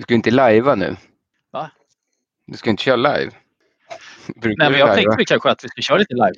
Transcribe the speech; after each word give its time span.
Du 0.00 0.02
ska 0.02 0.12
ju 0.14 0.16
inte 0.16 0.30
lajva 0.30 0.74
nu. 0.74 0.96
Va? 1.52 1.70
Du 2.46 2.56
ska 2.56 2.70
inte 2.70 2.82
köra 2.82 2.96
live. 2.96 3.30
Brukar 4.36 4.58
Nej, 4.58 4.70
men 4.70 4.80
jag 4.80 4.94
tänkte 4.94 5.24
kanske 5.24 5.50
att 5.50 5.64
vi 5.64 5.68
ska 5.68 5.82
köra 5.82 5.98
lite 5.98 6.14
live. 6.14 6.34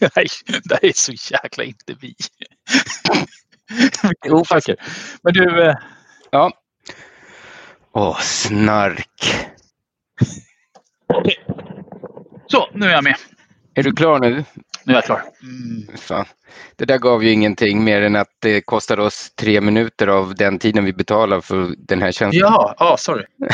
Nej, 0.16 0.26
det 0.64 0.74
här 0.74 0.84
är 0.84 0.92
så 0.94 1.12
jäkla 1.34 1.64
inte 1.64 1.94
vi. 2.00 2.14
Vilken 4.02 4.32
osäker. 4.32 4.76
Men 5.22 5.32
du, 5.32 5.62
eh, 5.62 5.74
Ja. 6.30 6.52
Åh, 7.92 8.20
snark. 8.20 9.34
så 12.46 12.68
nu 12.74 12.86
är 12.86 12.92
jag 12.92 13.04
med. 13.04 13.16
Är 13.74 13.82
du 13.82 13.92
klar 13.92 14.18
nu? 14.18 14.44
Nu 14.84 14.92
är 14.92 14.96
jag 14.96 15.04
klar. 15.04 15.22
Mm. 15.42 15.96
Fan. 15.96 16.24
Det 16.76 16.84
där 16.84 16.98
gav 16.98 17.24
ju 17.24 17.30
ingenting 17.30 17.84
mer 17.84 18.02
än 18.02 18.16
att 18.16 18.36
det 18.38 18.60
kostar 18.60 19.00
oss 19.00 19.32
tre 19.34 19.60
minuter 19.60 20.06
av 20.06 20.34
den 20.34 20.58
tiden 20.58 20.84
vi 20.84 20.92
betalar 20.92 21.40
för 21.40 21.74
den 21.78 22.02
här 22.02 22.12
tjänsten. 22.12 22.40
Ja, 22.78 22.96
sorry. 22.98 23.24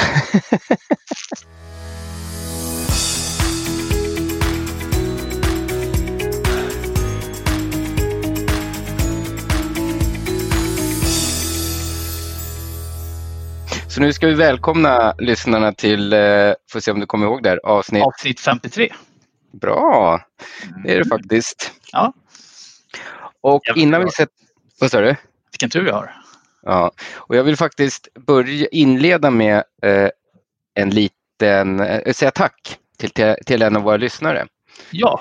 Så 13.99 14.01
nu 14.01 14.13
ska 14.13 14.27
vi 14.27 14.35
välkomna 14.35 15.15
lyssnarna 15.19 15.73
till, 15.73 16.13
eh, 16.13 16.19
får 16.73 16.81
se 16.81 16.91
om 16.91 17.01
du 17.01 17.07
kommer 17.07 17.27
ihåg 17.27 17.43
där, 17.43 17.61
avsnitt. 17.65 18.03
Avsnitt 18.03 18.41
53. 18.41 18.93
Bra, 19.53 20.21
det 20.85 20.95
är 20.95 20.99
det 20.99 21.09
faktiskt. 21.09 21.73
Ja, 21.93 22.13
Och 23.41 23.63
innan 23.77 24.05
vi 24.05 24.11
sätter... 24.11 24.35
Vad 24.81 24.91
sa 24.91 25.01
du? 25.01 25.17
vilken 25.53 25.71
tur 25.71 25.85
vi 25.85 25.91
har. 25.91 26.15
Ja, 26.63 26.93
och 27.15 27.37
jag 27.37 27.45
vill 27.45 27.57
faktiskt 27.57 28.09
börja 28.15 28.69
inleda 28.69 29.31
med 29.31 29.65
eh, 29.83 30.11
en 30.75 30.91
liten, 30.91 31.81
eh, 31.81 32.13
säga 32.13 32.31
tack 32.31 32.79
till, 32.99 33.11
till, 33.11 33.35
till 33.47 33.63
en 33.63 33.77
av 33.77 33.83
våra 33.83 33.97
lyssnare. 33.97 34.47
Ja, 34.91 35.21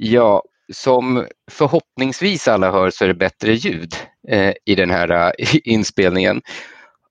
Ja, 0.00 0.42
som 0.72 1.26
förhoppningsvis 1.50 2.48
alla 2.48 2.70
hör 2.72 2.90
så 2.90 3.04
är 3.04 3.08
det 3.08 3.14
bättre 3.14 3.52
ljud 3.52 3.94
eh, 4.28 4.54
i 4.64 4.74
den 4.74 4.90
här 4.90 5.32
eh, 5.38 5.48
inspelningen. 5.64 6.42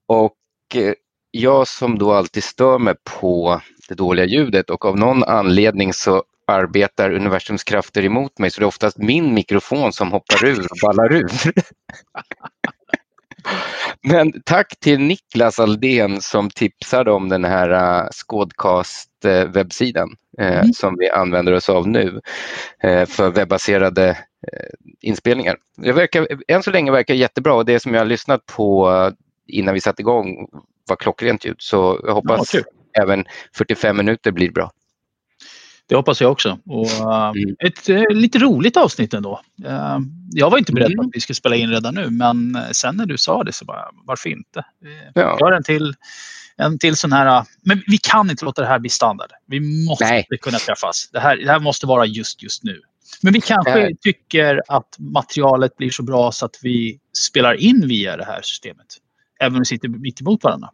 Och 0.05 0.35
eh, 0.75 0.93
jag 1.31 1.67
som 1.67 1.97
då 1.97 2.13
alltid 2.13 2.43
stör 2.43 2.79
mig 2.79 2.95
på 3.03 3.61
det 3.87 3.95
dåliga 3.95 4.25
ljudet 4.25 4.69
och 4.69 4.85
av 4.85 4.97
någon 4.97 5.23
anledning 5.23 5.93
så 5.93 6.23
arbetar 6.47 7.11
universums 7.11 7.63
krafter 7.63 8.05
emot 8.05 8.39
mig 8.39 8.51
så 8.51 8.59
det 8.59 8.63
är 8.63 8.67
oftast 8.67 8.97
min 8.97 9.33
mikrofon 9.33 9.93
som 9.93 10.11
hoppar 10.11 10.45
ur 10.45 10.59
och 10.71 10.77
ballar 10.81 11.13
ur. 11.13 11.31
Men 14.01 14.41
tack 14.45 14.79
till 14.79 14.99
Niklas 14.99 15.59
Aldén 15.59 16.21
som 16.21 16.49
tipsade 16.49 17.11
om 17.11 17.29
den 17.29 17.45
här 17.45 17.71
uh, 17.71 18.09
Skådcast-webbsidan 18.11 20.09
eh, 20.39 20.63
som 20.73 20.95
vi 20.99 21.09
använder 21.09 21.53
oss 21.53 21.69
av 21.69 21.87
nu 21.87 22.21
eh, 22.83 23.05
för 23.05 23.29
webbaserade 23.29 24.17
inspelningar. 25.01 25.57
Det 25.77 25.91
verkar, 25.91 26.27
än 26.47 26.63
så 26.63 26.71
länge 26.71 26.91
verkar 26.91 27.13
jättebra 27.13 27.53
och 27.53 27.65
det 27.65 27.79
som 27.79 27.93
jag 27.93 28.01
har 28.01 28.05
lyssnat 28.05 28.45
på 28.45 28.91
innan 29.47 29.73
vi 29.73 29.81
satte 29.81 30.01
igång 30.01 30.47
var 30.87 30.95
klockrent 30.95 31.45
ljud 31.45 31.55
så 31.59 32.01
jag 32.03 32.13
hoppas 32.13 32.49
kul. 32.49 32.63
även 33.01 33.25
45 33.55 33.97
minuter 33.97 34.31
blir 34.31 34.51
bra. 34.51 34.71
Det 35.89 35.95
hoppas 35.95 36.21
jag 36.21 36.31
också. 36.31 36.59
Och, 36.65 36.87
eh, 36.89 37.29
Mm. 37.35 37.55
Ett 37.59 37.89
eh, 37.89 38.03
lite 38.09 38.39
roligt 38.39 38.77
avsnitt 38.77 39.13
ändå. 39.13 39.41
Eh, 39.65 39.97
jag 40.31 40.49
var 40.49 40.57
inte 40.57 40.71
beredd 40.73 40.87
på 40.87 41.01
Mm. 41.01 41.05
att 41.05 41.11
vi 41.15 41.19
skulle 41.21 41.35
spela 41.35 41.55
in 41.55 41.69
redan 41.69 41.95
nu, 41.95 42.09
men 42.09 42.55
eh, 42.55 42.69
sen 42.71 42.95
när 42.97 43.05
du 43.05 43.17
sa 43.17 43.43
det 43.43 43.53
så 43.53 43.65
bara, 43.65 43.85
varför 44.05 44.29
inte? 44.29 44.65
Ja. 45.13 45.37
gör 45.41 45.51
en 45.51 45.63
till, 45.63 45.93
en 46.57 46.79
till 46.79 46.95
sån 46.95 47.11
här... 47.11 47.45
Men 47.65 47.83
vi 47.87 47.97
kan 47.97 48.29
inte 48.29 48.45
låta 48.45 48.61
det 48.61 48.67
här 48.67 48.79
bli 48.79 48.89
standard. 48.89 49.31
Vi 49.47 49.85
måste 49.89 50.05
Nej. 50.05 50.27
kunna 50.41 50.57
träffas. 50.57 51.09
Det 51.13 51.19
här, 51.19 51.37
det 51.37 51.51
här 51.51 51.59
måste 51.59 51.87
vara 51.87 52.05
just 52.05 52.43
just 52.43 52.63
nu. 52.63 52.81
Men 53.21 53.33
vi 53.33 53.41
kanske 53.41 53.75
Nej. 53.75 53.97
tycker 54.01 54.61
att 54.67 54.95
materialet 54.99 55.77
blir 55.77 55.89
så 55.89 56.03
bra 56.03 56.31
så 56.31 56.45
att 56.45 56.55
vi 56.61 56.99
spelar 57.29 57.53
in 57.53 57.87
via 57.87 58.17
det 58.17 58.25
här 58.25 58.41
systemet. 58.41 58.85
Även 59.39 59.53
om 59.53 59.59
vi 59.59 59.65
sitter 59.65 59.87
mitt 59.87 60.21
emot 60.21 60.43
varandra. 60.43 60.69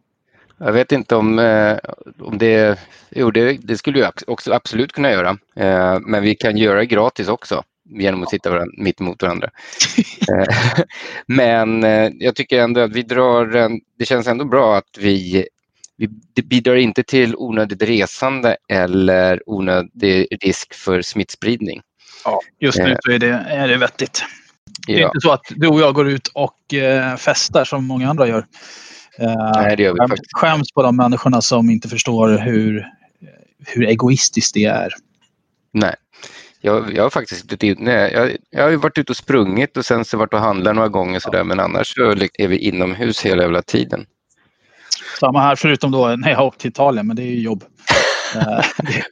Jag 0.65 0.73
vet 0.73 0.91
inte 0.91 1.15
om, 1.15 1.39
eh, 1.39 1.77
om 2.19 2.37
det, 2.37 2.79
jo 3.09 3.31
det, 3.31 3.53
det 3.53 3.77
skulle 3.77 3.99
vi 3.99 4.07
också 4.27 4.53
absolut 4.53 4.91
kunna 4.91 5.11
göra. 5.11 5.29
Eh, 5.55 5.99
men 5.99 6.23
vi 6.23 6.35
kan 6.35 6.57
göra 6.57 6.79
det 6.79 6.85
gratis 6.85 7.27
också 7.27 7.63
genom 7.89 8.23
att 8.23 8.29
sitta 8.29 8.49
varann, 8.49 8.73
mitt 8.77 9.01
emot 9.01 9.21
varandra. 9.21 9.49
Eh, 10.29 10.83
men 11.27 11.83
eh, 11.83 12.11
jag 12.19 12.35
tycker 12.35 12.59
ändå 12.59 12.81
att 12.81 12.91
vi 12.91 13.01
drar, 13.03 13.55
en, 13.55 13.79
det 13.99 14.05
känns 14.05 14.27
ändå 14.27 14.45
bra 14.45 14.77
att 14.77 14.97
vi, 14.99 15.45
vi 15.97 16.09
det 16.33 16.41
bidrar 16.41 16.75
inte 16.75 17.03
till 17.03 17.35
onödigt 17.35 17.81
resande 17.81 18.57
eller 18.69 19.49
onödig 19.49 20.27
risk 20.41 20.73
för 20.73 21.01
smittspridning. 21.01 21.81
Ja, 22.25 22.39
just 22.59 22.77
nu 22.77 22.91
Eh. 22.91 23.13
är 23.13 23.19
det, 23.19 23.45
är 23.47 23.67
det 23.67 23.77
vettigt. 23.77 24.23
Det 24.87 24.93
är 24.93 24.99
Ja, 24.99 25.07
inte 25.07 25.19
så 25.21 25.31
att 25.31 25.45
du 25.49 25.67
och 25.67 25.81
jag 25.81 25.93
går 25.93 26.09
ut 26.09 26.27
och 26.27 26.73
eh, 26.73 27.15
festar 27.15 27.65
som 27.65 27.85
många 27.85 28.09
andra 28.09 28.27
gör. 28.27 28.45
Eh, 29.19 29.51
nej, 29.55 29.75
det 29.75 29.83
gör 29.83 29.93
vi 29.93 29.99
skäms, 29.99 30.09
faktiskt. 30.09 30.37
skäms 30.37 30.71
på 30.71 30.83
de 30.83 30.95
människorna 30.95 31.41
som 31.41 31.69
inte 31.69 31.89
förstår 31.89 32.37
hur, 32.37 32.85
hur 33.65 33.87
egoistiskt 33.87 34.53
det 34.53 34.65
är. 34.65 34.93
Nej. 35.71 35.95
Jag, 36.61 36.93
jag 36.93 37.03
har 37.03 37.09
faktiskt 37.09 37.47
blivit 37.47 37.63
in, 37.63 37.75
nej, 37.79 38.13
jag, 38.13 38.37
jag 38.49 38.63
har 38.63 38.69
ju 38.69 38.75
varit 38.75 38.97
ute 38.97 39.11
och 39.11 39.17
sprungit 39.17 39.77
och 39.77 39.85
sen 39.85 40.05
så 40.05 40.17
varit 40.17 40.33
och 40.33 40.39
handlat 40.39 40.75
några 40.75 40.87
gånger 40.87 41.19
sådär 41.19 41.43
men 41.43 41.59
annars 41.59 41.93
så 41.93 42.01
är 42.33 42.47
vi 42.47 42.57
inomhus 42.57 43.25
hela 43.25 43.41
jävla 43.41 43.61
tiden. 43.61 44.05
Samma 45.19 45.41
här, 45.41 45.55
förutom 45.55 45.91
då 45.91 46.07
när 46.07 46.31
jag 46.31 46.45
åkt 46.45 46.59
till 46.59 46.69
Italien, 46.69 47.07
men 47.07 47.15
det 47.15 47.23
är 47.23 47.31
ju 47.31 47.41
jobb. 47.41 47.63
Eh, 48.35 48.65
det, 48.77 49.03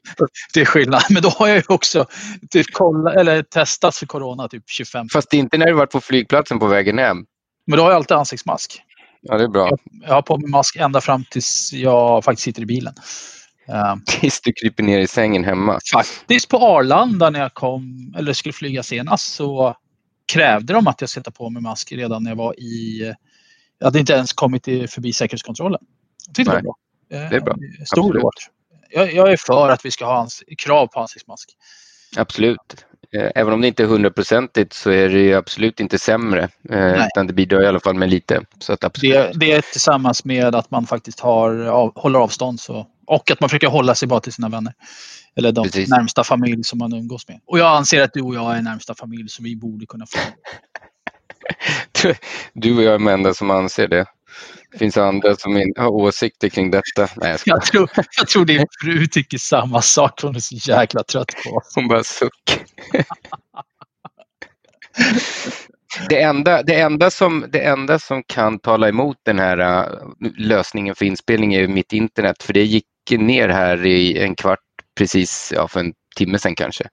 det 0.54 0.62
är 0.62 0.66
skillnad. 0.66 1.02
Men 1.10 1.22
då 1.22 1.30
har 1.30 1.48
jag 1.48 1.58
ju 1.58 1.64
också 1.68 2.06
typ 2.50 2.66
kolla, 2.72 3.14
eller 3.14 3.44
testat 3.44 3.96
för 3.96 4.06
corona 4.06 4.48
typ 4.48 4.64
25. 4.68 5.10
Fast 5.14 5.34
inte 5.34 5.58
när 5.58 5.66
du 5.66 5.74
varit 5.74 5.92
på 5.92 6.02
flygplatsen 6.02 6.60
på 6.60 6.68
vägen 6.68 6.98
hem. 6.98 7.18
Men 7.68 7.78
då 7.78 7.84
har 7.84 7.90
jag 7.90 7.96
alltid 7.96 8.18
ansiktsmask. 8.18 8.82
Ja, 9.22 9.38
det 9.38 9.44
är 9.44 9.48
bra. 9.48 9.70
Jag 10.02 10.14
har 10.14 10.22
på 10.22 10.38
mig 10.38 10.50
mask 10.50 10.76
ända 10.76 11.02
fram 11.02 11.26
tills 11.32 11.74
jag 11.74 12.24
faktiskt 12.24 12.44
sitter 12.44 12.62
i 12.62 12.66
bilen. 12.66 12.94
Eh, 13.68 13.96
Tills 14.06 14.42
du 14.42 14.54
kryper 14.54 14.84
ner 14.84 15.00
i 15.00 15.08
sängen 15.08 15.44
hemma. 15.44 15.80
Faktiskt 15.94 16.50
på 16.50 16.58
Arlanda 16.58 17.30
när 17.30 17.40
jag 17.40 17.54
kom, 17.54 18.14
eller 18.18 18.34
skulle 18.34 18.54
flyga 18.54 18.84
senast 18.84 19.34
så 19.34 19.76
krävde 20.34 20.74
de 20.74 20.88
att 20.88 21.02
jag 21.02 21.10
sätta 21.10 21.32
på 21.32 21.50
mig 21.50 21.62
mask 21.62 21.92
redan 21.92 22.24
när 22.24 22.32
jag 22.32 22.36
var 22.36 22.60
i... 22.60 23.14
Jag 23.80 23.88
hade 23.88 24.00
inte 24.00 24.14
ens 24.14 24.34
kommit 24.34 24.66
förbi 24.66 25.14
säkerhetskontrollen. 25.14 25.82
Jag 26.28 26.36
tyckte 26.36 26.52
det 26.52 26.56
var 26.56 26.62
bra. 26.62 26.76
Eh, 27.24 27.30
Det 27.30 27.36
är 27.36 27.42
bra. 27.42 27.56
Stor 27.86 28.00
Absolut. 28.02 28.16
eloge. 28.16 28.50
Jag, 28.90 29.14
jag 29.14 29.32
är 29.32 29.38
för 29.38 29.70
att 29.70 29.86
vi 29.86 29.92
ska 29.92 30.06
ha 30.06 30.26
ans- 30.26 30.44
krav 30.58 30.88
på 30.88 31.00
ansiktsmask. 31.00 31.50
Absolut. 32.18 32.86
Eh, 33.14 33.32
Även 33.36 33.54
om 33.54 33.62
det 33.62 33.68
inte 33.68 33.84
är 33.84 33.88
hundraprocentigt 33.88 34.74
så 34.74 34.92
är 34.92 35.10
det 35.10 35.20
ju 35.20 35.34
absolut 35.34 35.80
inte 35.80 36.00
sämre. 36.00 36.50
Eh, 36.70 37.06
utan 37.06 37.28
det 37.28 37.34
bidrar 37.34 37.64
i 37.64 37.68
alla 37.68 37.80
fall 37.80 37.96
med 37.96 38.10
lite. 38.10 38.42
Så 38.60 38.74
att 38.74 38.84
absolut. 38.84 39.14
Det, 39.14 39.32
det 39.36 39.52
är 39.52 39.62
tillsammans 39.62 40.26
med 40.26 40.56
att 40.56 40.72
man 40.72 40.88
faktiskt 40.88 41.20
har, 41.20 41.66
av, 41.66 41.92
håller 41.96 42.20
avstånd 42.20 42.60
så, 42.60 42.88
och 43.08 43.32
att 43.32 43.40
man 43.40 43.50
försöker 43.50 43.68
hålla 43.68 43.96
sig 43.96 44.08
bara 44.08 44.20
till 44.20 44.34
sina 44.34 44.50
vänner. 44.50 44.74
Eller 45.36 45.52
de 45.52 45.64
Precis. 45.64 45.90
närmsta 45.90 46.24
familj 46.24 46.64
som 46.64 46.80
man 46.80 46.94
umgås 46.94 47.28
med. 47.28 47.40
Och 47.46 47.60
jag 47.60 47.78
anser 47.78 48.02
att 48.02 48.14
du 48.14 48.22
och 48.22 48.36
jag 48.36 48.58
är 48.58 48.62
närmsta 48.62 48.96
familj 48.96 49.30
så 49.30 49.44
vi 49.44 49.56
borde 49.56 49.86
kunna 49.86 50.06
få 50.06 50.20
Du 52.54 52.78
och 52.78 52.84
jag 52.84 52.94
är 52.94 53.00
de 53.00 53.08
enda 53.08 53.34
som 53.34 53.52
anser 53.52 53.88
det. 53.88 54.06
Finns 54.80 54.98
andra 54.98 55.36
som 55.36 55.58
in- 55.58 55.74
har 55.78 55.90
åsikter 55.90 56.50
kring 56.50 56.72
detta. 56.72 57.10
Nej, 57.16 57.30
jag 57.32 57.40
skojar. 57.40 57.58
Jag 57.58 57.66
tror, 57.66 57.90
jag 58.18 58.28
tror 58.28 58.46
din 58.46 58.66
fru 58.82 59.08
tycker 59.08 59.38
samma 59.38 59.82
sak. 59.82 60.22
Hon 60.22 60.36
är 60.36 60.40
så 60.40 60.56
jäkla 60.72 61.04
trött 61.04 61.32
på 61.46 61.56
oss. 61.56 61.72
Hon 61.76 61.88
bara 61.88 62.04
suck. 62.04 62.60
Det 66.10 66.22
enda, 66.22 66.64
det, 66.64 66.80
enda 66.80 67.10
som, 67.12 67.46
det 67.52 67.60
enda 67.60 68.00
som 68.00 68.24
kan 68.28 68.60
tala 68.60 68.90
emot 68.90 69.18
den 69.24 69.40
här 69.40 69.58
äh, 69.58 69.86
lösningen 70.38 70.96
för 70.96 71.06
inspelning 71.06 71.54
är 71.54 71.68
mitt 71.68 71.94
internet, 71.94 72.44
för 72.44 72.54
det 72.54 72.64
gick 72.64 72.86
ner 73.10 73.50
här 73.50 73.86
i 73.86 74.18
en 74.18 74.36
kvart 74.36 74.60
precis, 74.98 75.54
ja, 75.56 75.68
för 75.68 75.80
en 75.80 75.94
timme 76.16 76.40
sedan 76.40 76.56
kanske. 76.56 76.84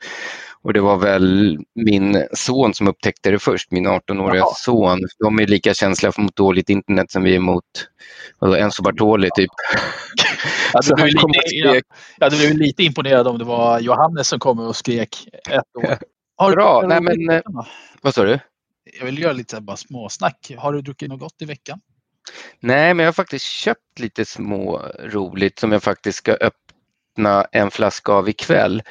Och 0.62 0.72
det 0.72 0.80
var 0.80 0.96
väl 0.96 1.58
min 1.74 2.26
son 2.32 2.74
som 2.74 2.88
upptäckte 2.88 3.30
det 3.30 3.38
först, 3.38 3.70
min 3.70 3.88
18-åriga 3.88 4.36
Jaha. 4.36 4.54
son. 4.54 4.98
De 5.18 5.38
är 5.38 5.46
lika 5.46 5.74
känsliga 5.74 6.12
mot 6.18 6.36
dåligt 6.36 6.70
internet 6.70 7.10
som 7.10 7.22
vi 7.22 7.34
är 7.34 7.40
mot 7.40 7.64
Enzo 8.58 8.82
Bartoli 8.82 9.28
typ. 9.34 9.50
Han 10.72 10.96
blivit 10.96 11.20
kom 11.20 11.30
lite, 11.30 11.82
jag 12.18 12.26
hade 12.26 12.36
blivit 12.36 12.56
lite 12.56 12.82
imponerad 12.84 13.26
om 13.28 13.38
det 13.38 13.44
var 13.44 13.80
Johannes 13.80 14.28
som 14.28 14.38
kom 14.38 14.58
och 14.58 14.76
skrek 14.76 15.28
ett 15.50 15.76
år. 15.76 15.98
Har 16.36 16.50
du 16.50 16.56
Bra, 16.56 16.80
druckit 16.80 17.02
nej, 17.02 17.16
men, 17.26 17.42
då? 17.44 17.66
Vad 18.02 18.14
sa 18.14 18.24
du? 18.24 18.38
Jag 18.98 19.06
vill 19.06 19.18
göra 19.18 19.32
lite 19.32 19.60
bara 19.60 19.76
småsnack. 19.76 20.52
Har 20.58 20.72
du 20.72 20.82
druckit 20.82 21.08
något 21.08 21.20
gott 21.20 21.42
i 21.42 21.44
veckan? 21.44 21.80
Nej, 22.60 22.94
men 22.94 23.04
jag 23.04 23.08
har 23.08 23.12
faktiskt 23.14 23.44
köpt 23.44 23.98
lite 23.98 24.24
små 24.24 24.82
roligt 25.04 25.58
som 25.58 25.72
jag 25.72 25.82
faktiskt 25.82 26.18
ska 26.18 26.32
öppna 26.32 27.46
en 27.52 27.70
flaska 27.70 28.12
av 28.12 28.28
ikväll. 28.28 28.82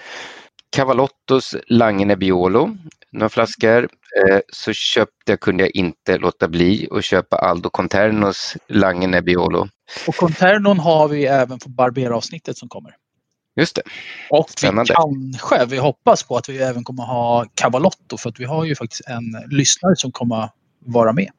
Cavalottos 0.69 1.55
Lange 1.67 2.05
Nebbiolo, 2.05 2.77
några 3.11 3.29
flaskor. 3.29 3.89
Eh, 4.29 4.39
så 4.53 4.73
köpte 4.73 5.31
jag, 5.31 5.39
kunde 5.39 5.63
jag 5.63 5.75
inte 5.75 6.17
låta 6.17 6.47
bli 6.47 6.87
att 6.91 7.05
köpa 7.05 7.37
Aldo 7.37 7.69
Conternos 7.69 8.57
Lange 8.67 9.07
Nebbiolo. 9.07 9.67
Och 10.07 10.15
Conternon 10.15 10.79
har 10.79 11.07
vi 11.07 11.25
även 11.25 11.59
på 11.59 11.69
Barbera-avsnittet 11.69 12.57
som 12.57 12.69
kommer. 12.69 12.91
Just 13.55 13.75
det, 13.75 13.81
Och 14.29 14.47
vi 14.49 14.67
Spännande. 14.67 14.93
kanske, 14.93 15.65
vi 15.65 15.77
hoppas 15.77 16.23
på 16.23 16.37
att 16.37 16.49
vi 16.49 16.57
även 16.57 16.83
kommer 16.83 17.03
ha 17.03 17.45
Cavalotto 17.55 18.17
för 18.17 18.29
att 18.29 18.39
vi 18.39 18.45
har 18.45 18.65
ju 18.65 18.75
faktiskt 18.75 19.07
en 19.07 19.37
lyssnare 19.57 19.95
som 19.95 20.11
kommer 20.11 20.49
vara 20.85 21.13
med. 21.13 21.29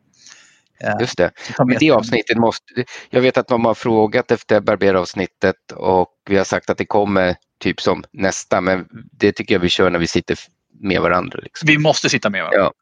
Just 1.01 1.19
det. 1.19 1.31
Men 1.59 1.77
det 1.81 1.91
avsnittet 1.91 2.37
måste... 2.37 2.85
Jag 3.11 3.21
vet 3.21 3.39
att 3.39 3.49
de 3.49 3.65
har 3.65 3.75
frågat 3.75 4.31
efter 4.31 4.61
Barbera-avsnittet 4.61 5.73
och 5.77 6.09
vi 6.29 6.37
har 6.37 6.45
sagt 6.45 6.71
att 6.71 6.79
det 6.79 6.87
kommer 6.87 7.37
typ 7.61 7.81
som 7.81 8.05
nästa, 8.13 8.61
men 8.61 8.87
det 9.13 9.33
tycker 9.33 9.55
jag 9.55 9.61
vi 9.61 9.69
kör 9.69 9.91
när 9.91 9.99
vi 9.99 10.07
sitter 10.07 10.39
med 10.81 11.01
varandra. 11.01 11.39
Liksom. 11.43 11.67
Vi 11.67 11.79
måste 11.79 12.09
sitta 12.09 12.31
med. 12.31 12.45
Va? 12.45 12.51
Ja. 12.53 12.73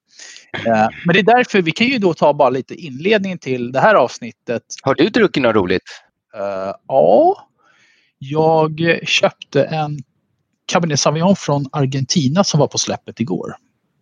Men 1.04 1.14
det 1.14 1.18
är 1.18 1.36
därför 1.36 1.62
vi 1.62 1.70
kan 1.72 1.86
ju 1.86 1.98
då 1.98 2.14
ta 2.14 2.34
bara 2.34 2.50
lite 2.50 2.74
inledning 2.74 3.38
till 3.38 3.72
det 3.72 3.80
här 3.80 3.94
avsnittet. 3.94 4.62
Har 4.82 4.94
du 4.94 5.08
druckit 5.08 5.42
något 5.42 5.54
roligt? 5.54 6.02
Eh, 6.34 6.74
ja, 6.88 7.48
jag 8.18 9.00
köpte 9.04 9.64
en 9.64 9.98
Cabernet 10.66 11.00
Sauvignon 11.00 11.36
från 11.36 11.66
Argentina 11.72 12.44
som 12.44 12.60
var 12.60 12.66
på 12.66 12.78
släppet 12.78 13.20
igår. 13.20 13.56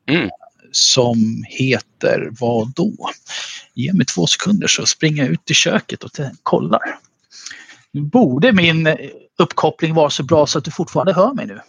Mm. 0.09 0.31
Som 0.77 1.45
heter 1.49 2.29
vad 2.41 2.75
då? 2.75 2.93
Ge 3.75 3.93
mig 3.93 4.07
två 4.07 4.27
sekunder 4.27 4.67
så 4.67 4.87
springer 4.87 5.23
jag 5.23 5.33
ut 5.33 5.51
i 5.51 5.55
köket 5.55 6.05
och 6.05 6.11
kollar. 6.43 6.99
Nu 7.93 8.01
borde 8.01 8.53
min 8.53 8.87
eh, 8.87 8.97
uppkoppling 9.39 9.95
vara 9.95 10.11
så 10.11 10.23
bra 10.23 10.47
så 10.47 10.59
att 10.59 10.65
du 10.65 10.71
fortfarande 10.71 11.13
hör 11.13 11.35
mig 11.35 11.47
nu. 11.47 11.61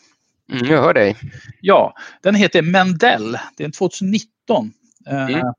Mm, 0.51 0.71
jag 0.71 0.81
hör 0.81 0.93
dig. 0.93 1.15
Ja, 1.61 1.93
den 2.23 2.35
heter 2.35 2.61
Mendel. 2.61 3.31
Det 3.57 3.63
är 3.63 3.65
en 3.65 3.71
2019. 3.71 4.73
Eh, 5.07 5.25
Mm. 5.25 5.53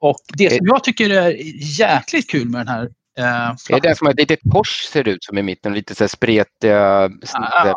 Och 0.00 0.16
det 0.34 0.50
som 0.50 0.66
jag 0.66 0.84
tycker 0.84 1.10
är 1.10 1.34
jäkligt 1.80 2.30
kul 2.30 2.48
med 2.48 2.60
den 2.60 2.68
här 2.68 2.82
eh, 3.18 3.76
Är 3.76 3.80
det 3.80 3.98
som 3.98 4.06
ett 4.06 4.16
litet 4.16 4.40
kors 4.52 4.88
ser 4.92 5.08
ut 5.08 5.24
som 5.24 5.38
i 5.38 5.42
mitten, 5.42 5.74
lite 5.74 5.94
så 5.94 6.08
spretiga 6.08 7.10
Ah, 7.32 7.74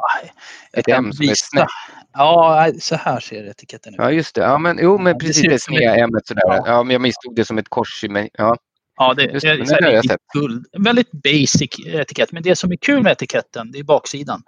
ett 0.73 0.87
M 0.87 1.13
som 1.13 1.29
är 1.29 1.33
snett. 1.35 1.67
Ja, 2.17 2.71
så 2.79 2.95
här 2.95 3.19
ser 3.19 3.49
etiketten 3.49 3.93
ut. 3.93 3.99
Ja, 3.99 4.11
just 4.11 4.35
det. 4.35 4.41
Ja, 4.41 4.57
men, 4.57 4.79
jo, 4.81 4.97
men 4.97 5.13
det 5.17 5.25
precis 5.25 5.43
det 5.43 5.61
sneda 5.61 5.95
M 5.95 6.09
sådär. 6.25 6.41
Ja. 6.45 6.63
Ja, 6.65 6.83
men 6.83 6.93
jag 6.93 7.01
misstog 7.01 7.35
det 7.35 7.45
som 7.45 7.57
ett 7.57 7.69
kors 7.69 8.03
i 8.03 8.09
mig. 8.09 8.29
Ja, 8.33 8.57
Ja, 8.97 9.13
det, 9.13 9.23
Just 9.23 9.45
det, 9.45 9.51
det, 9.51 9.57
men 9.57 9.67
den 9.67 9.83
har 9.83 9.91
jag 9.91 10.05
sett. 10.05 10.21
guld. 10.33 10.65
En 10.71 10.83
väldigt 10.83 11.11
basic 11.11 11.69
etikett. 11.85 12.31
Men 12.31 12.43
det 12.43 12.55
som 12.55 12.71
är 12.71 12.75
kul 12.75 13.03
med 13.03 13.11
etiketten, 13.11 13.71
det 13.71 13.79
är 13.79 13.83
baksidan. 13.83 14.43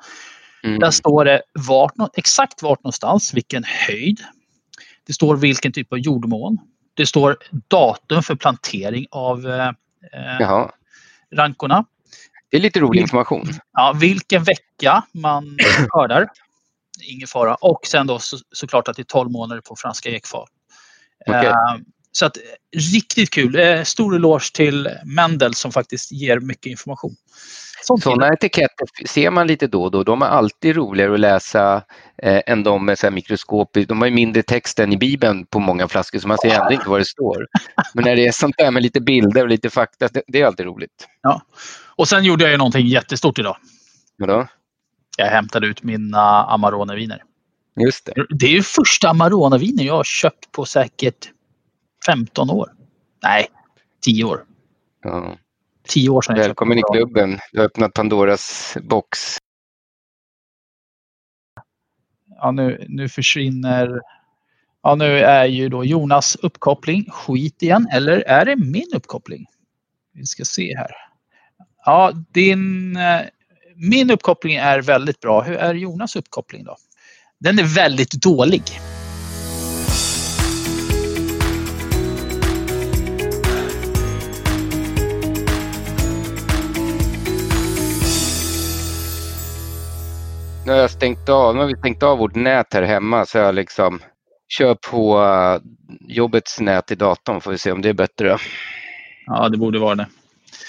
mm. 0.64 0.80
Där 0.80 0.92
står 0.92 1.26
det 1.26 1.42
vart, 1.68 1.94
exakt 2.18 2.62
vart 2.64 2.84
någonstans, 2.84 3.34
vilken 3.34 3.64
höjd. 3.64 4.20
Det 5.08 5.14
står 5.14 5.36
vilken 5.36 5.72
typ 5.72 5.94
av 5.94 6.00
jordmån. 6.00 6.58
Det 6.94 7.06
står 7.06 7.38
datum 7.68 8.24
för 8.24 8.36
plantering 8.36 9.06
av 9.12 9.48
eh, 9.48 9.72
Jaha. 10.40 10.72
rankorna. 11.36 11.86
Det 12.50 12.58
är 12.58 12.62
lite 12.62 12.80
rolig 12.80 13.02
information. 13.02 13.48
Ja, 13.74 13.96
vilken 14.00 14.44
vecka 14.44 15.04
man 15.12 15.58
skördar. 15.90 16.30
Ingen 17.04 17.28
fara. 17.28 17.56
Och 17.56 17.80
sen 17.88 18.08
då 18.08 18.20
så, 18.20 18.38
såklart 18.52 18.88
att 18.88 18.96
det 18.96 19.02
är 19.02 19.04
12 19.04 19.32
månader 19.32 19.62
på 19.62 19.76
franska 19.76 20.10
ekfat. 20.10 20.50
Okej. 21.28 21.46
Eh, 21.46 21.54
så 22.12 22.26
att, 22.26 22.38
riktigt 22.94 23.30
kul. 23.30 23.60
Eh, 23.60 23.84
stor 23.84 24.16
eloge 24.16 24.54
till 24.54 24.90
Mendel 25.06 25.54
som 25.54 25.72
faktiskt 25.72 26.12
ger 26.12 26.40
mycket 26.40 26.66
information. 26.66 27.16
Sånt 27.84 28.04
Sådana 28.04 28.34
etiketter 28.34 28.88
ser 29.08 29.32
man 29.32 29.48
lite 29.48 29.68
då 29.68 29.84
och 29.84 29.92
då. 29.92 30.04
De 30.04 30.22
är 30.22 30.26
alltid 30.26 30.76
roligare 30.76 31.14
att 31.14 31.20
läsa 31.20 31.84
eh, 32.24 32.42
än 32.46 32.64
de 32.64 32.86
med 32.86 33.00
så 33.00 33.12
mikroskop. 33.12 33.78
De 33.88 34.02
har 34.02 34.08
ju 34.08 34.14
mindre 34.14 34.44
text 34.44 34.80
än 34.80 34.94
i 34.94 34.98
Bibeln 34.98 35.46
på 35.46 35.60
många 35.60 35.88
flaskor 35.88 36.20
så 36.20 36.28
man 36.28 36.38
ser 36.38 36.50
ändå 36.50 36.72
inte 36.72 36.90
vad 36.90 37.00
det 37.00 37.06
står. 37.06 37.48
Men 37.94 38.04
när 38.04 38.16
det 38.16 38.28
är 38.28 38.32
sånt 38.32 38.56
där 38.58 38.72
med 38.72 38.84
lite 38.84 39.02
bilder 39.02 39.42
och 39.42 39.50
lite 39.50 39.70
fakta, 39.70 40.08
det, 40.08 40.24
det 40.28 40.42
är 40.42 40.46
alltid 40.46 40.66
roligt. 40.66 41.08
Ja. 41.22 41.42
Och 41.96 42.08
sen 42.08 42.24
gjorde 42.24 42.44
jag 42.44 42.52
ju 42.52 42.58
någonting 42.58 42.88
jättestort 42.88 43.40
idag. 43.40 43.58
Vadå? 44.18 44.48
Jag 45.20 45.28
hämtade 45.28 45.68
ut 45.68 45.84
mina 45.84 46.44
Amarone-viner. 46.44 47.24
Just 47.76 48.06
det. 48.06 48.26
Det 48.30 48.46
är 48.46 48.52
ju 48.52 48.64
första 48.64 49.10
Amarone-viner 49.10 49.84
jag 49.84 49.94
har 49.94 50.04
köpt 50.04 50.52
på 50.52 50.66
säkert 50.66 51.32
15 52.06 52.50
år. 52.50 52.74
Nej, 53.24 53.48
10 54.02 54.24
år. 54.24 54.46
Ja. 55.04 55.38
10 55.88 56.10
år 56.10 56.22
sedan 56.22 56.36
Välkommen 56.36 56.78
i 56.78 56.82
klubben. 56.94 57.40
Du 57.52 57.60
har 57.60 57.66
öppnat 57.66 57.94
Pandoras 57.94 58.78
box. 58.82 59.38
Ja, 62.30 62.52
nu, 62.52 62.86
nu 62.90 63.10
försvinner... 63.10 64.02
Ja, 64.82 64.96
nu 64.96 65.20
är 65.20 65.46
ju 65.46 65.70
då 65.70 65.86
Jonas 65.86 66.36
uppkoppling 66.36 67.10
skit 67.12 67.64
igen. 67.64 67.88
Eller 67.92 68.20
är 68.20 68.46
det 68.46 68.56
min 68.56 68.92
uppkoppling? 68.96 69.46
Vi 70.14 70.26
ska 70.26 70.46
se 70.46 70.78
här. 70.78 70.92
Ja, 71.86 72.12
din... 72.32 72.98
Min 73.80 74.12
uppkoppling 74.12 74.56
är 74.56 74.82
väldigt 74.82 75.20
bra. 75.20 75.42
Hur 75.42 75.56
är 75.56 75.74
Jonas 75.74 76.16
uppkoppling 76.16 76.64
då? 76.64 76.76
Den 77.40 77.60
är 77.60 77.64
väldigt 77.64 78.12
dålig. 78.12 78.64
Har 90.68 90.76
jag 90.76 90.92
stängt 90.92 91.30
av, 91.30 91.56
har 91.56 91.66
vi 91.66 91.76
stängt 91.76 92.04
av 92.04 92.18
vårt 92.18 92.36
nät 92.36 92.74
här 92.74 92.84
hemma 92.84 93.26
så 93.26 93.38
jag 93.38 93.56
liksom 93.56 94.00
kör 94.48 94.76
på 94.76 95.24
eh, 95.24 95.62
jobbets 96.16 96.60
nät 96.60 96.92
i 96.92 96.96
datorn 96.96 97.42
får 97.42 97.52
vi 97.52 97.58
se 97.58 97.72
om 97.72 97.82
det 97.82 97.90
är 97.90 97.94
bättre. 97.94 98.38
Ja, 99.26 99.50
det 99.50 99.58
borde 99.58 99.80
vara 99.80 99.96
det. 99.96 100.08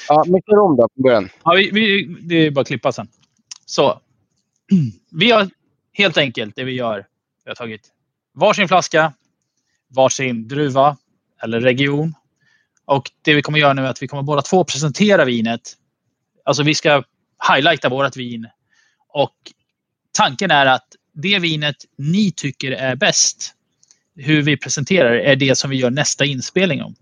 Ja, 0.09 0.25
men 0.27 0.43
kör 0.43 0.59
om 0.59 0.77
då 0.77 0.89
från 0.95 1.03
början. 1.03 1.29
Ja, 1.45 1.55
vi, 1.57 1.71
vi, 1.71 2.17
det 2.21 2.35
är 2.35 2.51
bara 2.51 2.61
att 2.61 2.67
klippa 2.67 2.93
sen. 2.93 3.09
Så. 3.67 4.01
Vi 5.11 5.31
har 5.31 5.51
helt 5.93 6.17
enkelt 6.17 6.57
det 6.57 6.65
vi 6.65 6.73
gör. 6.73 7.07
Vi 7.45 7.51
har 7.51 7.55
tagit 7.55 7.93
varsin 8.35 8.69
flaska, 8.69 9.13
varsin 9.89 10.49
druva 10.49 10.97
eller 11.43 11.61
region. 11.61 12.15
Och 12.85 13.11
det 13.23 13.35
vi 13.35 13.43
kommer 13.43 13.59
göra 13.59 13.73
nu 13.73 13.83
är 13.83 13.91
att 13.91 14.03
vi 14.03 14.09
kommer 14.09 14.23
båda 14.23 14.43
två 14.43 14.65
presentera 14.65 15.25
vinet. 15.25 15.61
Alltså 16.45 16.63
vi 16.63 16.75
ska 16.75 17.03
highlighta 17.53 17.89
vårt 17.89 18.17
vin. 18.17 18.47
Och 19.09 19.35
tanken 20.13 20.51
är 20.51 20.67
att 20.67 20.87
det 21.13 21.39
vinet 21.39 21.77
ni 21.97 22.33
tycker 22.33 22.73
är 22.73 22.97
bäst, 22.97 23.55
hur 24.15 24.43
vi 24.43 24.57
presenterar 24.57 25.13
det, 25.13 25.23
är 25.23 25.37
det 25.37 25.59
som 25.59 25.71
vi 25.71 25.77
gör 25.77 25.91
nästa 25.91 26.25
inspelning 26.25 26.83
om. 26.83 26.95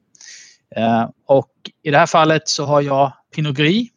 Eh, 0.76 1.08
och 1.26 1.52
i 1.82 1.90
det 1.90 1.98
här 1.98 2.06
fallet 2.06 2.48
så 2.48 2.64
har 2.64 2.82
jag 2.82 3.12
Pinot 3.34 3.56
Gris 3.56 3.88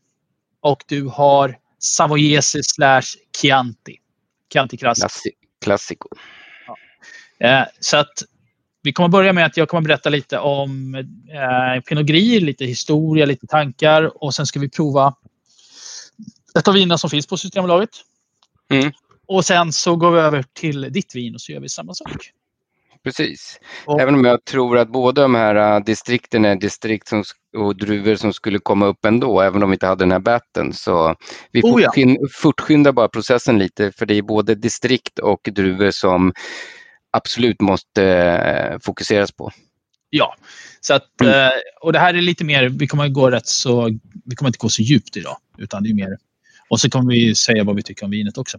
och 0.61 0.83
du 0.87 1.03
har 1.03 1.57
Savoyese 1.79 2.57
slash 2.63 3.01
Chianti. 3.41 3.97
Chianti 4.53 4.77
Classic. 4.77 5.01
Klassi 5.01 5.31
klassiko. 5.61 6.09
Eh, 7.39 7.63
så 7.79 7.97
att 7.97 8.23
vi 8.81 8.93
kommer 8.93 9.09
börja 9.09 9.33
med 9.33 9.45
att 9.45 9.57
jag 9.57 9.69
kommer 9.69 9.81
berätta 9.81 10.09
lite 10.09 10.39
om 10.39 10.95
eh, 10.95 11.81
Pinot 11.81 12.05
Gris, 12.05 12.41
lite 12.41 12.65
historia, 12.65 13.25
lite 13.25 13.47
tankar 13.47 14.23
och 14.23 14.35
sen 14.35 14.45
ska 14.45 14.59
vi 14.59 14.69
prova 14.69 15.15
ett 16.59 16.67
av 16.67 16.73
vinerna 16.73 16.97
som 16.97 17.09
finns 17.09 17.27
på 17.27 17.37
Systembolaget. 17.37 17.89
Mm. 18.69 18.91
Och 19.27 19.45
sen 19.45 19.73
så 19.73 19.95
går 19.95 20.11
vi 20.11 20.19
över 20.19 20.43
till 20.53 20.81
ditt 20.81 21.15
vin 21.15 21.35
och 21.35 21.41
så 21.41 21.51
gör 21.51 21.59
vi 21.59 21.69
samma 21.69 21.93
sak. 21.93 22.31
Precis. 23.09 23.59
Och- 23.85 24.01
Även 24.01 24.15
om 24.15 24.25
jag 24.25 24.45
tror 24.45 24.77
att 24.77 24.91
båda 24.91 25.21
de 25.21 25.35
här 25.35 25.55
äh, 25.75 25.83
distrikten 25.83 26.45
är 26.45 26.55
distrikt 26.55 27.07
som, 27.07 27.23
och 27.57 27.77
druvor 27.77 28.15
som 28.15 28.33
skulle 28.33 28.59
komma 28.59 28.85
upp 28.85 29.05
ändå, 29.05 29.41
även 29.41 29.63
om 29.63 29.69
vi 29.69 29.73
inte 29.75 29.87
hade 29.87 30.03
den 30.05 30.11
här 30.11 30.19
batten. 30.19 30.73
Så 30.73 31.15
vi 31.51 31.61
Oh 31.61 31.81
ja. 31.81 31.91
fortskyn- 31.91 32.17
fortskyndar 32.31 32.91
bara 32.91 33.07
processen 33.07 33.59
lite, 33.59 33.91
för 33.91 34.05
det 34.05 34.13
är 34.13 34.21
både 34.21 34.55
distrikt 34.55 35.19
och 35.19 35.39
druvor 35.51 35.91
som 35.91 36.33
absolut 37.11 37.61
måste 37.61 38.03
äh, 38.05 38.79
fokuseras 38.81 39.31
på. 39.31 39.51
Ja, 40.09 40.35
så 40.81 40.93
att, 40.93 41.21
Mm. 41.21 41.33
eh, 41.45 41.51
och 41.81 41.93
det 41.93 41.99
här 41.99 42.13
är 42.13 42.21
lite 42.21 42.43
mer, 42.45 42.69
vi 42.69 42.87
kommer 42.87 43.07
gå 43.07 43.31
rätt 43.31 43.47
så, 43.47 43.89
vi 44.25 44.35
kommer 44.35 44.49
inte 44.49 44.57
gå 44.57 44.69
så 44.69 44.81
djupt 44.81 45.17
idag. 45.17 45.37
Utan 45.57 45.83
det 45.83 45.89
är 45.89 45.93
mer, 45.93 46.17
och 46.69 46.79
så 46.79 46.89
kommer 46.89 47.13
vi 47.13 47.35
säga 47.35 47.63
vad 47.63 47.75
vi 47.75 47.83
tycker 47.83 48.05
om 48.05 48.11
vinet 48.11 48.37
också. 48.37 48.57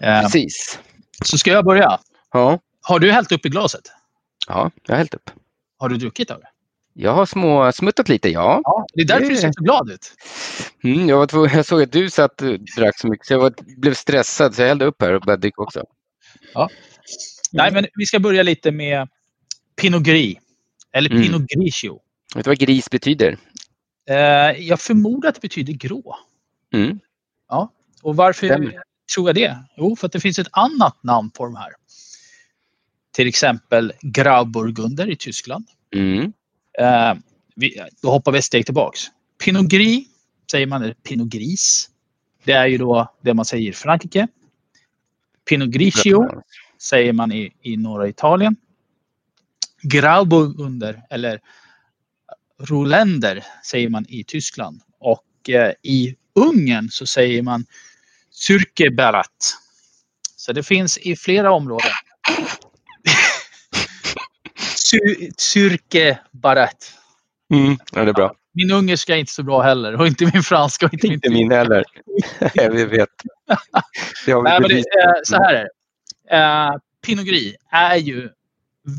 Precis. 0.00 0.78
så 1.24 1.38
ska 1.38 1.50
jag 1.50 1.64
börja. 1.64 1.98
Ja, 2.32 2.58
Har 2.88 2.98
du 2.98 3.12
hällt 3.12 3.32
upp 3.32 3.46
i 3.46 3.48
glaset? 3.48 3.82
ja 4.48 4.70
jag 4.86 4.94
har 4.94 4.98
hällt 4.98 5.14
upp. 5.14 5.30
Har 5.78 5.88
du 5.88 5.96
druckit 5.96 6.30
av 6.30 6.40
det? 6.40 6.48
Jag 6.94 7.14
har 7.14 7.26
små 7.26 7.72
smuttat 7.72 8.08
lite, 8.08 8.28
ja. 8.28 8.60
Ja. 8.64 8.86
Det 8.94 9.00
är 9.02 9.06
därför 9.06 9.22
Det- 9.22 9.28
du 9.28 9.36
ser 9.36 9.52
så 9.52 9.62
glad 9.64 9.90
ut. 9.90 10.12
Mm, 10.84 11.08
jag, 11.08 11.32
var 11.32 11.48
jag 11.56 11.66
såg 11.66 11.82
att 11.82 11.92
du 11.92 12.10
satt 12.10 12.42
och 12.42 12.58
drack 12.76 12.98
så 12.98 13.08
mycket 13.08 13.26
så 13.26 13.32
jag 13.32 13.38
var, 13.40 13.54
blev 13.80 13.94
stressad 13.94 14.54
så 14.54 14.62
jag 14.62 14.68
hällde 14.68 14.84
upp 14.84 15.02
här 15.02 15.12
och 15.12 15.20
började 15.22 15.40
dricka 15.40 15.62
också. 15.62 15.84
Nej, 17.52 17.72
men 17.72 17.86
vi 17.94 18.06
ska 18.06 18.18
börja 18.18 18.42
lite 18.42 18.70
med 18.70 19.08
Pinot 19.80 20.02
Gris. 20.02 20.38
Eller 20.92 21.10
Mm. 21.10 21.22
Pinot 21.22 21.42
Grigio. 21.42 22.00
Vet 22.34 22.44
du 22.44 22.50
vad 22.50 22.58
gris 22.58 22.90
betyder? 22.90 23.38
Eh, 24.10 24.16
jag 24.68 24.80
förmodar 24.80 25.28
att 25.28 25.34
det 25.34 25.40
betyder 25.40 25.72
grå. 25.72 26.16
Mm. 26.74 26.98
Och 28.02 28.16
varför 28.16 28.46
Stämmer. 28.46 28.82
tror 29.14 29.28
jag 29.28 29.34
det? 29.34 29.58
Jo, 29.76 29.96
för 29.96 30.06
att 30.06 30.12
det 30.12 30.20
finns 30.20 30.38
ett 30.38 30.48
annat 30.50 31.02
namn 31.02 31.30
på 31.30 31.44
de 31.44 31.56
här. 31.56 31.72
Till 33.18 33.28
exempel 33.28 33.92
Grauburgunder 34.00 35.10
i 35.10 35.16
Tyskland. 35.16 35.64
Mm. 35.94 36.32
Eh, 36.78 37.14
vi, 37.54 37.80
då 38.02 38.10
hoppar 38.10 38.32
vi 38.32 38.38
ett 38.38 38.44
steg 38.44 38.64
tillbaks. 38.64 39.00
Pinot 39.44 39.66
Gris 39.66 40.06
säger 40.50 40.66
man, 40.66 40.82
eller 40.82 40.94
Pinot 40.94 41.28
Gris. 41.28 41.90
Det 42.44 42.52
är 42.52 42.66
ju 42.66 42.78
då 42.78 43.14
det 43.22 43.34
man 43.34 43.44
säger 43.44 43.70
i 43.70 43.72
Frankrike. 43.72 44.28
Pinot 45.48 45.68
Grigio 45.68 46.42
säger 46.82 47.12
man 47.12 47.32
i, 47.32 47.52
i 47.62 47.76
norra 47.76 48.08
Italien. 48.08 48.56
Grauburgunder 49.82 51.02
eller 51.10 51.40
Roländer 52.60 53.44
säger 53.66 53.88
man 53.88 54.06
i 54.08 54.24
Tyskland. 54.24 54.80
Och 54.98 55.50
eh, 55.50 55.72
i 55.82 56.16
Ungern 56.34 56.88
så 56.90 57.06
säger 57.06 57.42
man 57.42 57.66
Syrkebarat. 58.30 59.58
Så 60.36 60.52
det 60.52 60.62
finns 60.62 60.98
i 60.98 61.16
flera 61.16 61.52
områden. 61.52 61.90
Sy- 64.90 65.30
Syrkebarat. 65.36 66.92
Mm. 67.54 67.76
Ja, 67.92 68.04
det 68.04 68.10
är 68.10 68.14
bra. 68.14 68.34
Min 68.54 68.70
ungerska 68.70 69.14
är 69.14 69.18
inte 69.18 69.32
så 69.32 69.42
bra 69.42 69.62
heller 69.62 70.00
och 70.00 70.06
inte 70.06 70.30
min 70.34 70.42
franska 70.42 70.86
och 70.86 70.94
inte 70.94 71.06
min 71.06 71.14
Inte 71.14 71.30
min 71.30 71.50
heller. 71.50 71.84
jag 72.54 72.70
vet. 72.70 73.08
Det 74.26 74.32
har 74.32 74.42
vi 74.42 74.48
Nej, 74.50 74.60
men 74.60 74.68
det, 74.70 74.84
så 75.24 75.36
här 75.36 75.54
är 75.54 75.64
det. 75.64 76.36
Eh, 76.36 76.70
Pinot 77.06 77.24
Gris 77.26 77.54
är 77.72 77.96
ju 77.96 78.28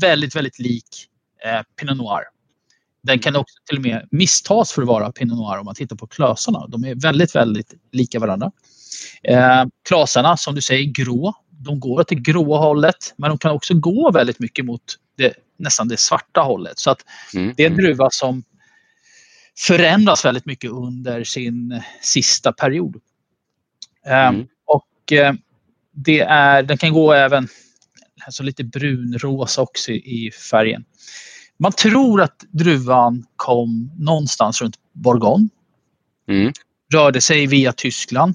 väldigt, 0.00 0.36
väldigt 0.36 0.58
lik 0.58 0.84
eh, 1.44 1.62
Pinot 1.80 1.96
Noir. 1.96 2.22
Den 3.02 3.18
kan 3.18 3.36
också 3.36 3.54
till 3.68 3.76
och 3.78 3.82
med 3.82 4.08
misstas 4.10 4.72
för 4.72 4.82
att 4.82 4.88
vara 4.88 5.12
Pinot 5.12 5.38
Noir 5.38 5.58
om 5.58 5.64
man 5.64 5.74
tittar 5.74 5.96
på 5.96 6.06
klasarna. 6.06 6.66
De 6.66 6.84
är 6.84 6.94
väldigt, 6.94 7.34
väldigt 7.34 7.74
lika 7.92 8.18
varandra. 8.18 8.52
Eh, 9.22 9.64
klasarna, 9.88 10.36
som 10.36 10.54
du 10.54 10.60
säger, 10.60 10.84
grå. 10.84 11.32
De 11.50 11.80
går 11.80 12.00
åt 12.00 12.08
det 12.08 12.14
gråa 12.14 12.58
hållet, 12.58 13.14
men 13.16 13.28
de 13.30 13.38
kan 13.38 13.50
också 13.50 13.74
gå 13.74 14.10
väldigt 14.10 14.38
mycket 14.38 14.64
mot 14.64 14.82
det, 15.16 15.34
nästan 15.60 15.88
det 15.88 15.96
svarta 15.96 16.40
hållet. 16.40 16.78
Så 16.78 16.90
att 16.90 17.04
Mm. 17.34 17.54
det 17.56 17.62
är 17.62 17.70
en 17.70 17.76
druva 17.76 18.08
som 18.10 18.44
förändras 19.58 20.24
väldigt 20.24 20.46
mycket 20.46 20.70
under 20.70 21.24
sin 21.24 21.82
sista 22.02 22.52
period. 22.52 22.96
Eh, 24.06 24.28
Mm. 24.28 24.46
Och 24.66 25.12
eh, 25.12 25.34
det 25.92 26.20
är, 26.20 26.62
den 26.62 26.78
kan 26.78 26.92
gå 26.92 27.12
även 27.12 27.48
alltså 28.26 28.42
lite 28.42 28.64
brunrosa 28.64 29.62
också 29.62 29.92
i 29.92 30.30
färgen. 30.50 30.84
Man 31.58 31.72
tror 31.72 32.22
att 32.22 32.44
druvan 32.50 33.24
kom 33.36 33.90
någonstans 33.98 34.62
runt 34.62 34.76
Bourgogne. 34.92 35.48
Mm. 36.28 36.52
Rörde 36.92 37.20
sig 37.20 37.46
via 37.46 37.72
Tyskland 37.72 38.34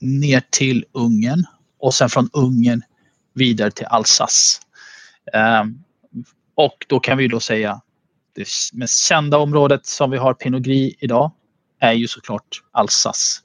ner 0.00 0.42
till 0.50 0.84
Ungern 0.92 1.44
och 1.78 1.94
sen 1.94 2.08
från 2.08 2.30
Ungern 2.32 2.82
vidare 3.34 3.70
till 3.70 3.86
Alsace. 3.86 4.60
Ehm, 5.32 5.82
och 6.56 6.86
då 6.88 7.00
kan 7.00 7.18
vi 7.18 7.28
då 7.28 7.40
säga 7.40 7.80
det 8.34 8.46
mest 8.72 9.04
kända 9.04 9.38
området 9.38 9.86
som 9.86 10.10
vi 10.10 10.16
har 10.16 10.34
Pinot 10.34 10.62
Gris 10.62 10.94
idag 10.98 11.32
är 11.80 11.92
ju 11.92 12.08
såklart 12.08 12.62
Alsace. 12.72 13.40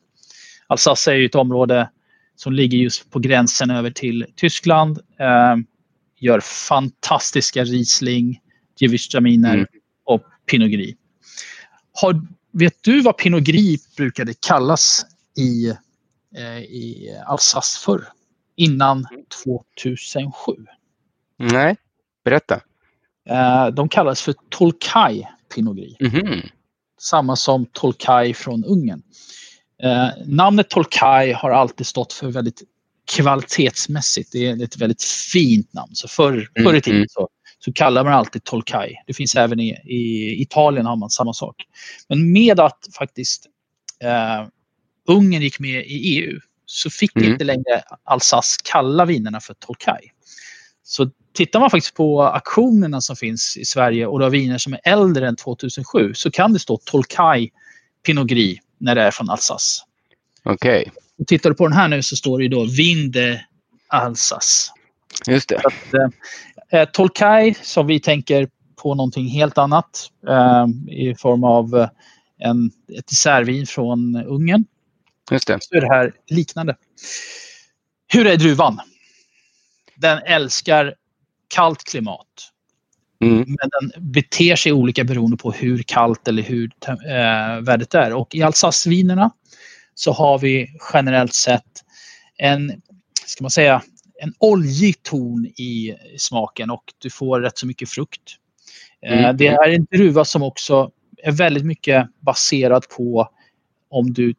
Alsace 0.67 1.11
är 1.11 1.15
ju 1.15 1.25
ett 1.25 1.35
område 1.35 1.89
som 2.35 2.53
ligger 2.53 2.77
just 2.77 3.11
på 3.11 3.19
gränsen 3.19 3.71
över 3.71 3.91
till 3.91 4.25
Tyskland. 4.35 4.99
Eh, 5.19 5.55
gör 6.19 6.39
fantastiska 6.39 7.63
Riesling, 7.63 8.41
Gewürztraminer 8.79 9.53
Mm. 9.53 9.67
och 10.03 10.21
Pinot 10.45 10.71
Gris. 10.71 10.95
Har, 12.01 12.21
vet 12.51 12.83
du 12.83 13.01
vad 13.01 13.17
Pinot 13.17 13.43
Gris 13.43 13.95
brukade 13.95 14.33
kallas 14.39 15.05
i, 15.37 15.69
eh, 16.37 16.57
i 16.59 17.17
Alsace 17.25 17.79
förr? 17.85 18.07
Innan 18.55 19.07
2007. 19.43 20.65
Nej, 21.37 21.77
berätta. 22.23 22.61
Eh, 23.29 23.67
de 23.67 23.89
kallades 23.89 24.21
för 24.21 24.35
Tolkai 24.49 25.27
Pinot 25.55 25.77
Gris. 25.77 25.95
Mhm. 25.99 26.41
Samma 27.01 27.35
som 27.35 27.65
Tolkai 27.65 28.33
från 28.33 28.65
Ungern. 28.65 29.01
Eh, 29.83 30.07
namnet 30.25 30.69
Tolkai 30.69 31.31
har 31.33 31.51
alltid 31.51 31.87
stått 31.87 32.13
för 32.13 32.27
väldigt 32.31 32.61
kvalitetsmässigt. 33.15 34.31
Det 34.31 34.47
är 34.47 34.63
ett 34.63 34.77
väldigt 34.77 35.03
fint 35.03 35.73
namn. 35.73 35.95
Så 35.95 36.07
förr, 36.07 36.49
Mm, 36.55 36.69
förr 36.69 36.77
i 36.77 36.81
tiden 36.81 36.97
mm. 36.97 37.07
så, 37.09 37.29
så 37.59 37.73
kallar 37.73 38.03
man 38.03 38.13
alltid 38.13 38.43
Tolkai. 38.43 38.95
Det 39.07 39.13
finns 39.13 39.35
även 39.35 39.59
i, 39.59 39.69
i 39.69 40.35
Italien 40.41 40.85
har 40.85 40.95
man 40.95 41.09
samma 41.09 41.33
sak. 41.33 41.55
Men 42.09 42.31
med 42.31 42.59
att 42.59 42.79
faktiskt 42.97 43.45
eh, 44.03 44.47
Ungern 45.07 45.41
gick 45.41 45.59
med 45.59 45.85
i 45.85 46.17
EU 46.19 46.39
så 46.65 46.89
fick 46.89 47.15
Mm. 47.15 47.31
inte 47.31 47.43
längre 47.43 47.83
Alsace 48.03 48.57
kalla 48.63 49.05
vinerna 49.05 49.39
för 49.39 49.53
Tolkai. 49.53 50.11
Så 50.91 51.09
tittar 51.33 51.59
man 51.59 51.69
faktiskt 51.69 51.95
på 51.95 52.23
auktionerna 52.23 53.01
som 53.01 53.15
finns 53.15 53.57
i 53.57 53.65
Sverige 53.65 54.07
och 54.07 54.19
du 54.19 54.25
har 54.25 54.29
viner 54.29 54.57
som 54.57 54.73
är 54.73 54.79
äldre 54.83 55.27
än 55.27 55.35
2007 55.35 56.13
så 56.13 56.31
kan 56.31 56.53
det 56.53 56.59
stå 56.59 56.77
Tolkai 56.77 57.49
Pinot 58.05 58.27
Gris 58.27 58.59
när 58.77 58.95
det 58.95 59.01
är 59.01 59.11
från 59.11 59.29
Alsace. 59.29 59.81
Okej, 60.43 60.91
Och 61.19 61.27
tittar 61.27 61.49
du 61.49 61.55
på 61.55 61.67
den 61.67 61.77
här 61.77 61.87
nu 61.87 62.03
så 62.03 62.15
står 62.15 62.37
det 62.37 62.43
ju 62.43 62.49
då 62.49 62.65
Vinde 62.65 63.45
Alsace. 63.87 64.71
just 65.27 65.49
det. 65.49 65.61
Eh, 66.71 66.85
Tolkai 66.85 67.53
som 67.61 67.87
vi 67.87 67.99
tänker 67.99 68.49
på 68.75 68.95
någonting 68.95 69.27
helt 69.27 69.57
annat 69.57 70.09
eh, 70.27 70.65
i 70.89 71.15
form 71.15 71.43
av 71.43 71.77
eh, 71.77 71.89
en, 72.39 72.71
ett 72.97 73.07
dessertvin 73.07 73.67
från 73.67 74.15
Ungern. 74.15 74.65
Just 75.31 75.47
det. 75.47 75.57
Så 75.61 75.75
är 75.75 75.81
det 75.81 75.87
här 75.87 76.13
liknande. 76.27 76.75
Hur 78.13 78.27
är 78.27 78.37
druvan? 78.37 78.79
Den 80.01 80.19
älskar 80.25 80.95
kallt 81.47 81.83
klimat. 81.83 82.27
Mm. 83.23 83.37
Men 83.37 83.69
den 83.79 84.11
beter 84.11 84.55
sig 84.55 84.71
olika 84.71 85.03
beroende 85.03 85.37
på 85.37 85.51
hur 85.51 85.83
kallt 85.83 86.27
eller 86.27 86.43
hur 86.43 86.71
eh, 86.87 87.61
vädret 87.61 87.93
är. 87.95 88.13
Och 88.13 88.35
i 88.35 88.43
Alsace-vinerna 88.43 89.31
så 89.95 90.11
har 90.11 90.39
vi 90.39 90.67
generellt 90.93 91.33
sett 91.33 91.83
en, 92.37 92.81
ska 93.25 93.43
man 93.43 93.51
säga, 93.51 93.81
en 94.21 94.33
oljig 94.39 95.03
ton 95.03 95.45
i 95.45 95.95
smaken 96.17 96.71
och 96.71 96.83
du 96.97 97.09
får 97.09 97.41
rätt 97.41 97.57
så 97.57 97.67
mycket 97.67 97.89
frukt. 97.89 98.21
Eh, 99.05 99.19
Mm. 99.19 99.37
Det 99.37 99.47
är 99.47 99.69
en 99.69 99.85
druva 99.85 100.25
som 100.25 100.43
också 100.43 100.91
är 101.23 101.31
väldigt 101.31 101.65
mycket 101.65 102.07
baserad 102.19 102.89
på 102.89 103.29
om 103.89 104.13
du 104.13 104.33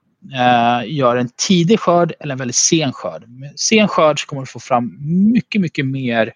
gör 0.87 1.17
en 1.17 1.29
tidig 1.37 1.81
skörd 1.81 2.13
eller 2.21 2.33
en 2.33 2.39
väldigt 2.39 2.57
sen 2.57 2.93
skörd. 2.93 3.29
Med 3.29 3.53
sen 3.57 3.89
skörd 3.89 4.21
så 4.21 4.27
kommer 4.27 4.43
du 4.43 4.47
få 4.47 4.61
fram 4.61 4.99
mycket, 5.33 5.61
mycket 5.61 5.87
mer 5.87 6.33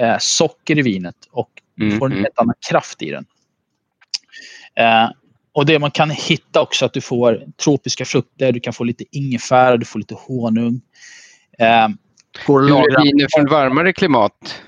eh, 0.00 0.16
socker 0.18 0.78
i 0.78 0.82
vinet 0.82 1.16
och 1.30 1.50
Mm, 1.80 1.98
får 1.98 2.06
en 2.06 2.12
mm. 2.12 2.24
helt 2.24 2.38
annan 2.38 2.54
kraft 2.70 3.02
i 3.02 3.10
den. 3.10 3.24
Eh, 4.76 5.10
och 5.52 5.66
det 5.66 5.78
man 5.78 5.90
kan 5.90 6.10
hitta 6.10 6.60
också 6.60 6.84
att 6.84 6.92
du 6.92 7.00
får 7.00 7.42
tropiska 7.64 8.04
frukter, 8.04 8.52
du 8.52 8.60
kan 8.60 8.72
få 8.72 8.84
lite 8.84 9.04
ingefära, 9.10 9.76
du 9.76 9.84
får 9.84 9.98
lite 9.98 10.14
honung. 10.14 10.80
Eh, 11.58 11.88
går 12.46 12.62
att 12.62 12.68
Hur 12.70 12.98
är 12.98 13.02
viner 13.02 13.28
från 13.36 13.46
varmare 13.46 13.92
klimat? 13.92 14.62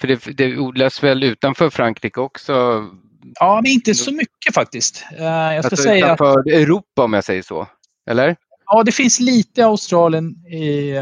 För 0.00 0.08
det, 0.08 0.36
det 0.36 0.58
odlas 0.58 1.02
väl 1.02 1.22
utanför 1.22 1.70
Frankrike 1.70 2.20
också? 2.20 2.52
Ja, 3.40 3.60
men 3.62 3.72
inte 3.72 3.94
så 3.94 4.12
mycket 4.12 4.54
faktiskt. 4.54 5.04
Eh, 5.18 5.24
jag 5.24 5.64
ska 5.64 5.70
Alltså 5.70 5.76
säga 5.76 6.06
att 6.06 6.20
utanför 6.20 6.50
Europa 6.50 7.04
om 7.04 7.12
jag 7.12 7.24
säger 7.24 7.42
så? 7.42 7.68
Eller? 8.06 8.36
ja, 8.66 8.82
det 8.82 8.92
finns 8.92 9.20
lite 9.20 9.60
i 9.60 9.64
Australien. 9.64 10.46
I, 10.46 10.94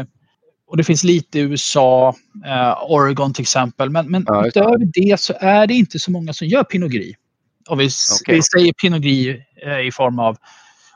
och 0.67 0.77
det 0.77 0.83
finns 0.83 1.03
lite 1.03 1.39
i 1.39 1.41
USA, 1.41 2.15
eh, 2.45 2.83
Oregon 2.91 3.33
till 3.33 3.41
exempel. 3.41 3.89
Men, 3.89 4.11
men 4.11 4.23
Ja, 4.27 4.43
just 4.45 4.53
det. 4.53 4.59
utöver 4.59 4.89
det 4.93 5.19
så 5.19 5.33
är 5.39 5.67
det 5.67 5.73
inte 5.73 5.99
så 5.99 6.11
många 6.11 6.33
som 6.33 6.47
gör 6.47 6.63
Pinot 6.63 6.91
Gris. 6.91 7.15
Om 7.69 7.77
vi, 7.77 7.89
Okej. 8.21 8.35
vi 8.35 8.41
säger 8.43 8.73
Pinot 8.73 9.01
Gris 9.01 9.37
eh, 9.65 9.79
i 9.87 9.91
form 9.91 10.19
av... 10.19 10.37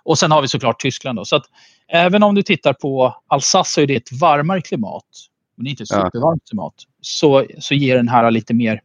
Och 0.03 0.19
sen 0.19 0.31
har 0.31 0.41
vi 0.41 0.47
såklart 0.47 0.81
Tyskland. 0.81 1.17
Då. 1.19 1.25
Så 1.25 1.35
att 1.35 1.45
även 1.87 2.23
om 2.23 2.35
du 2.35 2.43
tittar 2.43 2.73
på 2.73 3.15
Alsace 3.27 3.71
så 3.73 3.81
är 3.81 3.87
det 3.87 3.95
ett 3.95 4.11
varmare 4.11 4.61
klimat. 4.61 5.05
Men 5.57 5.67
inte 5.67 5.83
ett 5.83 5.89
Ja. 5.91 5.95
supervarmt 6.05 6.41
klimat. 6.49 6.73
Så, 7.01 7.45
så 7.59 7.73
ger 7.73 7.95
den 7.97 8.07
här 8.07 8.31
lite 8.31 8.53
mer, 8.53 8.81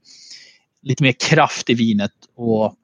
lite 0.83 1.03
mer 1.03 1.13
kraft 1.13 1.71
i 1.71 1.75
vinet. 1.75 2.13
Och 2.37 2.75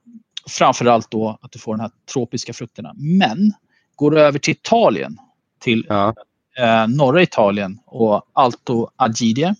framförallt 0.48 1.10
då 1.10 1.38
att 1.42 1.52
du 1.52 1.58
får 1.58 1.74
de 1.76 1.80
här 1.80 1.90
tropiska 2.12 2.52
frukterna. 2.52 2.92
Men 2.96 3.52
går 3.98 4.18
över 4.18 4.38
till 4.38 4.52
Italien, 4.52 5.18
till 5.60 5.86
Ja, 5.88 6.14
eh, 6.58 6.88
norra 6.88 7.22
Italien 7.22 7.78
och 7.86 8.22
Alto 8.32 8.90
Adige. 8.96 9.54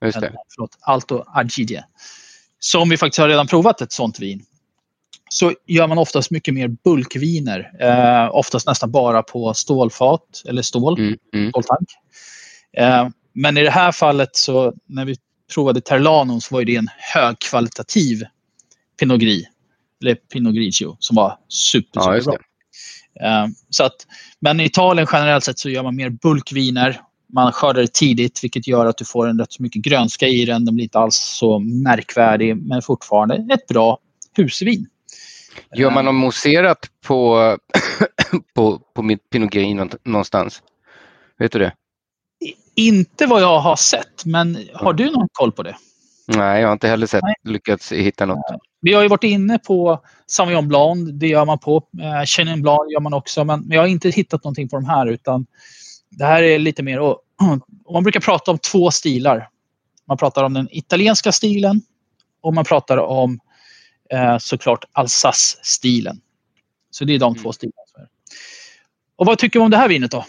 Eller, 0.00 0.34
Förlåt, 0.54 0.78
Alto 0.80 1.24
Adige. 1.26 1.84
Som 2.58 2.88
vi 2.88 2.96
faktiskt 2.96 3.18
har 3.18 3.28
redan 3.28 3.46
provat 3.46 3.80
ett 3.80 3.92
sånt 3.92 4.18
vin. 4.20 4.44
Så 5.30 5.52
gör 5.66 5.86
man 5.86 5.98
oftast 5.98 6.30
mycket 6.30 6.54
mer 6.54 6.68
bulkviner. 6.68 7.70
Eh, 7.80 8.28
oftast 8.36 8.66
nästan 8.66 8.90
bara 8.90 9.22
på 9.22 9.54
stålfat 9.54 10.42
eller 10.48 10.62
stål, 10.62 10.98
Mm, 10.98 11.16
mm. 11.34 11.50
ståltank. 11.50 11.88
Eh, 12.76 13.08
men 13.32 13.56
i 13.58 13.62
det 13.62 13.70
här 13.70 13.92
fallet 13.92 14.36
så 14.36 14.72
när 14.86 15.04
vi 15.04 15.16
provade 15.54 15.80
Terlanon 15.80 16.40
så 16.40 16.54
var 16.54 16.64
det 16.64 16.76
en 16.76 16.88
högkvalitativ 17.14 18.22
Pinot 19.00 19.20
Gris. 19.20 19.46
Eller 20.02 20.14
Pinot 20.14 20.54
Grigio 20.54 20.96
som 20.98 21.16
var 21.16 21.38
super, 21.48 22.00
Ja, 22.00 22.14
just 22.14 22.24
superbra. 22.24 22.38
det. 22.38 22.42
Eh, 22.42 22.46
Så 23.70 23.84
att, 23.84 24.06
men 24.40 24.60
i 24.60 24.64
Italien 24.64 25.06
generellt 25.12 25.44
sett 25.44 25.58
så 25.58 25.68
gör 25.68 25.82
man 25.82 25.96
mer 25.96 26.10
bulkviner. 26.10 27.00
Man 27.32 27.52
skördar 27.52 27.82
det 27.82 27.92
tidigt 27.92 28.44
vilket 28.44 28.66
gör 28.66 28.86
att 28.86 28.98
du 28.98 29.04
får 29.04 29.28
en 29.28 29.38
rätt 29.38 29.52
så 29.52 29.62
mycket 29.62 29.82
grönska 29.82 30.26
i 30.26 30.44
den. 30.44 30.64
Den 30.64 30.74
blir 30.74 30.84
inte 30.84 30.98
alls 30.98 31.16
så 31.16 31.58
märkvärdig 31.58 32.56
men 32.56 32.82
fortfarande 32.82 33.54
ett 33.54 33.66
bra 33.66 33.98
husvin. 34.36 34.86
Gör 35.74 35.90
man 35.90 36.04
något 36.04 36.14
mousserat 36.14 36.78
på, 37.06 37.56
på, 38.54 38.78
på 38.94 39.02
mitt 39.02 39.30
Pinot 39.30 39.50
Gris 39.50 39.74
nå- 39.74 39.88
någonstans? 40.04 40.62
Vet 41.38 41.52
du 41.52 41.58
det? 41.58 41.72
Inte 42.74 43.26
vad 43.26 43.42
jag 43.42 43.60
har 43.60 43.76
sett, 43.76 44.24
men 44.24 44.58
har 44.74 44.92
du 44.92 45.10
någon 45.10 45.28
koll 45.32 45.52
på 45.52 45.62
det? 45.62 45.76
Nej, 46.26 46.60
jag 46.60 46.68
har 46.68 46.72
inte 46.72 46.88
heller 46.88 47.06
sett, 47.06 47.22
lyckats 47.44 47.92
hitta 47.92 48.26
något. 48.26 48.44
Vi 48.80 48.92
har 48.92 49.02
ju 49.02 49.08
varit 49.08 49.24
inne 49.24 49.58
på 49.58 50.04
Sauvignon 50.26 50.68
Blanc, 50.68 51.10
det 51.12 51.28
gör 51.28 51.44
man 51.44 51.58
på. 51.58 51.82
Eh, 52.02 52.24
Chenin 52.24 52.62
Blanc 52.62 52.92
gör 52.92 53.00
man 53.00 53.14
också, 53.14 53.44
men 53.44 53.60
men 53.60 53.70
jag 53.70 53.82
har 53.82 53.88
inte 53.88 54.10
hittat 54.10 54.44
någonting 54.44 54.68
på 54.68 54.76
de 54.76 54.84
här. 54.84 55.06
utan 55.06 55.46
Det 56.10 56.24
här 56.24 56.42
är 56.42 56.58
lite 56.58 56.82
mer... 56.82 57.00
Och, 57.00 57.20
och 57.84 57.92
man 57.92 58.02
brukar 58.02 58.20
prata 58.20 58.50
om 58.50 58.58
två 58.58 58.90
stilar. 58.90 59.48
Man 60.08 60.16
pratar 60.16 60.44
om 60.44 60.54
den 60.54 60.68
italienska 60.70 61.32
stilen 61.32 61.82
och 62.40 62.54
man 62.54 62.64
pratar 62.64 62.98
om 62.98 63.40
eh, 64.10 64.38
såklart 64.38 64.84
Alsace-stilen. 64.92 66.20
Så 66.90 67.04
det 67.04 67.14
är 67.14 67.18
de 67.18 67.34
två 67.34 67.52
stilarna. 67.52 68.08
Och 69.16 69.26
vad 69.26 69.38
tycker 69.38 69.58
du 69.58 69.64
om 69.64 69.70
det 69.70 69.76
här 69.76 69.88
vinet 69.88 70.10
då? 70.10 70.24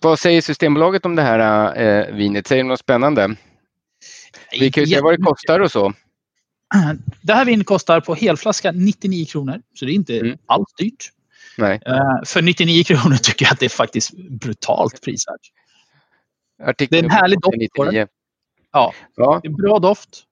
Vad 0.00 0.18
säger 0.18 0.40
Systembolaget 0.40 1.06
om 1.06 1.16
det 1.16 1.22
här 1.22 1.76
eh, 1.80 2.14
vinet? 2.14 2.46
Säger 2.46 2.62
de 2.62 2.68
något 2.68 2.80
spännande? 2.80 3.36
Vi 4.60 4.70
kan 4.70 4.82
ju 4.82 4.86
säga 4.90 5.02
vad 5.02 5.18
det 5.18 5.22
kostar 5.22 5.60
och 5.60 5.72
så. 5.72 5.92
Det 7.22 7.32
här 7.32 7.44
vinet 7.44 7.66
kostar 7.66 8.00
på 8.00 8.14
helflaska 8.14 8.72
99 8.72 9.26
kronor, 9.26 9.62
så 9.74 9.84
det 9.84 9.92
är 9.92 9.94
inte 9.94 10.18
Mm. 10.20 10.38
alls 10.46 10.74
dyrt. 10.78 11.10
Nej. 11.58 11.80
Eh, 11.86 12.24
för 12.24 12.42
99 12.42 12.84
kronor 12.84 13.16
tycker 13.22 13.44
jag 13.46 13.52
att 13.52 13.58
det 13.60 13.64
är 13.66 13.70
faktiskt 13.70 14.12
brutalt 14.12 15.02
prisvärt. 15.02 15.40
Det 16.78 16.92
är 16.92 17.04
en 17.04 17.10
härlig 17.10 17.40
doft 17.40 17.74
på 17.76 17.84
99. 17.84 18.06
Ja, 18.72 18.92
Ja, 19.16 19.40
det 19.42 19.48
är 19.48 19.52
bra 19.52 19.78
doft. 19.78 20.24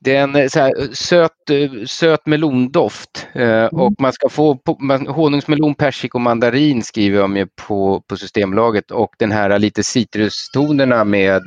Det 0.00 0.16
är 0.16 0.22
en 0.22 0.36
eh, 0.36 0.48
så 0.48 0.60
här, 0.60 0.94
söt, 0.94 1.50
eh, 1.50 1.84
söt 1.86 2.26
melondoft. 2.26 3.26
Eh, 3.34 3.64
Och 3.64 3.92
man 3.98 4.12
ska 4.12 4.28
få 4.28 4.58
man, 4.78 5.06
honungsmelon, 5.06 5.74
persik 5.74 6.14
och 6.14 6.20
mandarin 6.20 6.82
skriver 6.82 7.20
de 7.20 7.36
ju 7.36 7.46
på, 7.46 8.00
på 8.00 8.16
Systembolaget. 8.16 8.90
Och 8.90 9.14
den 9.18 9.32
här 9.32 9.58
lite 9.58 9.82
citrustonerna 9.84 11.04
med, 11.04 11.42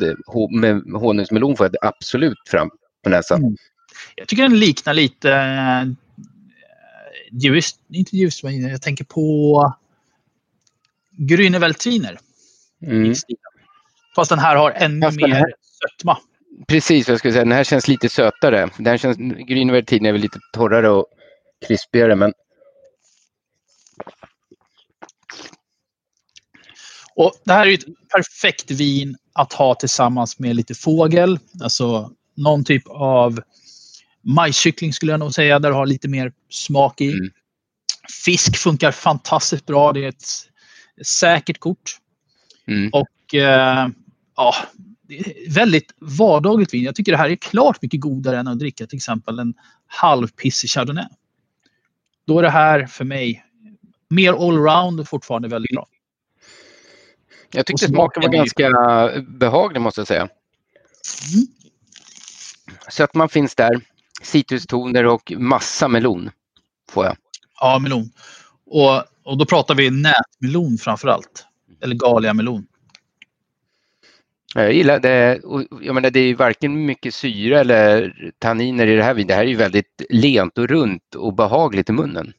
med 0.51 0.81
honungsmelon 0.93 1.57
får 1.57 1.65
jag 1.65 1.87
absolut 1.87 2.49
fram 2.49 2.69
på 3.03 3.09
näsan. 3.09 3.39
Mm. 3.43 3.55
Jag 4.15 4.27
tycker 4.27 4.43
den 4.43 4.59
liknar 4.59 4.93
lite 4.93 5.31
eh, 5.33 5.83
ljus, 7.31 7.75
inte 7.89 8.17
ljusviner, 8.17 8.69
jag 8.69 8.81
tänker 8.81 9.03
på 9.03 9.73
Grüne 11.17 11.59
Veltliner. 11.59 12.19
Mm. 12.81 13.13
Fast 14.15 14.29
den 14.29 14.39
här 14.39 14.55
har 14.55 14.71
ännu 14.71 15.11
mer 15.11 15.27
här- 15.27 15.53
sötma. 15.97 16.17
Precis 16.67 17.07
vad 17.07 17.13
jag 17.13 17.19
skulle 17.19 17.33
säga. 17.33 17.43
Den 17.43 17.51
här 17.51 17.63
känns 17.63 17.87
lite 17.87 18.09
sötare. 18.09 18.69
Den 18.77 18.85
här 18.85 18.97
känns, 18.97 19.17
Grünwaldtin 19.17 20.07
är 20.07 20.11
väl 20.11 20.21
lite 20.21 20.39
torrare 20.53 20.89
och 20.89 21.05
krispigare 21.67 22.15
men 22.15 22.33
Och 27.17 27.33
det 27.45 27.53
här 27.53 27.67
är 27.67 27.73
ett 27.73 27.85
perfekt 28.15 28.71
vin 28.71 29.17
att 29.33 29.53
ha 29.53 29.75
tillsammans 29.75 30.39
med 30.39 30.55
lite 30.55 30.75
fågel. 30.75 31.39
Alltså 31.63 32.11
någon 32.35 32.63
typ 32.63 32.83
av 32.87 33.41
majskyckling 34.21 34.93
skulle 34.93 35.11
jag 35.11 35.19
nog 35.19 35.33
säga, 35.33 35.59
där 35.59 35.69
du 35.69 35.75
har 35.75 35.85
lite 35.85 36.07
mer 36.07 36.31
smak 36.49 37.01
i. 37.01 37.11
Mm. 37.11 37.29
Fisk 38.25 38.57
funkar 38.57 38.91
fantastiskt 38.91 39.65
bra. 39.65 39.93
Det 39.93 40.03
är 40.03 40.09
ett 40.09 40.23
säkert 41.05 41.59
kort. 41.59 41.97
mm. 42.67 42.89
Och 42.93 43.35
eh, 43.35 43.87
ja, 44.35 44.55
väldigt 45.49 45.93
vardagligt 45.99 46.73
vin. 46.73 46.83
Jag 46.83 46.95
tycker 46.95 47.11
det 47.11 47.17
här 47.17 47.29
är 47.29 47.35
klart 47.35 47.81
mycket 47.81 47.99
godare 48.01 48.39
än 48.39 48.47
att 48.47 48.59
dricka 48.59 48.87
till 48.87 48.97
exempel 48.97 49.39
en 49.39 49.53
halvpissig 49.87 50.69
chardonnay. 50.69 51.07
Då 52.27 52.39
är 52.39 52.43
det 52.43 52.49
här 52.49 52.85
för 52.85 53.05
mig 53.05 53.45
mer 54.09 54.33
allround 54.33 54.99
och 54.99 55.07
fortfarande 55.07 55.47
väldigt 55.47 55.71
bra. 55.71 55.87
jag 57.51 57.65
tyckte 57.65 57.87
smaken 57.87 58.23
var 58.23 58.29
ganska 58.29 58.69
behaglig 59.27 59.81
måste 59.81 60.01
jag 60.01 60.07
säga. 60.07 60.21
Mm. 61.33 61.47
Sötman 62.89 63.29
finns 63.29 63.55
där. 63.55 63.81
Citrustoner 64.21 65.05
och 65.05 65.33
massa 65.37 65.87
melon 65.87 66.29
får 66.89 67.05
jag. 67.05 67.17
Ja, 67.61 67.79
melon. 67.79 68.11
Och, 68.65 69.03
och 69.23 69.37
då 69.37 69.45
pratar 69.45 69.75
vi 69.75 69.89
nätmelon 69.89 70.77
framför 70.77 71.07
allt. 71.07 71.45
Eller 71.81 71.95
Galia-melon. 71.95 72.67
Jag 74.55 74.73
gillar 74.73 74.99
det. 74.99 75.41
Jag 75.81 75.95
menar, 75.95 76.09
det 76.09 76.19
är 76.19 76.35
varken 76.35 76.85
mycket 76.85 77.13
syra 77.13 77.59
eller 77.59 78.13
tanniner 78.39 78.87
i 78.87 78.95
det 78.95 79.03
här 79.03 79.13
vinet. 79.13 79.27
Det 79.27 79.33
här 79.33 79.43
är 79.43 79.47
ju 79.47 79.55
väldigt 79.55 80.01
lent 80.09 80.57
och 80.57 80.67
runt 80.67 81.15
och 81.15 81.33
behagligt 81.33 81.89
i 81.89 81.91
munnen. 81.91 82.33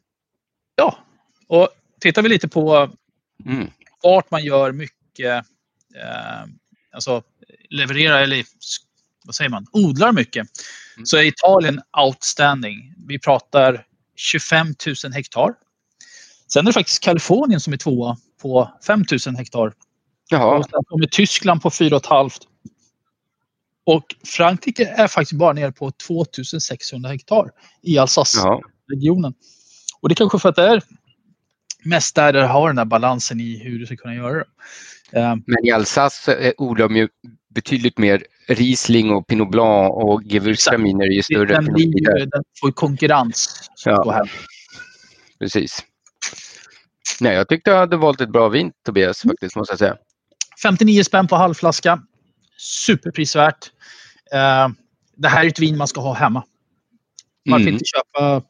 Ja, 0.77 0.99
och 1.47 1.69
tittar 2.01 2.23
vi 2.23 2.29
lite 2.29 2.49
på 2.49 2.91
Mm. 3.47 3.71
vart 4.03 4.31
man 4.31 4.45
gör 4.45 4.73
mycket, 4.73 5.45
eh, 5.95 6.43
alltså 6.93 7.23
levererar 7.71 8.23
eller 8.23 8.45
vad 9.25 9.35
säger 9.35 9.51
man, 9.51 9.67
odlar 9.73 10.13
mycket, 10.13 10.47
Mm. 10.97 11.07
så 11.07 11.17
är 11.17 11.23
Italien 11.23 11.81
outstanding. 12.07 12.95
Vi 13.07 13.19
pratar 13.19 13.87
25 14.17 14.67
000 15.05 15.13
hektar. 15.13 15.55
Sen 16.53 16.67
är 16.67 16.67
det 16.67 16.73
faktiskt 16.73 17.03
Kalifornien 17.03 17.61
som 17.61 17.73
är 17.73 17.77
tvåa 17.77 18.17
på 18.43 18.71
5 18.87 19.05
000 19.27 19.37
hektar. 19.37 19.73
Jaha, 20.31 20.59
Och 20.59 20.65
sen 20.65 20.85
kommer 20.87 21.07
Tyskland 21.07 21.63
på 21.63 21.71
4,5. 21.71 22.31
Och 23.87 24.05
Frankrike 24.25 24.85
är 24.85 25.09
faktiskt 25.09 25.39
bara 25.39 25.53
nere 25.53 25.73
på 25.73 25.91
2600 25.91 27.11
hektar 27.11 27.51
i. 27.83 27.99
Alsace-regionen. 27.99 29.35
Och 30.01 30.09
det 30.09 30.13
är 30.13 30.17
kanske 30.17 30.39
för 30.39 30.49
att 30.49 30.57
det 30.57 30.63
är 30.63 30.83
mest 31.85 32.15
där 32.15 32.33
det 32.33 32.47
har 32.47 32.69
den 32.69 32.79
här 32.79 32.85
balansen 32.85 33.41
i 33.41 33.59
hur 33.65 33.79
du 33.79 33.87
ska 33.87 33.97
kunna 33.97 34.15
göra 34.15 34.35
det. 34.35 34.45
Eh, 35.21 35.37
Men 35.47 35.67
i 35.67 35.71
Alsace 35.71 36.53
odlar 36.59 36.89
de 36.89 36.97
ju 36.97 37.09
betydligt 37.55 37.99
mer 37.99 38.25
Riesling 38.49 39.11
och 39.11 39.27
Pinot 39.27 39.51
Blanc 39.51 39.91
och 39.95 40.23
Gewürztraminer 40.23 41.05
är 41.05 41.13
ju 41.13 41.23
större. 41.23 41.55
den, 41.55 41.65
blir, 41.65 42.27
den 42.27 42.43
får 42.61 42.73
konkurrens. 42.73 43.71
Ja. 43.85 44.13
Här. 44.13 44.31
Precis. 45.39 45.85
Nej, 47.21 47.35
jag 47.35 47.49
tyckte 47.49 47.71
jag 47.71 47.79
hade 47.79 47.97
valt 47.97 48.21
ett 48.21 48.33
bra 48.33 48.49
vin, 48.49 48.73
Tobias, 48.87 49.23
faktiskt, 49.23 49.57
måste 49.57 49.73
jag 49.73 49.79
säga. 49.79 49.97
59 50.63 51.05
spänn 51.05 51.29
på 51.29 51.37
halvflaska. 51.37 52.03
Superprisvärt. 52.57 53.71
Eh, 54.33 54.69
det 55.17 55.29
här 55.29 55.45
är 55.45 55.49
ett 55.49 55.59
vin 55.59 55.77
man 55.77 55.89
ska 55.89 56.01
ha 56.01 56.13
hemma. 56.15 56.45
Varför 57.45 57.63
Mm. 57.63 57.75
inte 57.75 57.85
köpa 57.85 58.43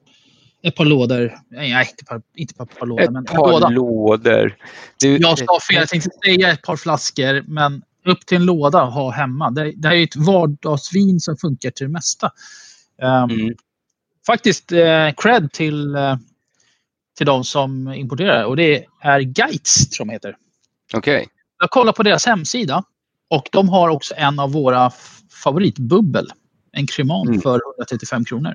ett 0.62 0.76
par 0.76 0.84
lådor? 0.84 1.38
Nej, 1.50 1.88
inte, 1.90 2.04
par, 2.04 2.22
inte 2.36 2.54
ett 2.62 2.78
par 2.78 2.86
lådor, 2.86 3.02
Ett 3.04 3.10
men 3.10 3.16
en 3.16 3.24
par 3.36 3.50
låda. 3.52 3.68
lådor. 3.68 4.56
Du, 5.00 5.16
Jag 5.16 5.38
sa 5.38 5.58
fel. 5.70 5.76
Jag 5.76 5.88
tänkte 5.88 6.10
säga 6.24 6.50
ett 6.52 6.62
par 6.62 6.76
flaskor, 6.76 7.42
men 7.48 7.82
upp 8.04 8.26
till 8.26 8.36
en 8.36 8.44
låda 8.44 8.82
att 8.82 8.94
ha 8.94 9.10
hemma. 9.10 9.50
Det, 9.50 9.72
det 9.76 9.88
här 9.88 9.94
är 9.94 10.02
ett 10.04 10.16
vardagsvin 10.16 11.20
som 11.20 11.36
funkar 11.36 11.70
till 11.70 11.86
det 11.86 11.92
mesta. 11.92 12.32
Um, 13.02 13.30
Mm. 13.30 13.54
Faktiskt 14.26 14.72
eh, 14.72 15.10
cred 15.16 15.52
till, 15.52 15.94
eh, 15.94 16.16
till 17.16 17.26
de 17.26 17.44
som 17.44 17.92
importerar 17.92 18.44
och 18.44 18.56
det 18.56 18.84
är 19.02 19.20
Geitz 19.20 19.88
tror 19.90 20.06
jag 20.06 20.08
de 20.08 20.12
heter. 20.12 20.36
Okej. 20.94 21.26
Jag 21.60 21.70
kollar 21.70 21.92
på 21.92 22.02
deras 22.02 22.26
hemsida 22.26 22.82
och 23.30 23.48
de 23.52 23.68
har 23.68 23.88
också 23.88 24.14
en 24.16 24.38
av 24.38 24.52
våra 24.52 24.90
favoritbubbel. 25.44 26.28
En 26.72 26.86
Cremant 26.86 27.28
Mm. 27.28 27.40
för 27.40 27.60
135 27.78 28.24
kronor. 28.24 28.54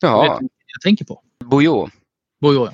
Jaha. 0.00 0.24
inte 0.24 0.32
vad 0.32 0.50
jag 0.66 0.82
tänker 0.82 1.04
på. 1.04 1.22
Bouillon. 1.44 1.90
Bojo, 2.40 2.64
ja. 2.66 2.72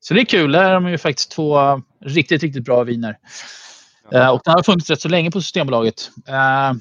Så 0.00 0.14
det 0.14 0.20
är 0.20 0.24
kul. 0.24 0.52
Där 0.52 0.64
har 0.64 0.72
de 0.74 0.88
ju 0.88 0.98
faktiskt 0.98 1.30
två 1.30 1.58
eh, 1.60 1.78
riktigt, 2.00 2.42
riktigt 2.42 2.64
bra 2.64 2.82
viner. 2.84 3.18
Eh, 4.12 4.28
och 4.28 4.40
den 4.44 4.54
har 4.54 4.62
funnits 4.62 4.90
rätt 4.90 5.00
så 5.00 5.08
länge 5.08 5.30
på 5.30 5.40
Systembolaget. 5.40 6.10
Eh, 6.28 6.34
ja, 6.34 6.74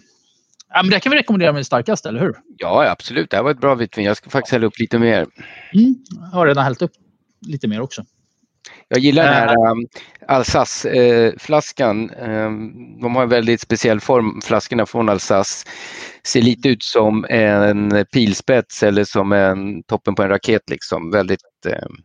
men 0.76 0.90
det 0.90 1.00
kan 1.00 1.12
vi 1.12 1.18
rekommendera 1.18 1.52
med 1.52 1.60
det 1.60 1.66
starkaste, 1.66 2.10
eller 2.10 2.20
hur? 2.20 2.36
Ja, 2.58 2.90
absolut. 2.92 3.30
Det 3.30 3.36
här 3.38 3.44
var 3.44 3.52
ett 3.52 3.60
bra 3.62 3.76
vitt 3.76 3.98
vin. 3.98 4.06
Jag 4.06 4.18
ska 4.18 4.30
faktiskt 4.30 4.52
hälla 4.52 4.68
upp 4.68 4.80
lite 4.80 5.00
mer. 5.00 5.28
Mm. 5.74 5.96
Jag 6.20 6.38
har 6.38 6.48
redan 6.48 6.64
hällt 6.64 6.82
upp 6.82 6.92
lite 7.48 7.68
mer 7.68 7.82
också. 7.82 8.06
Jag 8.94 9.02
gillar 9.02 9.24
den 9.24 9.34
Äh. 9.34 9.40
här 9.40 9.72
um, 9.72 9.88
Alsace-flaskan. 10.28 12.10
Um, 12.16 13.00
de 13.02 13.16
har 13.16 13.24
en 13.24 13.30
väldigt 13.30 13.62
speciell 13.62 14.00
form, 14.00 14.42
flaskorna 14.44 14.86
från 14.86 15.10
Alsace. 15.10 15.68
Ser 16.24 16.42
lite 16.42 16.70
ut 16.70 16.84
som 16.84 17.26
en 17.30 18.06
pilspets 18.14 18.84
eller 18.84 19.04
som 19.04 19.32
en 19.32 19.84
toppen 19.84 20.16
på 20.16 20.24
en 20.24 20.30
raket. 20.30 20.70
Liksom. 20.70 21.12
Väldigt 21.12 21.40
um, 21.66 21.96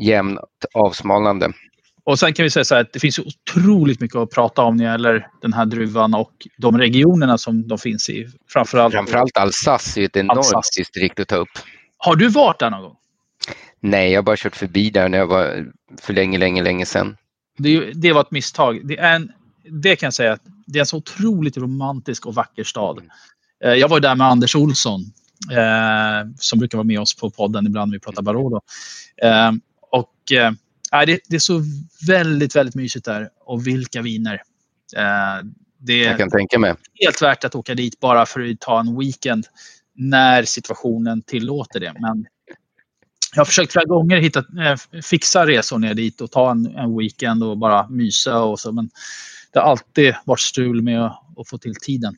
jämnt 0.00 0.40
avsmalnande. 0.74 1.52
Och 2.04 2.18
sen 2.18 2.32
kan 2.32 2.42
vi 2.42 2.50
säga 2.50 2.64
så 2.64 2.74
här 2.74 2.82
att 2.82 2.92
det 2.92 3.00
finns 3.00 3.18
otroligt 3.18 4.00
mycket 4.00 4.16
att 4.16 4.30
prata 4.30 4.62
om 4.62 4.76
när 4.76 4.84
det 4.84 4.90
gäller 4.90 5.26
den 5.42 5.52
här 5.52 5.66
druvan 5.66 6.14
och 6.14 6.32
de 6.58 6.78
regionerna 6.78 7.38
som 7.38 7.68
de 7.68 7.78
finns 7.78 8.10
i. 8.10 8.26
Framförallt. 8.48 8.94
Framförallt 8.94 9.36
Alsace 9.36 10.00
är 10.00 10.04
ett 10.04 10.16
enormt 10.16 10.38
Alsace. 10.38 10.80
distrikt 10.80 11.20
att 11.20 11.28
ta 11.28 11.36
upp. 11.36 11.48
Har 11.98 12.16
du 12.16 12.28
varit 12.28 12.58
där 12.58 12.70
någon 12.70 12.82
gång? 12.82 12.96
Nej, 13.80 14.10
jag 14.12 14.18
har 14.18 14.22
bara 14.22 14.36
kört 14.36 14.56
förbi 14.56 14.90
där 14.90 15.08
när 15.08 15.18
jag 15.18 15.26
var 15.26 15.72
för 16.00 16.12
länge, 16.12 16.38
länge, 16.38 16.62
länge 16.62 16.86
sedan. 16.86 17.16
Det, 17.58 17.92
det 17.92 18.12
var 18.12 18.20
ett 18.20 18.30
misstag. 18.30 18.80
Det, 18.88 18.98
är 18.98 19.16
en, 19.16 19.32
det 19.70 19.96
kan 19.96 20.06
jag 20.06 20.14
säga 20.14 20.38
det 20.66 20.78
är 20.78 20.80
en 20.80 20.86
så 20.86 20.96
otroligt 20.96 21.56
romantisk 21.56 22.26
och 22.26 22.34
vacker 22.34 22.64
stad. 22.64 23.02
Eh, 23.64 23.72
Jag 23.72 23.88
var 23.88 24.00
där 24.00 24.14
med 24.14 24.26
Anders 24.26 24.56
Olsson 24.56 25.00
eh, 25.52 26.30
som 26.38 26.58
brukar 26.58 26.78
vara 26.78 26.86
med 26.86 27.00
oss 27.00 27.16
på 27.16 27.30
podden 27.30 27.66
ibland 27.66 27.90
när 27.90 27.96
vi 27.96 28.00
pratar 28.00 28.22
Barolo. 28.22 28.60
Eh, 29.22 29.52
och, 29.92 30.32
eh, 30.32 30.52
det, 31.06 31.20
det 31.28 31.36
är 31.36 31.38
så 31.38 31.62
väldigt, 32.06 32.56
väldigt 32.56 32.74
mysigt 32.74 33.04
där. 33.04 33.28
Och 33.44 33.66
vilka 33.66 34.02
viner. 34.02 34.34
Eh, 34.96 35.46
det 35.78 35.96
Jag 35.98 36.12
är 36.12 36.18
kan 36.18 36.30
tänka 36.30 36.58
mig. 36.58 36.74
helt 37.04 37.22
värt 37.22 37.44
att 37.44 37.54
åka 37.54 37.74
dit 37.74 38.00
bara 38.00 38.26
för 38.26 38.50
att 38.50 38.60
ta 38.60 38.80
en 38.80 38.98
weekend 38.98 39.46
när 39.94 40.42
situationen 40.42 41.22
tillåter 41.22 41.80
det. 41.80 41.92
Men 42.00 42.26
jag 43.34 43.40
har 43.40 43.44
försökt 43.44 43.72
flera 43.72 43.84
gånger 43.84 44.16
hitta, 44.16 44.38
eh, 44.38 45.02
fixa 45.02 45.46
resor 45.46 45.78
ner 45.78 45.94
dit 45.94 46.20
och 46.20 46.30
ta 46.30 46.50
en, 46.50 46.66
en 46.66 46.98
weekend 46.98 47.42
och 47.42 47.58
bara 47.58 47.88
mysa 47.88 48.42
och 48.42 48.60
så. 48.60 48.72
Men 48.72 48.90
det 49.52 49.58
har 49.58 49.66
alltid 49.66 50.14
varit 50.24 50.40
strul 50.40 50.82
med 50.82 51.06
att, 51.06 51.22
att 51.36 51.48
få 51.48 51.58
till 51.58 51.74
tiden. 51.74 52.16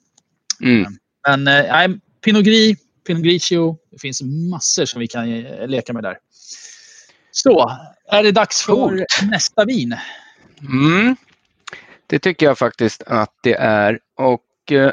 Mm. 0.61 0.99
Men 1.29 1.49
eh, 1.49 1.73
nej, 1.73 2.01
Pinot 2.25 2.44
Gris, 2.44 2.79
Pinot 3.07 3.23
Grigio. 3.23 3.77
Det 3.90 3.99
finns 3.99 4.23
massor 4.23 4.85
som 4.85 5.01
vi 5.01 5.07
kan 5.07 5.33
eh, 5.33 5.68
leka 5.68 5.92
med 5.92 6.03
där. 6.03 6.18
Så, 7.31 7.71
är 8.09 8.23
det 8.23 8.33
dags 8.33 8.62
för 8.62 9.07
nästa 9.31 9.64
vin? 9.64 9.97
Mm. 10.61 11.16
Det 12.07 12.18
tycker 12.18 12.47
jag 12.47 12.59
faktiskt 12.59 13.03
att 13.03 13.35
det 13.42 13.55
är. 13.55 13.99
Och 14.16 14.73
eh, 14.73 14.92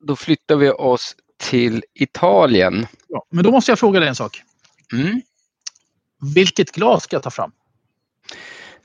då 0.00 0.16
flyttar 0.16 0.56
vi 0.56 0.70
oss 0.70 1.16
till 1.36 1.84
Italien. 1.94 2.86
Ja, 3.08 3.26
men 3.30 3.44
då 3.44 3.50
måste 3.50 3.70
jag 3.70 3.78
fråga 3.78 4.00
dig 4.00 4.08
en 4.08 4.14
sak. 4.14 4.42
Mm. 4.92 5.20
Vilket 6.34 6.72
glas 6.72 7.02
ska 7.02 7.16
jag 7.16 7.22
ta 7.22 7.30
fram? 7.30 7.52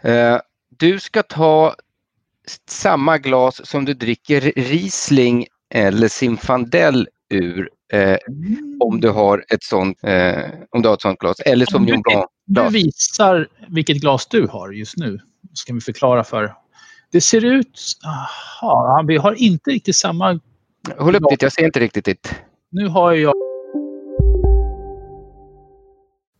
Eh, 0.01 0.39
du 0.77 0.99
ska 0.99 1.23
ta 1.23 1.75
samma 2.69 3.17
glas 3.17 3.69
som 3.69 3.85
du 3.85 3.93
dricker 3.93 4.41
Riesling 4.41 5.47
eller 5.69 6.07
Zinfandel 6.07 7.07
ur 7.29 7.69
eh, 7.93 8.17
om 8.79 8.99
du 8.99 9.09
har 9.09 9.45
ett 9.49 9.63
sånt, 9.63 9.97
eh, 10.03 10.43
om 10.69 10.81
du 10.81 10.87
har 10.87 10.95
ett 10.95 11.01
sånt 11.01 11.19
glas. 11.19 11.39
Eller 11.39 11.65
som 11.65 11.85
du, 11.85 12.01
du 12.45 12.69
visar 12.69 13.47
vilket 13.67 13.97
glas 13.97 14.27
du 14.27 14.47
har 14.47 14.71
just 14.71 14.97
nu. 14.97 15.19
Så 15.53 15.65
kan 15.65 15.75
vi 15.75 15.81
förklara 15.81 16.23
för. 16.23 16.53
Det 17.11 17.21
ser 17.21 17.45
ut... 17.45 17.79
Aha, 18.05 19.03
vi 19.07 19.17
har 19.17 19.33
inte 19.33 19.71
riktigt 19.71 19.95
samma... 19.95 20.39
Håll 20.97 21.15
upp 21.15 21.23
ditt, 21.29 21.41
jag 21.41 21.51
ser 21.51 21.65
inte 21.65 21.79
riktigt 21.79 22.05
ditt. 22.05 22.35
Nu 22.71 22.87
har 22.87 23.13
jag... 23.13 23.33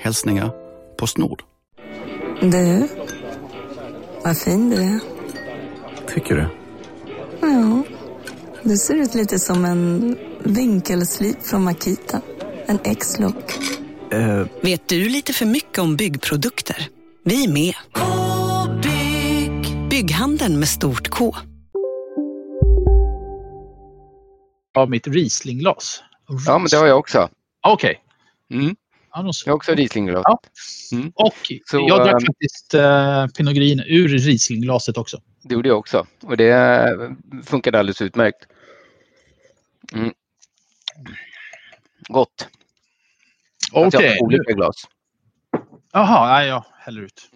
Hälsningar 0.00 0.52
Postnord. 0.98 1.42
Du, 2.40 2.88
vad 4.24 4.38
fin 4.38 4.70
du 4.70 4.76
är. 4.76 5.00
Tycker 6.14 6.34
du? 6.36 6.48
Ja, 7.40 7.82
du 8.62 8.76
ser 8.76 8.94
ut 8.94 9.14
lite 9.14 9.38
som 9.38 9.64
en 9.64 10.16
vinkelslip 10.44 11.42
från 11.42 11.64
Makita. 11.64 12.20
En 12.66 12.78
X-look. 12.84 13.58
Eh, 14.12 14.46
Vet 14.62 14.88
du 14.88 15.08
lite 15.08 15.32
för 15.32 15.46
mycket 15.46 15.78
om 15.78 15.96
byggprodukter? 15.96 16.88
Vi 17.24 17.44
är 17.44 17.48
med. 17.52 17.74
-bygg. 17.94 19.88
Bygghandeln 19.88 20.58
med 20.58 20.68
stort 20.68 21.08
K. 21.08 21.34
av 24.76 24.90
mitt 24.90 25.06
Rieslingglas. 25.06 26.02
Ja, 26.46 26.58
men 26.58 26.68
det 26.70 26.76
har 26.76 26.86
jag 26.86 26.98
också. 26.98 27.28
Okej. 27.66 28.00
Mm. 28.50 28.76
Ja. 29.12 29.32
Jag 29.44 29.52
har 29.52 29.56
också 29.56 29.72
Rieslingglas. 29.72 30.22
Ja. 30.24 30.40
Mm. 30.92 31.12
Och 31.14 31.52
Så, 31.66 31.86
jag 31.88 31.98
drack 31.98 32.22
ehm, 32.22 32.26
faktiskt 32.26 32.74
uh, 32.74 33.26
Pinot 33.26 33.54
Grigio 33.54 33.84
ur 33.86 34.08
Rieslingglaset 34.08 34.96
också. 34.96 35.22
Det 35.42 35.54
gjorde 35.54 35.68
jag 35.68 35.78
också 35.78 36.06
och 36.22 36.36
det 36.36 36.50
eh, 36.50 37.42
funkade 37.44 37.78
alldeles 37.78 38.02
utmärkt. 38.02 38.46
Mm. 39.92 40.12
Gott. 42.08 42.48
Okej. 43.72 44.02
Jag 44.02 44.10
har 44.10 44.22
olika 44.22 44.52
glas. 44.52 44.84
Jaha, 45.92 46.28
nej, 46.28 46.48
jag 46.48 46.64
häller 46.78 47.02
ut. 47.02 47.30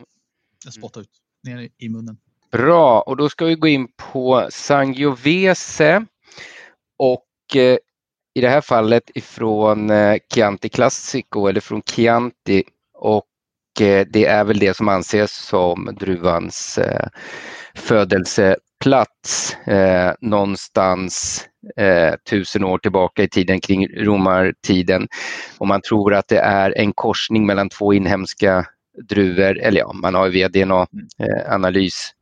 Jag 0.65 0.75
spottar 0.75 1.01
ut. 1.01 1.11
Ner 1.43 1.69
i 1.79 1.89
munnen. 1.89 2.17
Bra, 2.51 3.01
och 3.01 3.17
då 3.17 3.29
ska 3.29 3.45
vi 3.45 3.55
gå 3.55 3.69
in 3.69 3.89
på 3.97 4.49
Sangiovese 4.51 6.07
och 6.97 7.57
eh, 7.57 7.79
i 8.35 8.41
det 8.41 8.49
här 8.49 8.61
fallet 8.61 9.11
ifrån 9.15 9.91
eh, 9.91 10.17
Chianti 10.35 10.69
Classico 10.69 11.47
eller 11.47 11.61
från 11.61 11.83
Chianti 11.83 12.63
och 12.95 13.27
eh, 13.81 14.07
det 14.11 14.27
är 14.27 14.45
väl 14.45 14.59
det 14.59 14.77
som 14.77 14.89
anses 14.89 15.33
som 15.33 15.97
druvans 16.01 16.79
eh, 16.79 17.09
födelseplats 17.75 19.57
någonstans 20.21 21.45
tusen 22.31 22.65
år 22.65 22.79
tillbaka 22.79 23.23
i 23.23 23.29
tiden 23.29 23.61
kring 23.61 23.89
romartiden. 23.89 25.09
Och 25.59 25.69
man 25.69 25.83
tror 25.83 26.15
att 26.15 26.29
det 26.29 26.39
är 26.39 26.79
en 26.79 26.93
korsning 26.93 27.47
mellan 27.47 27.69
två 27.69 27.93
inhemska 27.93 28.67
druvor, 29.09 29.59
eller 29.59 29.81
ja, 29.81 29.93
man 29.93 30.15
har 30.15 30.27
ju 30.27 30.33
via 30.33 30.49
DNA-analys 30.49 32.13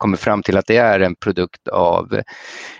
kommit 0.00 0.20
fram 0.20 0.42
till 0.42 0.56
att 0.56 0.66
det 0.66 0.76
är 0.76 1.00
en 1.00 1.14
produkt 1.16 1.68
av, 1.68 2.20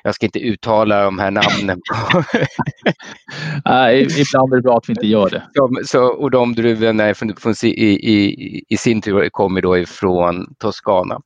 jag 0.03 0.15
ska 0.15 0.27
inte 0.27 0.39
uttala 0.39 1.05
de 1.05 1.19
här 1.19 1.31
namnen, 1.31 1.81
Nej, 3.65 4.03
ibland 4.03 4.53
är 4.53 4.57
det 4.57 4.63
bra 4.63 4.77
att 4.77 4.89
vi 4.89 4.93
inte 4.93 5.07
gör 5.07 5.31
det. 5.31 5.43
de, 5.55 5.85
så, 5.85 6.05
och 6.05 6.31
de 6.31 6.55
druvorna 6.55 7.05
är 7.05 7.15
från, 7.15 7.37
från, 7.37 7.55
si- 7.55 7.75
i, 7.75 7.93
i, 8.15 8.65
i 8.69 8.77
sin 8.77 9.03
tur 9.03 9.29
kommer 9.31 9.63
då 9.63 9.79
ifrån 9.79 10.55
Toscana. 10.59 11.21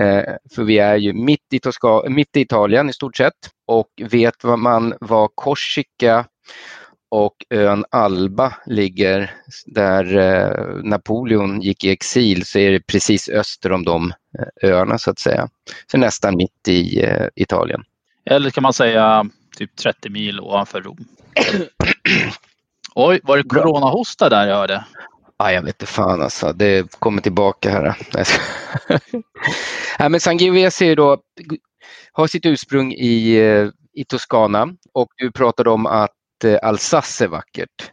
Eh, 0.00 0.22
för 0.54 0.64
vi 0.64 0.78
är 0.78 0.96
ju 0.96 1.12
mitt 1.12 1.52
i, 1.52 1.60
Tosca, 1.60 2.02
mitt 2.08 2.36
i 2.36 2.40
Italien 2.40 2.90
i 2.90 2.92
stort 2.92 3.16
sett 3.16 3.32
och 3.66 3.88
vet 4.10 4.44
vad 4.44 4.58
man 4.58 4.94
vad 5.00 5.30
Korsika 5.34 6.24
och 7.08 7.34
ön 7.50 7.84
Alba 7.90 8.54
ligger 8.66 9.34
där 9.66 10.16
eh, 10.16 10.84
Napoleon 10.84 11.60
gick 11.60 11.84
i 11.84 11.90
exil 11.90 12.46
så 12.46 12.58
är 12.58 12.70
det 12.70 12.80
precis 12.80 13.28
öster 13.28 13.72
om 13.72 13.84
de 13.84 14.12
eh, 14.38 14.70
öarna 14.70 14.98
så 14.98 15.10
att 15.10 15.18
säga. 15.18 15.48
Så 15.90 15.98
nästan 15.98 16.36
mitt 16.36 16.68
i 16.68 17.04
eh, 17.04 17.26
Italien. 17.34 17.84
Eller 18.24 18.50
kan 18.50 18.62
man 18.62 18.72
säga 18.72 19.24
typ 19.56 19.76
30 19.76 20.10
mil 20.10 20.40
ovanför 20.40 20.82
Rom. 20.82 21.04
Oj, 22.94 23.20
var 23.22 23.36
det 23.36 23.42
coronahosta 23.42 24.28
där 24.28 24.48
jag 24.48 24.56
hörde? 24.56 24.84
Ah, 25.36 25.50
jag 25.50 25.62
vet 25.62 25.82
inte 25.82 25.92
fan 25.92 26.22
alltså, 26.22 26.52
det 26.52 26.94
kommer 26.98 27.22
tillbaka 27.22 27.70
här. 27.70 27.96
Nej, 29.98 30.08
men 30.08 30.20
Sangiovese 30.20 30.94
då, 30.94 31.18
har 32.12 32.26
sitt 32.26 32.46
ursprung 32.46 32.92
i, 32.92 33.38
i 33.92 34.04
Toscana 34.08 34.68
och 34.92 35.08
du 35.16 35.32
pratade 35.32 35.70
om 35.70 35.86
att 35.86 36.15
Eh, 36.44 36.58
Alsace 36.62 37.24
är 37.24 37.28
vackert. 37.28 37.92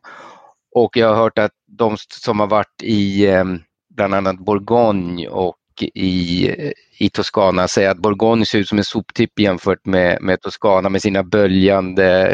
Och 0.75 0.97
jag 0.97 1.07
har 1.07 1.15
hört 1.15 1.39
att 1.39 1.51
de 1.67 1.97
som 2.09 2.39
har 2.39 2.47
varit 2.47 2.83
i 2.83 3.27
ehm, 3.27 3.59
bland 3.95 4.13
annat 4.13 4.39
Bourgogne 4.39 5.27
och 5.27 5.57
i, 5.81 6.49
i 6.97 7.09
Toscana 7.09 7.67
säger 7.67 7.89
att 7.89 7.97
Bourgogne 7.97 8.45
ser 8.45 8.59
ut 8.59 8.67
som 8.67 8.77
en 8.77 8.83
soptipp 8.83 9.39
jämfört 9.39 9.85
med, 9.85 10.21
med 10.21 10.41
Toscana 10.41 10.89
med 10.89 11.01
sina 11.01 11.23
böljande 11.23 12.27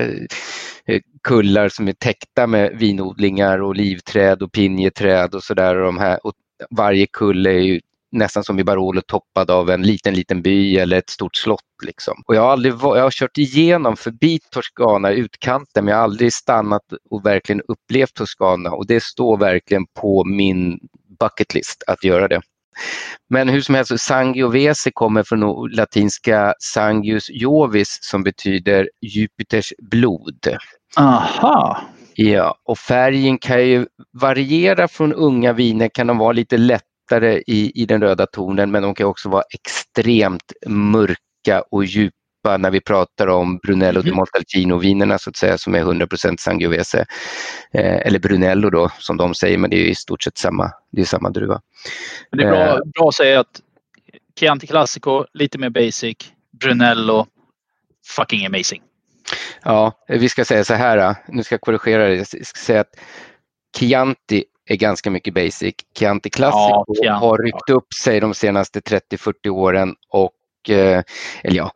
eh, 0.86 1.02
kullar 1.24 1.69
som 1.69 1.88
är 1.88 1.93
täckta 1.93 2.48
med 2.48 2.72
vinodlingar 2.78 3.62
och 3.62 3.69
olivträd 3.69 4.41
och 4.41 4.52
pinjeträd 4.52 5.36
och 5.36 5.43
sådär. 5.43 6.19
varje 6.69 7.08
kulle 7.08 7.50
är 7.50 7.60
ju 7.60 7.82
nästan 8.12 8.43
som 8.43 8.60
i 8.60 8.63
Barolo 8.63 9.02
toppad 9.02 9.52
av 9.52 9.69
en 9.69 9.82
liten, 9.82 10.13
liten 10.13 10.41
by 10.41 10.78
eller 10.78 10.98
ett 10.98 11.10
stort 11.10 11.36
slott. 11.36 11.62
Liksom. 11.86 12.24
Och 12.28 12.36
jag, 12.36 12.41
har 12.41 12.52
aldrig, 12.52 12.74
jag 12.74 13.02
har 13.04 13.12
kört 13.12 13.38
igenom 13.38 13.98
förbi 13.98 14.39
Toscana, 14.52 15.12
utkanten, 15.12 15.86
men 15.86 15.91
jag 15.91 15.98
har 15.98 16.04
aldrig 16.04 16.34
stannat 16.34 16.84
och 17.10 17.26
verkligen 17.26 17.62
upplevt 17.67 18.13
Toscana 18.13 18.72
och 18.72 18.88
det 18.88 19.04
står 19.04 19.38
verkligen 19.38 19.86
på 20.00 20.24
min 20.26 20.80
bucket 21.19 21.54
list 21.54 21.84
att 21.88 22.04
göra 22.04 22.28
det. 22.28 22.41
Men 23.30 23.50
hur 23.50 23.62
som 23.62 23.76
helst, 23.76 24.00
Sangiovese 24.00 24.91
kommer 24.93 25.24
från 25.24 25.69
latinska 25.72 26.54
Sangius 26.60 27.30
Jovis 27.30 27.98
som 28.02 28.24
betyder 28.24 28.89
Jupiters 29.02 29.74
blod. 29.91 30.48
Aha! 30.98 31.82
Ja, 32.15 32.56
och 32.65 32.78
färgen 32.78 33.38
kan 33.38 33.67
ju 33.67 33.88
variera 34.13 34.88
från 34.88 35.13
unga 35.13 35.54
viner, 35.54 35.89
kan 35.93 36.08
de 36.08 36.17
vara 36.17 36.32
lite 36.32 36.58
lättare 37.10 37.43
i, 37.48 37.82
i 37.82 37.86
den 37.86 38.02
röda 38.02 38.26
tonen 38.26 38.72
men 38.72 38.84
de 38.84 38.95
kan 38.95 39.08
också 39.08 39.30
vara 39.30 39.43
extremt 39.54 40.54
mörka 40.67 41.63
och 41.72 41.86
djupa 41.86 42.13
när 42.58 42.72
vi 42.72 42.82
pratar 42.82 43.28
om 43.28 43.58
Brunello 43.58 44.00
mm. 44.00 44.10
de 44.10 44.15
Montalcino-vinerna 44.15 45.17
så 45.17 45.30
att 45.30 45.36
säga 45.36 45.58
som 45.58 45.76
är 45.76 45.80
100 45.80 46.08
Sangiovese. 46.39 47.06
Eh, 47.74 48.08
eller 48.08 48.19
Brunello 48.19 48.69
då 48.69 48.89
som 49.00 49.17
de 49.17 49.34
säger 49.34 49.58
men 49.58 49.69
det 49.69 49.78
är 49.78 49.86
i 49.86 49.95
stort 49.95 50.24
sett 50.24 50.38
samma, 50.38 50.72
det 50.91 51.02
är 51.02 51.06
samma 51.06 51.30
druva. 51.30 51.62
Det 52.32 52.43
är 52.43 52.52
bra, 52.52 52.67
eh. 52.67 52.80
bra 52.95 53.08
att 53.08 53.15
säga 53.15 53.39
att 53.39 53.62
Chianti 54.39 54.67
Classico 54.67 55.26
lite 55.34 55.58
mer 55.58 55.69
basic, 55.69 56.17
Brunello 56.62 57.28
fucking 58.08 58.45
amazing. 58.45 58.82
Ja, 59.63 59.91
vi 60.08 60.30
ska 60.30 60.45
säga 60.45 60.63
så 60.63 60.74
här, 60.74 61.15
nu 61.28 61.43
ska 61.43 61.54
jag 61.54 61.62
korrigera 61.62 62.08
det, 62.08 62.15
jag 62.15 62.45
ska 62.45 62.60
säga 62.60 62.82
att 62.82 62.95
Chianti 63.78 64.43
är 64.69 64.77
ganska 64.77 65.12
mycket 65.12 65.34
basic. 65.34 65.75
Chianti 65.99 66.29
Classico 66.29 66.86
ja, 66.88 67.13
har 67.13 67.38
ryckt 67.38 67.69
upp 67.69 67.93
sig 67.93 68.19
de 68.19 68.34
senaste 68.34 68.79
30-40 68.79 69.49
åren 69.49 69.95
och, 70.10 70.69
eh, 70.69 71.03
eller 71.43 71.58
ja, 71.58 71.71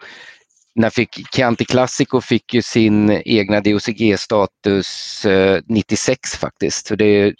när 0.75 0.89
fick 0.89 1.36
Chianti 1.36 1.65
Classico 1.65 2.21
fick 2.21 2.53
ju 2.53 2.62
sin 2.62 3.21
egna 3.25 3.62
DOCG-status 3.62 5.25
96 5.65 6.34
eh, 6.34 6.39
faktiskt. 6.39 6.88
Så 6.88 6.95
det 6.95 7.06
är 7.06 7.34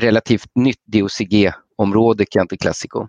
relativt 0.00 0.50
nytt 0.54 0.82
DOCG-område 0.86 2.24
Chianti 2.32 2.56
Classico. 2.56 3.08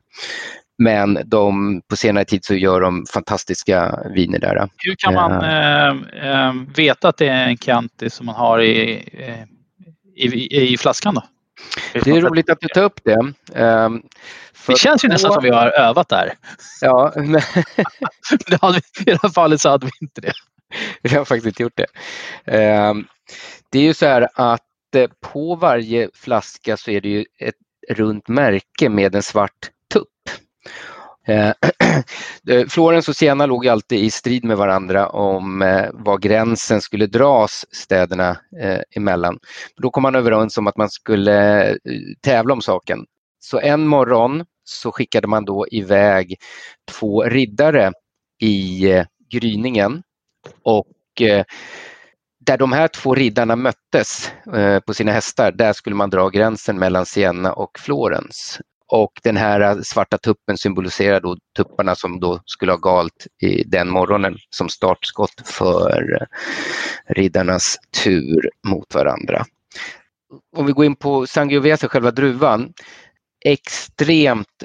Men 0.77 1.19
de, 1.25 1.81
på 1.89 1.95
senare 1.95 2.25
tid 2.25 2.45
så 2.45 2.55
gör 2.55 2.81
de 2.81 3.05
fantastiska 3.13 3.99
viner 4.15 4.39
där. 4.39 4.69
Hur 4.77 4.95
kan 4.97 5.13
man 5.13 5.31
äh, 5.43 6.47
äh, 6.47 6.53
veta 6.75 7.09
att 7.09 7.17
det 7.17 7.27
är 7.27 7.47
en 7.47 7.57
Chianti 7.57 8.09
som 8.09 8.25
man 8.25 8.35
har 8.35 8.61
i, 8.61 8.91
i, 10.15 10.73
i 10.73 10.77
flaskan 10.77 11.15
då? 11.15 11.23
Det 11.93 12.07
är 12.07 12.21
roligt 12.21 12.49
att 12.49 12.59
du 12.59 12.67
tar 12.67 12.83
upp 12.83 12.99
det. 13.03 13.33
Um, 13.61 14.03
det 14.67 14.77
känns 14.77 15.03
ju 15.03 15.07
nästan 15.07 15.33
som 15.33 15.43
vi 15.43 15.49
har 15.49 15.67
övat 15.67 16.09
där. 16.09 16.33
Ja, 16.81 17.13
men... 17.15 17.25
I 17.35 17.37
det 19.05 19.19
här 19.21 19.29
fallet 19.29 19.61
så 19.61 19.69
hade 19.69 19.85
vi 19.85 19.91
inte 20.01 20.21
det. 20.21 20.33
Vi 21.01 21.15
har 21.15 21.25
faktiskt 21.25 21.47
inte 21.47 21.63
gjort 21.63 21.77
det. 21.77 21.87
Um, 22.89 23.07
det 23.69 23.79
är 23.79 23.83
ju 23.83 23.93
så 23.93 24.05
här 24.05 24.27
att 24.33 24.61
eh, 24.95 25.09
på 25.21 25.55
varje 25.55 26.09
flaska 26.13 26.77
så 26.77 26.91
är 26.91 27.01
det 27.01 27.09
ju 27.09 27.25
ett 27.39 27.55
runt 27.89 28.27
märke 28.27 28.89
med 28.89 29.15
en 29.15 29.23
svart 29.23 29.71
tupp. 29.93 30.07
Eh, 31.27 31.49
eh, 32.49 32.67
Florens 32.67 33.09
och 33.09 33.15
Siena 33.15 33.45
låg 33.45 33.67
alltid 33.67 33.99
i 33.99 34.11
strid 34.11 34.43
med 34.43 34.57
varandra 34.57 35.09
om 35.09 35.61
eh, 35.61 35.89
var 35.93 36.17
gränsen 36.17 36.81
skulle 36.81 37.07
dras 37.07 37.65
städerna 37.71 38.37
emellan. 38.95 39.39
Då 39.77 39.89
kom 39.89 40.03
man 40.03 40.15
överens 40.15 40.57
om 40.57 40.67
att 40.67 40.77
man 40.77 40.89
skulle 40.89 41.77
tävla 42.21 42.53
om 42.53 42.61
saken. 42.61 43.05
Så 43.39 43.59
en 43.59 43.87
morgon 43.87 44.45
så 44.63 44.91
skickade 44.91 45.27
man 45.27 45.45
då 45.45 45.67
iväg 45.71 46.35
två 46.91 47.23
riddare 47.23 47.91
i 48.41 48.85
gryningen 49.31 50.03
och 50.63 50.87
där 52.45 52.57
de 52.57 52.71
här 52.71 52.87
två 52.87 53.15
riddarna 53.15 53.55
möttes 53.55 54.31
på 54.85 54.93
sina 54.93 55.11
hästar, 55.11 55.51
där 55.51 55.73
skulle 55.73 55.95
man 55.95 56.09
dra 56.09 56.29
gränsen 56.29 56.79
mellan 56.79 57.05
Siena 57.05 57.53
och 57.53 57.79
Florens. 57.79 58.59
Och 58.87 59.11
den 59.23 59.37
här 59.37 59.61
äh, 59.61 59.81
svarta 59.81 60.17
tuppen 60.17 60.57
symboliserar 60.57 61.19
då 61.19 61.37
tupparna 61.57 61.95
som 61.95 62.19
då 62.19 62.41
skulle 62.45 62.71
ha 62.71 62.77
galt 62.77 63.27
i 63.41 63.63
den 63.63 63.89
morgonen 63.89 64.37
som 64.49 64.69
startskott 64.69 65.41
för 65.45 66.21
äh, 66.21 66.27
riddarnas 67.13 67.77
tur 68.03 68.49
mot 68.67 68.95
varandra. 68.95 69.45
Om 70.57 70.65
vi 70.65 70.71
går 70.71 70.85
in 70.85 70.95
på 70.95 71.27
Sangiovese, 71.27 71.87
själva 71.87 72.11
druvan, 72.11 72.73
extremt 73.45 74.63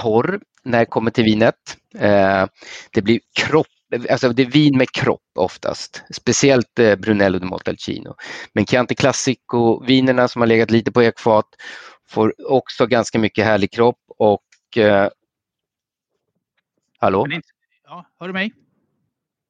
torr 0.00 0.40
när 0.64 0.78
det 0.78 0.86
kommer 0.86 1.10
till 1.10 1.24
vinet. 1.24 1.76
Äh, 1.98 2.46
det 2.92 3.02
blir 3.02 3.20
kropp 3.38 3.66
Alltså 4.10 4.28
det 4.28 4.42
är 4.42 4.50
vin 4.50 4.78
med 4.78 4.90
kropp 4.90 5.22
oftast, 5.38 6.02
speciellt 6.14 6.74
Brunello 6.74 7.38
di 7.38 7.46
Montalcino. 7.46 8.14
Men 8.52 8.66
Chianti 8.66 8.94
Classico-vinerna 8.94 10.28
som 10.28 10.42
har 10.42 10.46
legat 10.46 10.70
lite 10.70 10.92
på 10.92 11.02
ekfat 11.02 11.46
Får 12.08 12.52
också 12.52 12.86
ganska 12.86 13.18
mycket 13.18 13.44
härlig 13.44 13.72
kropp 13.72 14.00
och... 14.08 14.76
Eh, 14.76 15.10
hallå? 16.98 17.26
Ja, 17.84 18.04
hör 18.20 18.26
du 18.26 18.32
mig? 18.32 18.52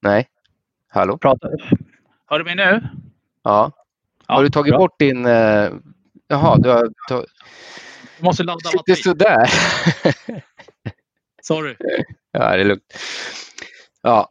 Nej. 0.03 0.29
Hallå? 0.89 1.19
Prata. 1.19 1.49
Hör 2.27 2.39
du 2.39 2.45
mig 2.45 2.55
nu? 2.55 2.89
Ja. 3.43 3.73
ja 4.27 4.35
har 4.35 4.43
du 4.43 4.51
tagit 4.51 4.71
bra. 4.71 4.79
bort 4.79 4.99
din... 4.99 5.27
Eh, 5.27 5.73
jaha, 6.29 6.57
du 6.59 6.69
har... 6.69 6.89
Tag... 7.09 7.25
Du 8.19 8.25
måste 8.25 8.43
ladda 8.43 8.71
batteri. 8.73 8.97
Sitter 8.97 9.11
sådär. 9.11 9.51
Sorry. 11.43 11.77
Ja, 12.33 12.57
det 12.57 12.61
är 12.61 12.65
lugnt. 12.65 12.95
Ja, 14.03 14.31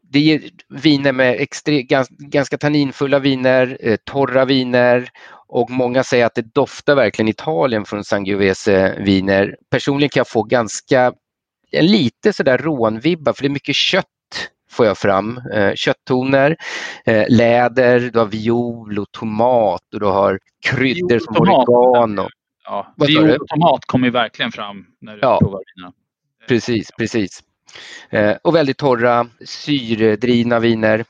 det 0.00 0.34
är 0.34 0.50
viner 0.68 1.12
med 1.12 1.40
extre, 1.40 1.82
ganska, 1.82 2.14
ganska 2.18 2.58
tanninfulla 2.58 3.18
viner, 3.18 3.78
eh, 3.80 3.96
torra 4.04 4.44
viner 4.44 5.08
och 5.48 5.70
många 5.70 6.04
säger 6.04 6.26
att 6.26 6.34
det 6.34 6.54
doftar 6.54 6.94
verkligen 6.94 7.28
Italien 7.28 7.84
från 7.84 8.04
Sangiovese-viner. 8.04 9.56
Personligen 9.70 10.10
kan 10.10 10.20
jag 10.20 10.28
få 10.28 10.42
ganska, 10.42 11.12
lite 11.72 12.32
sådär 12.32 12.58
rånvibbar 12.58 13.32
för 13.32 13.42
det 13.42 13.48
är 13.48 13.50
mycket 13.50 13.76
kött 13.76 14.06
får 14.70 14.86
jag 14.86 14.98
fram. 14.98 15.40
Eh, 15.52 15.74
kötttoner, 15.74 16.56
eh, 17.04 17.24
läder, 17.28 18.10
du 18.12 18.18
har 18.18 18.26
viol 18.26 18.98
och 18.98 19.12
tomat 19.12 19.94
och 19.94 20.00
du 20.00 20.06
har 20.06 20.38
kryddor 20.66 21.18
som 21.18 21.36
oregano. 21.36 22.28
Ja, 22.64 22.94
viol 22.96 23.30
och 23.30 23.48
tomat 23.48 23.84
kommer 23.86 24.10
verkligen 24.10 24.52
fram 24.52 24.86
när 25.00 25.12
du 25.12 25.18
ja, 25.22 25.38
provar 25.38 25.62
viner. 25.76 25.92
Precis, 26.48 26.90
precis. 26.98 27.42
Eh, 28.10 28.36
och 28.42 28.54
väldigt 28.54 28.78
torra, 28.78 29.26
syredrivna 29.44 30.58
viner. 30.58 31.04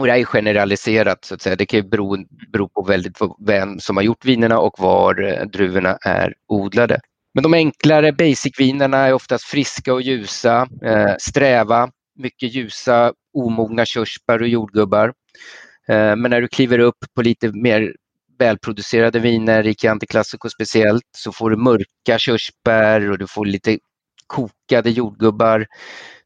Och 0.00 0.06
det 0.06 0.12
är 0.12 0.24
generaliserat 0.24 1.24
så 1.24 1.34
att 1.34 1.42
säga. 1.42 1.56
Det 1.56 1.66
kan 1.66 1.88
bero, 1.88 2.16
bero 2.52 2.68
på 2.68 2.82
väldigt 2.82 3.18
vem 3.46 3.80
som 3.80 3.96
har 3.96 4.04
gjort 4.04 4.24
vinerna 4.24 4.58
och 4.58 4.74
var 4.78 5.22
eh, 5.22 5.46
druvorna 5.46 5.98
är 6.00 6.34
odlade. 6.48 7.00
Men 7.34 7.42
de 7.42 7.54
enklare 7.54 8.12
basic-vinerna 8.12 8.98
är 8.98 9.12
oftast 9.12 9.44
friska 9.44 9.94
och 9.94 10.02
ljusa, 10.02 10.68
eh, 10.84 11.14
sträva, 11.18 11.90
mycket 12.18 12.54
ljusa 12.54 13.12
omogna 13.38 13.84
körsbär 13.84 14.42
och 14.42 14.48
jordgubbar. 14.48 15.12
Eh, 15.88 16.16
men 16.16 16.30
när 16.30 16.40
du 16.40 16.48
kliver 16.48 16.78
upp 16.78 16.98
på 17.14 17.22
lite 17.22 17.52
mer 17.52 17.94
välproducerade 18.38 19.18
viner, 19.18 19.66
i 19.66 19.74
Chianti 19.74 20.06
Classico 20.06 20.50
speciellt, 20.50 21.08
så 21.16 21.32
får 21.32 21.50
du 21.50 21.56
mörka 21.56 22.18
körsbär 22.18 23.10
och 23.10 23.18
du 23.18 23.26
får 23.26 23.46
lite 23.46 23.78
kokade 24.26 24.90
jordgubbar, 24.90 25.66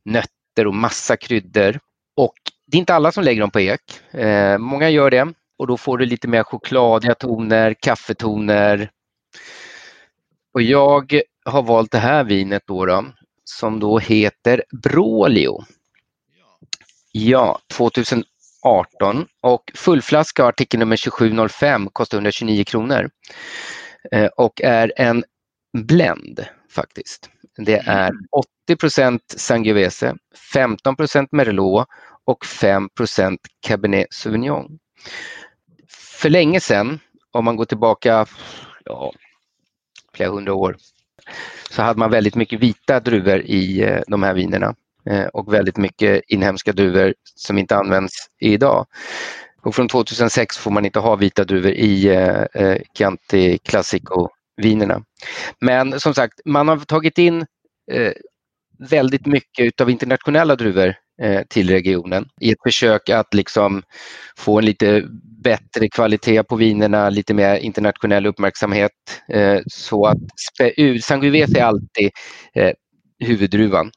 nötter 0.05 0.67
och 0.67 0.75
massa 0.75 1.17
kryddor. 1.17 1.79
Och 2.17 2.35
det 2.75 2.79
är 2.79 2.81
inte 2.81 2.95
alla 2.95 3.13
som 3.13 3.25
lägger 3.25 3.41
dem 3.41 3.51
på 3.51 3.61
ek. 3.61 4.15
Eh, 4.15 4.59
många 4.59 4.91
gör 4.91 5.11
det. 5.11 5.33
och 5.59 5.67
då 5.67 5.77
får 5.77 5.99
du 5.99 6.07
lite 6.07 6.29
mer 6.29 6.43
chokladiga 6.43 7.15
toner, 7.15 7.75
kaffetoner. 7.75 8.91
Och 10.55 10.63
jag 10.63 11.21
har 11.45 11.63
valt 11.63 11.91
det 11.91 11.99
här 11.99 12.25
vinet 12.25 12.63
då, 12.67 12.87
då 12.87 13.05
som 13.45 13.81
då 13.81 13.99
heter 13.99 14.65
Brolio. 14.83 15.65
Ja, 17.13 17.59
2018 17.73 19.27
och 19.43 19.73
fullflaska 19.75 20.45
artikel 20.45 20.81
nummer 20.81 20.97
2705 20.97 21.89
kostar 21.93 22.19
129 22.19 22.65
kronor 22.65 23.11
eh, 24.13 24.27
och 24.27 24.61
är 24.61 24.93
en 24.97 25.25
blend 25.79 26.47
faktiskt. 26.71 27.31
Det 27.57 27.83
är 27.87 28.13
80% 28.71 29.21
Sangiovese, 29.37 30.15
15% 30.55 31.29
Merlot 31.33 31.89
och 32.25 32.45
5% 32.45 33.39
Cabernet 33.67 34.07
Sauvignon. 34.11 34.79
För 36.21 36.31
länge 36.31 36.61
sedan, 36.61 37.01
om 37.31 37.45
man 37.45 37.57
går 37.57 37.65
tillbaka 37.65 38.27
ja, 38.85 39.13
flera 40.15 40.31
hundra 40.31 40.55
år, 40.55 40.77
så 41.71 41.83
hade 41.83 41.99
man 41.99 42.11
väldigt 42.11 42.35
mycket 42.35 42.61
vita 42.61 43.01
druvor 43.01 43.41
i 43.41 43.83
eh, 43.83 44.01
de 44.07 44.23
här 44.23 44.35
vinerna 44.35 44.75
eh, 45.11 45.27
och 45.27 45.55
väldigt 45.55 45.77
mycket 45.77 46.23
inhemska 46.29 46.73
druvor 46.73 47.15
som 47.35 47.59
inte 47.59 47.77
används 47.77 48.13
idag. 48.41 48.87
Och 49.63 49.75
från 49.75 49.89
2006 49.89 50.59
får 50.59 50.71
man 50.71 50.85
inte 50.85 50.99
ha 50.99 51.17
vita 51.17 51.45
druvor 51.45 51.73
i 51.73 52.07
eh, 52.07 52.43
eh 52.55 52.79
Chianti 52.99 53.59
Classico-vinerna. 53.59 55.05
Men 55.61 56.01
som 56.01 56.15
sagt, 56.15 56.41
man 56.45 56.69
har 56.69 56.77
tagit 56.77 57.19
in 57.19 57.47
väldigt 58.79 59.27
mycket 59.27 59.81
av 59.81 59.91
internationella 59.91 60.57
druvor 60.57 60.95
Eh, 61.23 61.43
till 61.49 61.71
regionen 61.71 62.29
i 62.41 62.53
ett 62.53 62.63
försök 62.67 63.09
att 63.09 63.35
liksom 63.35 63.83
få 64.37 64.59
en 64.59 64.65
lite 64.65 65.03
bättre 65.45 65.89
kvalitet 65.89 66.43
på 66.43 66.57
vinerna, 66.57 67.11
lite 67.11 67.35
mer 67.35 67.57
internationell 67.57 68.27
uppmärksamhet. 68.27 68.91
Eh, 69.29 69.61
så 69.67 70.07
att 70.07 70.19
Sangiovese 71.03 71.59
är 71.59 71.65
alltid 71.65 72.11
eh, 72.55 72.73
huvuddruvan. 73.19 73.91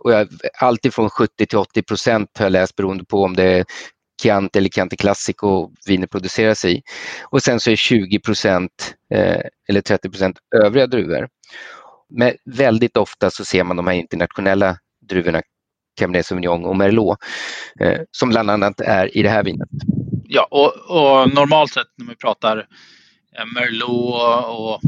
Och 0.00 0.12
jag, 0.12 0.28
alltid 0.60 0.94
från 0.94 1.10
70 1.10 1.46
till 1.46 1.58
80 1.58 1.82
procent 1.82 2.28
har 2.38 2.44
jag 2.44 2.52
läst 2.52 2.76
beroende 2.76 3.04
på 3.04 3.22
om 3.22 3.36
det 3.36 3.44
är 3.44 3.64
Chianti 4.22 4.58
eller 4.58 4.68
Chianti 4.68 4.96
Classico 4.96 5.70
viner 5.86 6.06
produceras 6.06 6.64
i. 6.64 6.82
Och 7.22 7.42
sen 7.42 7.60
så 7.60 7.70
är 7.70 7.76
20 7.76 8.20
procent 8.20 8.94
eller 9.68 9.80
30 9.80 10.10
procent 10.10 10.38
övriga 10.64 10.86
druvor. 10.86 11.28
Men 12.10 12.32
väldigt 12.44 12.96
ofta 12.96 13.30
så 13.30 13.44
ser 13.44 13.64
man 13.64 13.76
de 13.76 13.86
här 13.86 13.94
internationella 13.94 14.76
druvorna, 15.08 15.42
Cabernet 15.94 16.26
Sauvignon 16.26 16.64
och 16.64 16.76
Merlot, 16.76 17.18
som 18.10 18.28
bland 18.28 18.50
annat 18.50 18.80
är 18.80 19.16
i 19.16 19.22
det 19.22 19.28
här 19.28 19.44
vinet 19.44 19.68
ja, 20.34 20.48
och, 20.50 20.72
och, 20.74 21.34
normalt 21.34 21.72
sett 21.72 21.86
när 21.96 22.06
vi 22.06 22.16
pratar 22.16 22.58
eh, 23.38 23.44
Merlot 23.54 24.44
och 24.48 24.80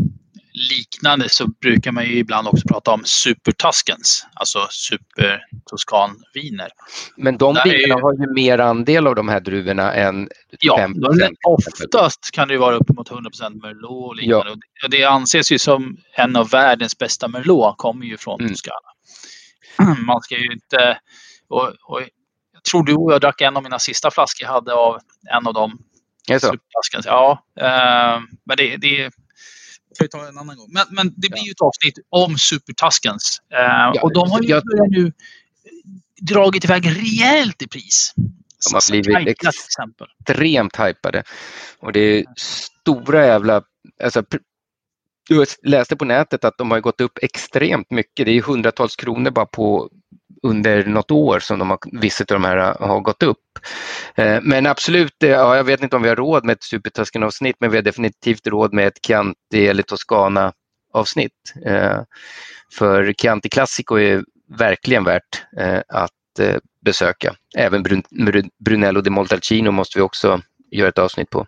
liknande 0.70 1.28
så 1.28 1.46
brukar 1.46 1.92
man 1.92 2.04
ju 2.04 2.18
ibland 2.18 2.48
också 2.48 2.68
prata 2.68 2.90
om 2.90 3.02
Super 3.04 3.52
Tuscans, 3.52 4.26
alltså 4.34 4.66
Super 4.70 5.40
Toscan-viner. 5.70 6.68
Men 7.16 7.38
de 7.38 7.56
vinerna 7.64 7.94
ju... 7.96 8.02
har 8.02 8.12
ju 8.12 8.34
mer 8.34 8.58
andel 8.58 9.06
av 9.06 9.14
de 9.14 9.28
här 9.28 9.40
druvorna 9.40 9.94
än 9.94 10.28
ja, 10.60 10.76
5 10.78 10.94
Oftast 11.48 12.30
kan 12.32 12.48
det 12.48 12.54
ju 12.54 12.60
vara 12.60 12.76
uppemot 12.76 13.10
100 13.10 13.30
Merlot 13.62 14.08
och 14.08 14.16
liknande. 14.16 14.50
Ja. 14.50 14.84
Och 14.84 14.90
det 14.90 15.04
anses 15.04 15.52
ju 15.52 15.58
som 15.58 15.96
en 16.12 16.36
av 16.36 16.50
världens 16.50 16.98
bästa 16.98 17.28
Merlot, 17.28 17.74
kommer 17.78 18.06
ju 18.06 18.16
från 18.16 18.40
mm. 18.40 18.52
Toscana. 18.52 18.95
Man 20.06 20.20
ska 20.22 20.38
ju 20.38 20.52
inte... 20.52 20.98
Och, 21.48 21.68
och 21.68 22.00
tror 22.70 22.84
du 22.84 23.12
jag 23.12 23.20
drack 23.20 23.40
en 23.40 23.56
av 23.56 23.62
mina 23.62 23.78
sista 23.78 24.10
flaskor 24.10 24.46
jag 24.46 24.52
hade 24.52 24.74
av 24.74 25.00
en 25.30 25.46
av 25.46 25.54
dem. 25.54 25.78
Är 26.28 26.38
så? 26.38 26.54
Ja, 27.04 27.44
eh, 27.60 28.20
men 28.44 28.56
det, 28.56 28.76
det 28.76 29.10
får 29.98 30.04
vi 30.04 30.08
ta 30.08 30.28
en 30.28 30.38
annan 30.38 30.56
gång. 30.56 30.68
Men, 30.70 30.86
men 30.90 31.14
det 31.16 31.28
blir 31.28 31.44
ju 31.44 31.50
ett 31.50 31.60
avsnitt 31.60 31.98
om 32.08 32.38
Super 32.38 32.72
Tuscans. 32.72 33.40
Eh, 33.52 33.58
ja, 33.94 34.00
och 34.02 34.12
de 34.14 34.30
har 34.30 34.42
ju 34.42 34.48
jag... 34.48 34.62
nu 34.90 35.12
dragit 36.20 36.64
iväg 36.64 36.86
rejält 36.86 37.62
i 37.62 37.68
pris. 37.68 38.12
De 38.16 38.74
har 38.74 39.02
blivit 39.02 39.44
extremt 39.44 40.76
hypade. 40.76 41.22
Och 41.78 41.92
det 41.92 42.00
är 42.00 42.24
stora 42.36 43.26
jävla... 43.26 43.62
Alltså, 44.04 44.22
jag 45.28 45.46
läste 45.62 45.96
på 45.96 46.04
nätet 46.04 46.44
att 46.44 46.58
de 46.58 46.70
har 46.70 46.80
gått 46.80 47.00
upp 47.00 47.18
extremt 47.22 47.90
mycket. 47.90 48.26
Det 48.26 48.32
är 48.32 48.42
hundratals 48.42 48.96
kronor 48.96 49.30
bara 49.30 49.46
på 49.46 49.90
under 50.42 50.84
något 50.84 51.10
år 51.10 51.38
som 51.38 51.58
de 51.58 51.70
har, 51.70 51.78
vissa 51.92 52.22
av 52.22 52.26
de 52.26 52.44
här 52.44 52.56
eh, 52.56 52.88
har 52.88 53.00
gått 53.00 53.22
upp. 53.22 53.58
Eh, 54.14 54.38
men 54.42 54.66
absolut, 54.66 55.22
eh, 55.22 55.30
ja, 55.30 55.56
jag 55.56 55.64
vet 55.64 55.82
inte 55.82 55.96
om 55.96 56.02
vi 56.02 56.08
har 56.08 56.16
råd 56.16 56.44
med 56.44 56.52
ett 56.52 56.62
Supertusken-avsnitt 56.62 57.56
men 57.60 57.70
vi 57.70 57.76
har 57.76 57.82
definitivt 57.82 58.46
råd 58.46 58.74
med 58.74 58.86
ett 58.86 59.06
Chianti 59.06 59.66
eller 59.66 59.82
Toscana-avsnitt. 59.82 61.32
För 62.72 63.12
Chianti 63.12 63.48
Classico 63.48 63.96
är 63.96 64.24
verkligen 64.58 65.04
värt 65.04 65.42
att 65.88 66.10
besöka. 66.84 67.34
Även 67.56 67.84
Brunello 68.64 69.00
di 69.00 69.10
Montalcino 69.10 69.70
måste 69.70 69.98
vi 69.98 70.02
också 70.02 70.40
göra 70.70 70.88
ett 70.88 70.98
avsnitt 70.98 71.30
på. 71.30 71.46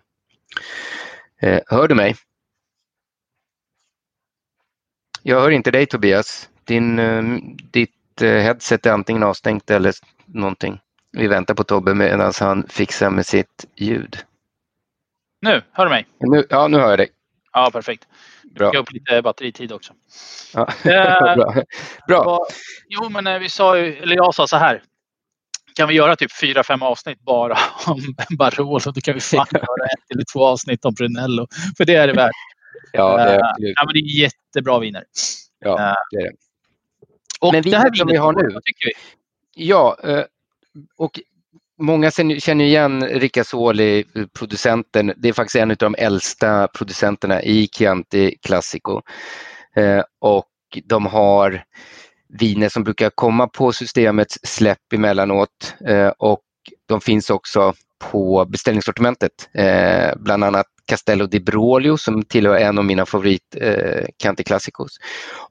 Hör 1.67 1.87
du 1.87 1.95
mig? 1.95 2.15
Jag 5.29 5.41
hör 5.41 5.51
inte 5.51 5.71
dig 5.71 5.85
Tobias. 5.85 6.49
Din, 6.65 7.57
ditt 7.71 7.91
Eh, 8.21 8.41
headset 8.41 8.85
är 8.85 8.91
antingen 8.91 9.23
avstängt 9.23 9.69
eller 9.69 9.93
någonting. 10.25 10.79
Vi 11.11 11.27
väntar 11.27 11.53
på 11.53 11.63
Tobbe 11.63 11.93
medan 11.93 12.33
han 12.39 12.67
fixar 12.69 13.09
med 13.09 13.25
sitt 13.25 13.65
ljud. 13.75 14.17
Nu, 15.41 15.61
hör 15.71 15.85
du 15.85 15.89
mig? 15.89 16.05
Nu, 16.19 16.47
ja, 16.49 16.67
nu 16.67 16.77
hör 16.77 16.89
jag 16.89 16.99
dig. 16.99 17.09
Ja, 17.53 17.69
perfekt. 17.73 18.07
Bra. 18.55 18.71
Jag 18.73 18.81
upp 18.81 18.91
lite 18.91 19.21
batteritid 19.21 19.71
också. 19.71 19.93
Ja, 20.53 20.67
äh, 20.83 21.35
bra. 21.35 21.63
bra. 22.07 22.45
jo, 22.89 23.09
men 23.09 23.27
eh, 23.27 23.39
vi 23.39 23.49
sa 23.49 23.77
ju, 23.77 23.95
eller 23.95 24.15
jag 24.15 24.35
sa 24.35 24.47
så 24.47 24.57
här. 24.57 24.83
Kan 25.75 25.87
vi 25.87 25.93
göra 25.93 26.15
typ 26.15 26.39
fyra, 26.41 26.63
fem 26.63 26.81
avsnitt 26.81 27.19
bara 27.19 27.57
om 27.87 28.15
Barolo? 28.37 28.91
Då 28.91 29.01
kan 29.01 29.13
vi 29.13 29.19
fan 29.19 29.47
göra 29.53 29.85
ett 29.85 30.11
eller 30.13 30.23
två 30.33 30.45
avsnitt 30.45 30.85
om 30.85 30.93
Brunello. 30.93 31.47
För 31.77 31.85
det 31.85 31.95
är 31.95 32.07
det 32.07 32.13
värt. 32.13 32.31
Ja, 32.91 33.17
det 33.17 33.23
är, 33.23 33.35
uh, 33.35 33.41
ja, 33.57 33.85
men 33.85 33.93
det 33.93 33.99
är 33.99 34.25
jättebra 34.49 34.79
viner. 34.79 35.03
Ja, 35.59 35.95
det 36.11 36.17
är 36.17 36.23
det. 36.23 36.35
Och 37.39 37.53
Men 37.53 37.63
det 37.63 37.77
här 37.77 37.93
som 37.93 38.07
vi 38.07 38.15
har 38.15 38.33
nu. 38.33 38.41
Tycker 38.41 38.87
vi. 38.87 38.93
Ja, 39.55 39.97
eh, 40.03 40.23
och 40.97 41.19
många 41.79 42.11
känner 42.11 42.61
igen 42.61 43.07
Ricasoli, 43.07 44.05
producenten. 44.33 45.13
Det 45.17 45.29
är 45.29 45.33
faktiskt 45.33 45.55
en 45.55 45.71
av 45.71 45.77
de 45.77 45.95
äldsta 45.97 46.67
producenterna 46.67 47.43
i 47.43 47.67
Chianti 47.67 48.35
Classico. 48.41 49.01
Eh, 49.75 50.03
och 50.19 50.47
de 50.83 51.05
har 51.05 51.63
viner 52.39 52.69
som 52.69 52.83
brukar 52.83 53.09
komma 53.09 53.47
på 53.47 53.71
systemets 53.71 54.39
släpp 54.43 54.93
emellanåt 54.93 55.75
eh, 55.87 56.07
och 56.17 56.43
de 56.85 57.01
finns 57.01 57.29
också 57.29 57.73
på 57.99 58.45
beställningssortimentet. 58.45 59.49
Bland 60.15 60.43
annat 60.43 60.65
Castello 60.89 61.25
di 61.25 61.39
Brolio 61.39 61.97
som 61.97 62.23
tillhör 62.23 62.55
en 62.55 62.77
av 62.77 62.85
mina 62.85 63.05
favorit 63.05 63.55
eh, 63.55 64.05
Chianti 64.21 64.43
Classicos. 64.43 64.97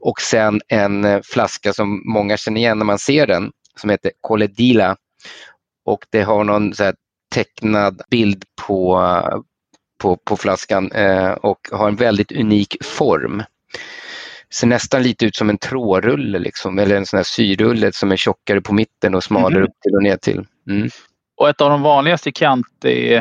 Och 0.00 0.20
sen 0.20 0.60
en 0.68 1.04
eh, 1.04 1.20
flaska 1.24 1.72
som 1.72 2.02
många 2.04 2.36
känner 2.36 2.60
igen 2.60 2.78
när 2.78 2.84
man 2.84 2.98
ser 2.98 3.26
den 3.26 3.50
som 3.80 3.90
heter 3.90 4.12
Coledila. 4.20 4.96
Och 5.84 6.06
det 6.10 6.22
har 6.22 6.44
någon 6.44 6.74
så 6.74 6.92
tecknad 7.34 8.02
bild 8.10 8.44
på, 8.66 9.02
på, 9.98 10.16
på 10.16 10.36
flaskan 10.36 10.92
eh, 10.92 11.30
och 11.30 11.68
har 11.72 11.88
en 11.88 11.96
väldigt 11.96 12.32
unik 12.32 12.76
form. 12.84 13.42
Ser 14.50 14.66
nästan 14.66 15.02
lite 15.02 15.26
ut 15.26 15.36
som 15.36 15.50
en 15.50 15.58
trådrulle 15.58 16.38
liksom, 16.38 16.78
eller 16.78 16.96
en 16.96 17.06
sån 17.06 17.16
här 17.16 17.24
syrulle 17.24 17.92
som 17.92 18.12
är 18.12 18.16
tjockare 18.16 18.60
på 18.60 18.74
mitten 18.74 19.14
och 19.14 19.24
smalare 19.24 19.56
mm. 19.56 19.64
upp 19.64 19.80
till 19.82 19.94
och 19.94 20.02
ner 20.02 20.16
till. 20.16 20.46
Mm. 20.70 20.90
Och 21.38 21.48
ett 21.48 21.60
av 21.60 21.70
de 21.70 21.82
vanligaste 21.82 22.32
Chianti 22.32 23.14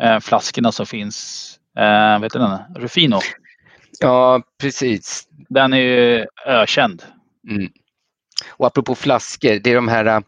eh, 0.00 0.20
flaskorna 0.20 0.72
som 0.72 0.86
finns 0.86 1.48
Eh, 1.78 2.20
vet 2.20 2.32
du 2.32 2.38
den? 2.38 2.58
Rufino. 2.76 3.18
Ja, 4.00 4.42
precis. 4.60 5.22
Den 5.48 5.72
är 5.72 5.78
ju 5.78 6.26
ökänd. 6.46 7.02
Mm. 7.50 7.68
Och 8.50 8.66
apropå 8.66 8.94
flaskor, 8.94 9.60
det 9.64 9.70
är 9.70 9.74
de 9.74 9.88
här 9.88 10.22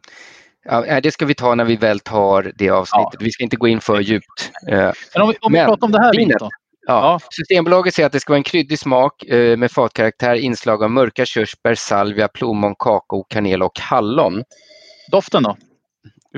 Ja, 0.65 1.01
det 1.01 1.11
ska 1.13 1.27
vi 1.27 1.35
ta 1.35 1.55
när 1.55 1.65
vi 1.65 1.77
väl 1.77 2.01
tar 2.01 2.53
det 2.57 2.71
avsnittet. 2.71 3.09
Ja. 3.13 3.19
Vi 3.21 3.33
ska 3.33 3.45
inte 3.45 3.57
gå 3.57 3.69
in 3.69 3.81
för 3.81 4.01
djupt. 4.01 4.53
Eh, 4.69 4.93
Men 5.15 5.23
om 5.23 5.29
vi, 5.29 5.37
om 5.41 5.53
vi 5.53 5.59
pratar 5.59 5.87
om 5.87 5.93
det 5.93 6.03
här 6.03 6.13
vinet 6.13 6.37
då? 6.39 6.49
Ja. 6.87 7.21
Systembolaget 7.31 7.95
säger 7.95 8.07
att 8.07 8.13
det 8.13 8.21
ska 8.21 8.33
vara 8.33 8.39
en 8.39 8.43
kryddig 8.43 8.79
smak 8.79 9.25
eh, 9.25 9.57
med 9.57 9.71
fatkaraktär, 9.71 10.35
inslag 10.35 10.83
av 10.83 10.91
mörka 10.91 11.27
körsbär, 11.27 11.75
salvia, 11.75 12.29
plommon, 12.29 12.75
kakao, 12.79 13.25
kanel 13.29 13.63
och 13.63 13.81
hallon. 13.81 14.45
Doften 15.11 15.43
då? 15.43 15.57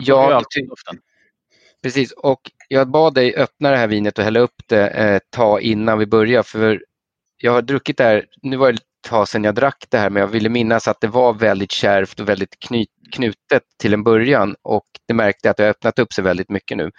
Ja, 0.01 0.43
doften. 0.69 1.01
Precis, 1.83 2.13
och 2.13 2.41
jag 2.69 2.91
bad 2.91 3.15
dig 3.15 3.37
öppna 3.37 3.71
det 3.71 3.77
här 3.77 3.87
vinet 3.87 4.19
och 4.19 4.25
hälla 4.25 4.41
upp 4.41 4.55
det 4.67 4.89
eh, 4.89 5.19
tag 5.31 5.63
innan 5.63 5.99
vi 5.99 6.07
börjar 6.07 6.43
för 6.43 6.85
jag 7.37 7.53
har 7.53 7.63
druckit 7.63 7.97
det 7.97 8.05
här, 8.05 8.27
nu 8.43 8.57
var 8.57 8.73
det 8.73 8.77
ett 8.77 8.83
tag 9.09 9.29
sedan 9.29 9.45
jag 9.45 9.55
drack 9.55 9.85
det 9.89 9.99
här 9.99 10.11
men 10.11 10.21
jag 10.21 10.29
ville 10.29 10.49
minnas 10.49 10.89
att 10.89 11.01
det 11.01 11.07
var 11.07 11.33
väldigt 11.33 11.73
kärvt 11.73 12.21
och 12.21 12.29
väldigt 12.29 12.59
knyt, 12.59 12.89
knutet 13.13 13.63
till 13.79 13.95
en 13.95 14.05
början 14.05 14.57
och 14.63 14.87
det 15.09 15.15
märkte 15.15 15.49
jag 15.49 15.51
att 15.51 15.57
det 15.57 15.63
har 15.63 15.71
öppnat 15.71 15.99
upp 15.99 16.13
sig 16.13 16.25
väldigt 16.25 16.51
mycket 16.51 16.77
nu. 16.77 16.91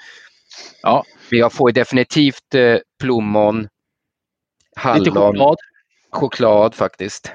Ja, 0.81 1.03
jag 1.29 1.53
får 1.53 1.71
definitivt 1.71 2.55
eh, 2.55 2.77
plommon, 2.99 3.67
hallon, 4.75 5.05
choklad. 5.05 5.57
choklad 6.11 6.75
faktiskt. 6.75 7.31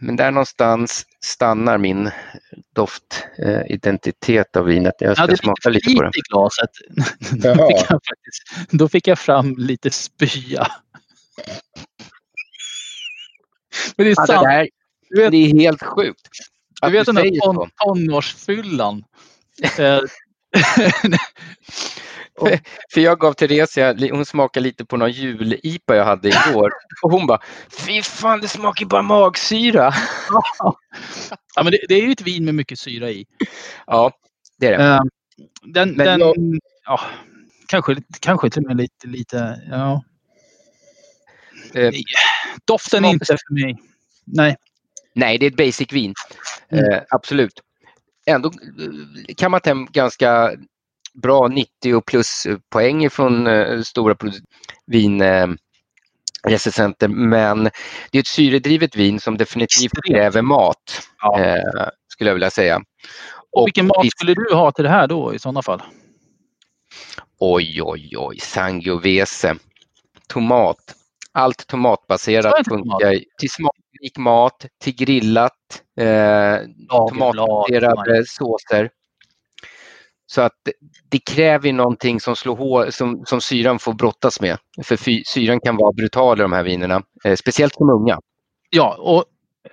Men 0.00 0.16
där 0.16 0.30
någonstans 0.30 1.06
stannar 1.24 1.78
min 1.78 2.10
doftidentitet 2.74 4.56
av 4.56 4.64
vinet. 4.64 4.94
Jag 4.98 5.16
ska 5.16 5.30
Ja, 5.30 5.36
smaka 5.36 5.68
är 5.68 5.72
lite 5.72 5.94
på 5.94 6.02
det. 6.02 6.08
i 6.08 6.20
glaset. 6.30 6.70
Då 7.42 7.68
fick, 7.68 7.76
jag 7.90 8.00
faktiskt, 8.08 8.42
då 8.70 8.88
fick 8.88 9.06
jag 9.06 9.18
fram 9.18 9.54
lite 9.58 9.90
spya. 9.90 10.66
Men 13.96 14.06
det 14.06 14.10
är 14.12 14.14
Ja, 14.18 14.26
sant. 14.26 14.42
det, 14.44 14.48
där, 14.50 14.68
Du 15.10 15.20
vet- 15.22 15.30
det 15.30 15.36
är 15.36 15.54
helt 15.60 15.82
sjukt. 15.82 16.28
Du 16.82 16.90
vet 16.90 17.06
den 17.06 17.14
där 17.14 17.40
ton, 17.40 17.70
tonårsfyllan. 17.84 19.04
För, 22.92 23.00
jag 23.00 23.20
gav 23.20 23.32
Theresia, 23.32 23.96
hon 24.12 24.24
smakade 24.24 24.64
lite 24.64 24.84
på 24.84 24.96
någon 24.96 25.10
jul-IPA 25.12 25.96
jag 25.96 26.04
hade 26.04 26.28
igår. 26.28 26.72
Och 27.02 27.10
hon 27.10 27.26
bara, 27.26 27.40
fy 27.86 28.02
fan 28.02 28.40
det 28.40 28.48
smakar 28.48 28.86
bara 28.86 29.02
magsyra. 29.02 29.92
ja, 31.56 31.62
men 31.62 31.66
det, 31.72 31.78
det 31.88 31.94
är 31.94 32.02
ju 32.02 32.12
ett 32.12 32.20
vin 32.22 32.44
med 32.44 32.54
mycket 32.54 32.78
syra 32.78 33.10
i. 33.10 33.26
Ja, 33.86 34.12
det 34.58 34.66
är 34.66 34.78
det. 34.78 34.84
Eh, 34.84 35.00
den, 35.62 35.90
Men 35.92 36.06
den, 36.06 36.20
jag- 36.20 36.36
ja, 36.84 37.00
kanske, 37.66 37.96
kanske 38.20 38.50
till 38.50 38.62
och 38.62 38.68
med 38.68 38.76
lite, 38.76 39.06
lite 39.06 39.60
ja. 39.70 40.02
Eh, 41.74 41.90
Doften 42.64 43.04
är 43.04 43.10
inte 43.10 43.26
för 43.26 43.54
mig. 43.54 43.76
Nej. 44.24 44.56
Nej, 45.14 45.38
det 45.38 45.46
är 45.46 45.50
ett 45.50 45.56
basic 45.56 45.92
vin. 45.92 46.14
Mm. 46.72 46.92
Eh, 46.92 47.00
absolut. 47.10 47.60
Ändå 48.26 48.48
eh, 48.48 49.34
kan 49.36 49.50
man 49.50 49.60
ta 49.60 49.70
hem 49.70 49.86
ganska 49.90 50.52
bra 51.14 51.48
90 51.48 52.00
plus 52.00 52.46
poäng 52.70 53.10
från 53.10 53.46
eh, 53.46 53.80
stora 53.82 54.14
produ- 54.14 54.44
vin 54.86 55.20
eh, 55.20 55.46
men 57.08 57.64
det 58.10 58.18
är 58.18 58.20
ett 58.20 58.26
syredrivet 58.26 58.96
vin 58.96 59.20
som 59.20 59.36
definitivt 59.36 59.92
kräver 60.08 60.42
mat, 60.42 61.02
Ja. 61.22 61.40
eh, 61.40 61.88
skulle 62.08 62.30
jag 62.30 62.34
vilja 62.34 62.50
säga. 62.50 62.80
Och 63.52 63.66
vilken 63.66 63.86
mat 63.86 64.06
skulle 64.16 64.34
du 64.34 64.54
ha 64.54 64.72
till 64.72 64.84
det 64.84 64.90
här 64.90 65.06
då 65.06 65.34
i 65.34 65.38
sådana 65.38 65.62
fall? 65.62 65.82
Oj, 67.38 67.82
oj, 67.82 68.14
oj, 68.16 68.38
sangiovese, 68.38 69.54
tomat. 70.28 70.94
Allt 71.32 71.66
tomatbaserat 71.66 72.64
tomat? 72.64 72.66
funkar 72.68 73.10
till 73.40 73.50
smakrik 73.50 74.18
mat, 74.18 74.66
till 74.82 74.94
grillat, 74.94 75.82
eh, 76.00 76.56
tomatbaserade 76.88 78.24
såser. 78.26 78.90
Så 80.30 80.40
att 80.40 80.52
det- 81.08 81.18
kräver 81.18 81.66
ju 81.66 81.72
någonting 81.72 82.20
som, 82.20 82.36
slår 82.36 82.56
hår, 82.56 82.90
som, 82.90 83.22
som 83.26 83.40
syran 83.40 83.78
får 83.78 83.92
brottas 83.92 84.40
med. 84.40 84.58
För 84.84 84.96
fy, 84.96 85.22
syran 85.26 85.60
kan 85.60 85.76
vara 85.76 85.92
brutal 85.92 86.38
i 86.38 86.42
de 86.42 86.52
här 86.52 86.62
vinerna, 86.62 87.02
eh, 87.24 87.34
speciellt 87.36 87.74
som 87.74 87.90
unga. 87.90 88.20
Ja, 88.70 88.96
och 88.98 89.24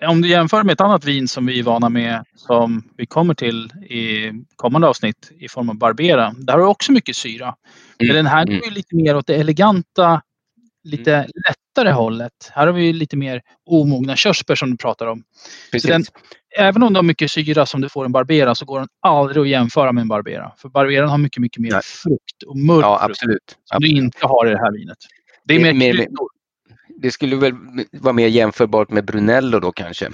om 0.09 0.21
du 0.21 0.29
jämför 0.29 0.63
med 0.63 0.73
ett 0.73 0.81
annat 0.81 1.05
vin 1.05 1.27
som 1.27 1.45
vi 1.45 1.59
är 1.59 1.63
vana 1.63 1.89
med 1.89 2.25
som 2.35 2.83
vi 2.97 3.05
kommer 3.05 3.33
till 3.33 3.65
i 3.89 4.31
kommande 4.55 4.87
avsnitt 4.87 5.31
i 5.39 5.47
form 5.47 5.69
av 5.69 5.77
Barbera. 5.77 6.33
Där 6.37 6.53
har 6.53 6.59
du 6.59 6.65
också 6.67 6.91
mycket 6.91 7.15
syra. 7.15 7.55
Men 7.99 8.05
Mm, 8.09 8.15
den 8.15 8.25
här 8.25 8.43
mm. 8.47 8.59
går 8.59 8.67
ju 8.67 8.73
lite 8.73 8.95
mer 8.95 9.15
åt 9.17 9.27
det 9.27 9.35
eleganta, 9.35 10.21
lite 10.83 11.27
lättare 11.81 11.93
hållet. 11.93 12.31
Här 12.53 12.65
har 12.67 12.73
vi 12.73 12.93
lite 12.93 13.17
mer 13.17 13.41
omogna 13.65 14.15
körsbär 14.15 14.55
som 14.55 14.71
du 14.71 14.77
pratar 14.77 15.07
om. 15.07 15.23
Precis. 15.71 15.89
den- 15.89 16.03
Även 16.57 16.83
om 16.83 16.93
du 16.93 16.97
har 16.97 17.03
mycket 17.03 17.31
syra 17.31 17.65
som 17.65 17.81
du 17.81 17.89
får 17.89 18.05
en 18.05 18.11
Barbera 18.11 18.55
så 18.55 18.65
går 18.65 18.79
den 18.79 18.87
aldrig 19.01 19.41
att 19.41 19.47
jämfara 19.47 19.91
med 19.91 20.01
en 20.01 20.07
Barbera. 20.07 20.51
För 20.57 20.69
Barberan 20.69 21.09
har 21.09 21.17
mycket, 21.17 21.41
mycket 21.41 21.61
mer 21.61 21.71
Nej. 21.71 21.81
frukt 21.83 22.43
och 22.47 22.57
mörk 22.57 22.83
ja, 22.83 22.99
frukt 22.99 23.11
absolut. 23.11 23.57
som 23.65 23.81
du 23.81 23.87
inte 23.87 24.17
har 24.27 24.47
i 24.47 24.49
det 24.49 24.57
här 24.57 24.71
vinet. 24.71 24.97
Det 25.43 25.55
är 25.55 25.59
Det 25.63 25.73
mer, 25.73 25.89
är 25.89 25.97
mer-. 25.97 26.07
Det 27.01 27.11
skulle 27.11 27.35
väl 27.35 27.53
vara 27.91 28.13
mer 28.13 28.27
jämförbart 28.27 28.89
med 28.89 29.05
Brunello 29.05 29.59
då 29.59 29.71
kanske. 29.71 30.09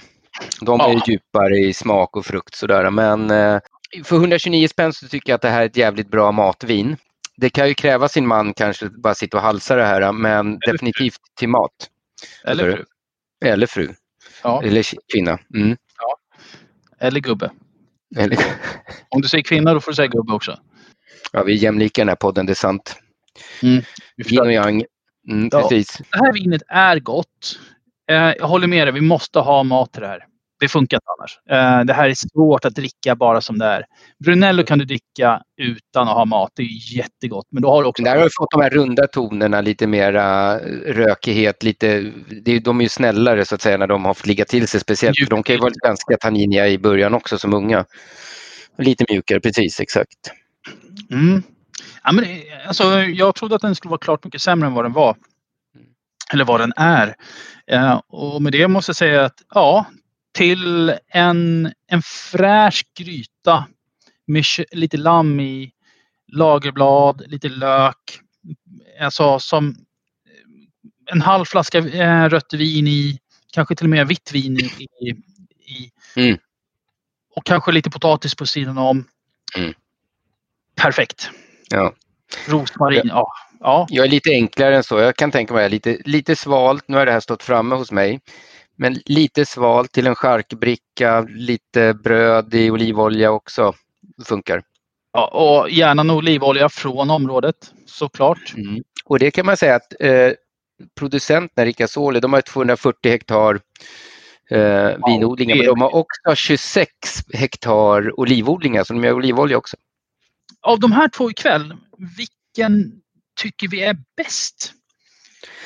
De 0.62 0.80
är 0.80 0.90
Ja. 0.94 1.02
djupare 1.08 1.58
i 1.58 1.74
smak 1.74 2.18
och 2.18 2.26
frukt 2.26 2.56
sådär. 2.56 2.90
Men 2.90 3.32
eh, 3.32 3.60
för 4.04 4.16
129 4.16 4.68
spänn 4.68 4.94
så 4.94 5.08
tycker 5.08 5.32
jag 5.32 5.36
att 5.36 5.42
det 5.42 5.50
här 5.50 5.62
är 5.62 5.66
ett 5.66 5.78
jävligt 5.78 6.12
bra 6.12 6.32
matvin. 6.32 6.98
Det 7.38 7.50
kan 7.50 7.68
ju 7.68 7.74
kräva 7.74 8.08
sin 8.08 8.28
man 8.28 8.54
kanske 8.54 8.90
bara 8.90 9.16
sitta 9.16 9.38
och 9.38 9.44
halsa 9.44 9.76
det 9.76 9.86
här 9.86 10.12
men 10.12 10.60
definitivt 10.60 11.20
till 11.40 11.50
mat. 11.50 11.72
Eller 12.46 12.64
Eller- 12.64 12.78
fru. 12.78 12.86
Eller 13.46 13.68
fru. 13.68 13.94
Ja, 14.44 14.64
Eller 14.64 14.86
kvinna. 15.14 15.40
Mm. 15.56 15.78
eller 17.00 17.20
gubbe. 17.20 17.52
Eller, 18.18 18.38
Om 19.10 19.22
du 19.22 19.28
säger 19.28 19.44
kvinna 19.44 19.74
då 19.74 19.80
får 19.80 19.92
du 19.92 19.96
säga 19.96 20.08
gubbe 20.08 20.34
också. 20.34 20.60
ja, 21.32 21.44
vi 21.44 21.54
är 21.54 21.58
jämlika 21.58 22.02
i 22.02 22.04
den 22.04 22.10
här 22.10 22.16
podden, 22.16 22.46
det 22.46 22.54
är 22.54 22.56
sant. 22.56 22.96
Vi 23.62 23.84
Yin 24.30 24.40
och 24.42 24.52
yang. 24.54 24.84
Mm, 25.30 25.50
Ja. 25.52 25.62
precis. 25.62 25.98
Det 26.12 26.18
här 26.18 26.34
vinet 26.34 26.62
är 26.68 27.00
gott. 27.00 27.60
Eh, 28.10 28.16
jag 28.16 28.48
håller 28.48 28.68
med 28.68 28.88
dig, 28.88 28.94
vi 28.94 29.02
måste 29.02 29.40
ha 29.40 29.64
mat 29.64 29.92
till 29.94 30.02
det 30.02 30.08
här. 30.08 30.26
Det 30.62 30.68
funkar 30.68 30.98
inte 30.98 31.06
annars. 31.20 31.40
Eh, 31.50 31.86
det 31.86 31.94
här 31.94 32.10
är 32.10 32.14
svårt 32.14 32.66
att 32.66 32.76
dricka 32.76 33.16
bara 33.16 33.42
som 33.42 33.58
det 33.58 33.66
är. 33.66 33.86
Brunello 34.26 34.64
kan 34.64 34.80
du 34.80 34.86
dricka 34.86 35.42
utan 35.62 36.08
att 36.08 36.14
ha 36.14 36.26
mat. 36.26 36.52
Det 36.56 36.62
är 36.64 36.96
jättegott. 36.98 37.46
Men 37.52 37.64
då 37.64 37.70
har 37.72 37.82
du 37.84 37.88
också... 37.90 38.04
Där 38.04 38.16
har 38.16 38.24
vi 38.24 38.30
fått 38.38 38.52
de 38.52 38.62
här 38.62 38.70
runda 38.70 39.08
tonerna, 39.08 39.62
lite 39.62 39.88
mera 39.88 40.58
rökighet, 40.86 41.64
lite, 41.64 42.12
de 42.64 42.80
är 42.80 42.84
ju 42.84 42.90
snällare 42.90 43.46
så 43.46 43.56
att 43.56 43.62
säga 43.62 43.78
när 43.78 43.88
de 43.88 44.06
har 44.06 44.14
fått 44.14 44.28
ligga 44.28 44.46
till 44.46 44.68
sig 44.68 44.80
speciellt. 44.80 45.18
För 45.20 45.30
de 45.30 45.44
kan 45.44 45.56
ju 45.56 45.62
vara 45.62 45.74
ganska 45.86 46.18
tanniniga 46.18 46.68
i 46.68 46.78
början 46.78 47.14
också 47.14 47.38
som 47.38 47.54
unga. 47.54 47.86
Lite 48.78 49.06
mjukare, 49.10 49.40
precis 49.40 49.80
exakt. 49.80 50.32
Mm. 51.12 51.44
Ja, 52.04 52.12
men, 52.12 52.24
det- 52.24 52.68
alltså, 52.68 52.84
jag 53.02 53.36
trodde 53.36 53.56
att 53.56 53.62
den 53.62 53.76
skulle 53.76 53.90
vara 53.90 54.00
klart 54.00 54.24
mycket 54.24 54.42
sämre 54.42 54.68
än 54.68 54.74
vad 54.74 54.86
den 54.86 54.94
var. 54.94 55.16
Eller 56.34 56.46
vad 56.46 56.60
den 56.60 56.74
är. 56.76 57.16
Eh, 57.68 58.02
och 58.08 58.42
med 58.42 58.52
det 58.52 58.68
måste 58.68 58.90
jag 58.90 58.96
säga 58.96 59.26
att 59.26 59.36
ja, 59.54 59.86
till 60.32 60.98
en, 61.08 61.74
en 61.88 62.02
fräsch 62.02 62.86
gryta 62.98 63.68
med 64.28 64.44
lite 64.72 64.98
lamm 64.98 65.40
i, 65.40 65.72
lagerblad, 66.28 67.24
lite 67.28 67.50
lök. 67.50 68.20
Alltså 69.02 69.40
som 69.40 69.76
en 71.12 71.22
halv 71.22 71.46
flaska 71.46 71.78
eh, 71.78 72.30
rött 72.30 72.54
vin 72.54 72.88
i, 72.88 73.20
kanske 73.54 73.76
till 73.76 73.86
och 73.86 73.90
med 73.90 74.08
vitt 74.08 74.32
vin 74.32 74.58
i. 74.60 74.64
i, 74.64 75.10
i 75.74 75.92
Mm. 76.16 76.38
Och 77.36 77.46
kanske 77.46 77.72
lite 77.72 77.90
potatis 77.90 78.36
på 78.36 78.46
sidan 78.46 78.78
om. 78.78 79.06
Mm. 79.56 79.74
Perfekt. 80.76 81.30
Ja. 81.70 81.94
Rosmarin, 82.48 83.02
ja. 83.06 83.32
ja. 83.60 83.88
Jag 83.90 84.06
är 84.06 84.10
lite 84.10 84.30
enklare 84.30 84.76
än 84.76 84.84
så. 84.84 85.00
Jag 85.00 85.16
kan 85.16 85.32
tänka 85.32 85.54
mig 85.54 85.70
lite, 85.70 85.98
lite 86.06 86.36
svalt. 86.36 86.88
Nu 86.88 86.98
har 86.98 87.06
det 87.06 87.12
här 87.12 87.20
stått 87.20 87.44
framme 87.44 87.76
hos 87.76 87.92
mig. 87.92 88.20
Men 88.76 88.96
lite 89.06 89.46
svalt 89.46 89.92
till 89.92 90.08
en 90.08 90.16
charkbricka, 90.16 91.22
lite 91.22 91.94
bröd 91.94 92.54
i 92.54 92.72
olivolja 92.72 93.32
också. 93.32 93.74
Funkar. 94.26 94.64
ja. 95.14 95.28
Och 95.28 95.70
gärna 95.70 96.02
en 96.02 96.10
olivolja 96.10 96.70
från 96.70 97.10
området 97.10 97.74
såklart. 97.86 98.54
Mm. 98.58 98.84
Och 99.06 99.20
det 99.20 99.32
kan 99.32 99.46
man 99.46 99.58
säga 99.58 99.76
att 99.76 99.94
eh, 100.00 100.32
producenterna 100.96 101.66
Ricasoli, 101.66 102.20
de 102.20 102.34
har 102.34 102.42
240 102.42 103.12
hektar 103.12 103.60
eh, 104.50 104.90
vinodlingar, 105.08 105.56
men 105.56 105.66
de 105.66 105.82
har 105.82 105.96
också 105.96 106.36
26 106.36 106.90
hektar 107.34 108.20
olivodlingar, 108.20 108.84
så 108.84 108.94
de 108.94 109.04
gör 109.04 109.14
olivolja 109.14 109.58
också. 109.58 109.78
Av 110.62 110.80
de 110.80 110.92
här 110.92 111.08
två 111.10 111.30
ikväll, 111.32 111.74
vilken 112.18 113.02
tycker 113.42 113.68
vi 113.68 113.84
är 113.84 113.98
bäst? 114.18 114.74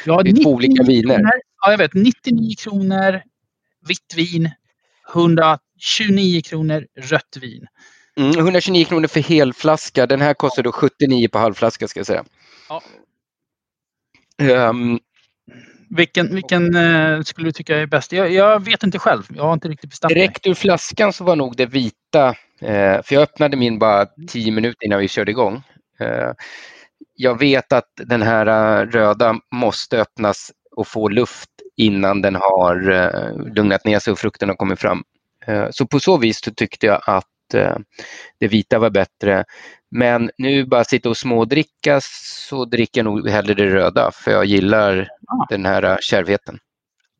Ja, 0.05 0.23
Det 0.23 0.29
är 0.29 0.43
två 0.43 0.49
olika 0.49 0.83
viner. 0.83 1.21
Ja, 1.65 1.71
jag 1.71 1.77
vet. 1.77 1.93
99 1.93 2.55
kronor 2.59 3.21
vitt 3.87 4.13
vin. 4.15 4.49
129 5.13 6.41
kronor 6.41 6.85
rött 6.97 7.37
vin. 7.41 7.65
Mm, 8.17 8.37
129 8.39 8.85
kronor 8.85 9.07
för 9.07 9.19
helflaska, 9.19 10.05
den 10.05 10.21
här 10.21 10.33
kostar 10.33 10.63
då 10.63 10.71
79 10.71 11.27
på 11.29 11.37
halvflaska 11.39 11.87
ska 11.87 11.99
jag 11.99 12.07
säga. 12.07 12.25
Ja. 12.69 12.81
Ehm, 14.41 14.99
Vilken, 15.89 16.35
vilken 16.35 16.75
eh, 16.75 17.21
skulle 17.21 17.47
du 17.47 17.51
tycka 17.51 17.77
är 17.77 17.85
bäst? 17.85 18.11
Jag, 18.11 18.31
jag 18.31 18.65
vet 18.65 18.83
inte 18.83 18.99
själv. 18.99 19.23
Jag 19.35 19.43
har 19.43 19.53
inte 19.53 19.67
riktigt 19.67 19.89
bestämt 19.89 20.11
mig. 20.11 20.19
direkt 20.21 20.47
ur 20.47 20.53
flaskan 20.53 21.13
så 21.13 21.23
var 21.23 21.35
nog 21.35 21.55
det 21.57 21.65
vita, 21.65 22.27
eh, 22.61 23.01
för 23.03 23.13
jag 23.13 23.21
öppnade 23.21 23.57
min 23.57 23.79
bara 23.79 24.05
10 24.27 24.51
minuter 24.51 24.85
innan 24.85 24.99
vi 24.99 25.07
körde 25.07 25.31
igång. 25.31 25.63
Eh, 25.99 26.31
jag 27.15 27.39
vet 27.39 27.73
att 27.73 27.89
den 27.95 28.21
här 28.21 28.45
eh, 28.81 28.85
röda 28.87 29.39
måste 29.51 30.01
öppnas 30.01 30.51
och 30.75 30.87
få 30.87 31.07
luft 31.09 31.49
innan 31.77 32.21
den 32.21 32.35
har 32.35 32.91
eh, 32.91 33.53
lugnat 33.55 33.85
ner 33.85 33.99
sig 33.99 34.11
och 34.11 34.19
frukten 34.19 34.49
har 34.49 34.55
kommit 34.55 34.79
fram. 34.79 35.03
Eh, 35.47 35.67
så 35.71 35.87
på 35.87 35.99
så 35.99 36.17
vis 36.17 36.43
så 36.43 36.51
tyckte 36.51 36.85
jag 36.85 37.01
att 37.05 37.53
eh, 37.53 37.75
det 38.39 38.47
vita 38.47 38.79
var 38.79 38.89
bättre. 38.89 39.45
Men 39.91 40.31
nu 40.37 40.65
bara 40.65 40.83
sitta 40.83 41.09
och 41.09 41.17
smådricka 41.17 41.99
så 42.49 42.65
dricker 42.65 42.99
jag 42.99 43.05
nog 43.05 43.29
hellre 43.29 43.53
det 43.53 43.65
röda 43.65 44.11
för 44.13 44.31
jag 44.31 44.45
gillar 44.45 45.07
Ah. 45.27 45.45
den 45.49 45.65
här 45.65 45.97
kärvheten. 46.01 46.59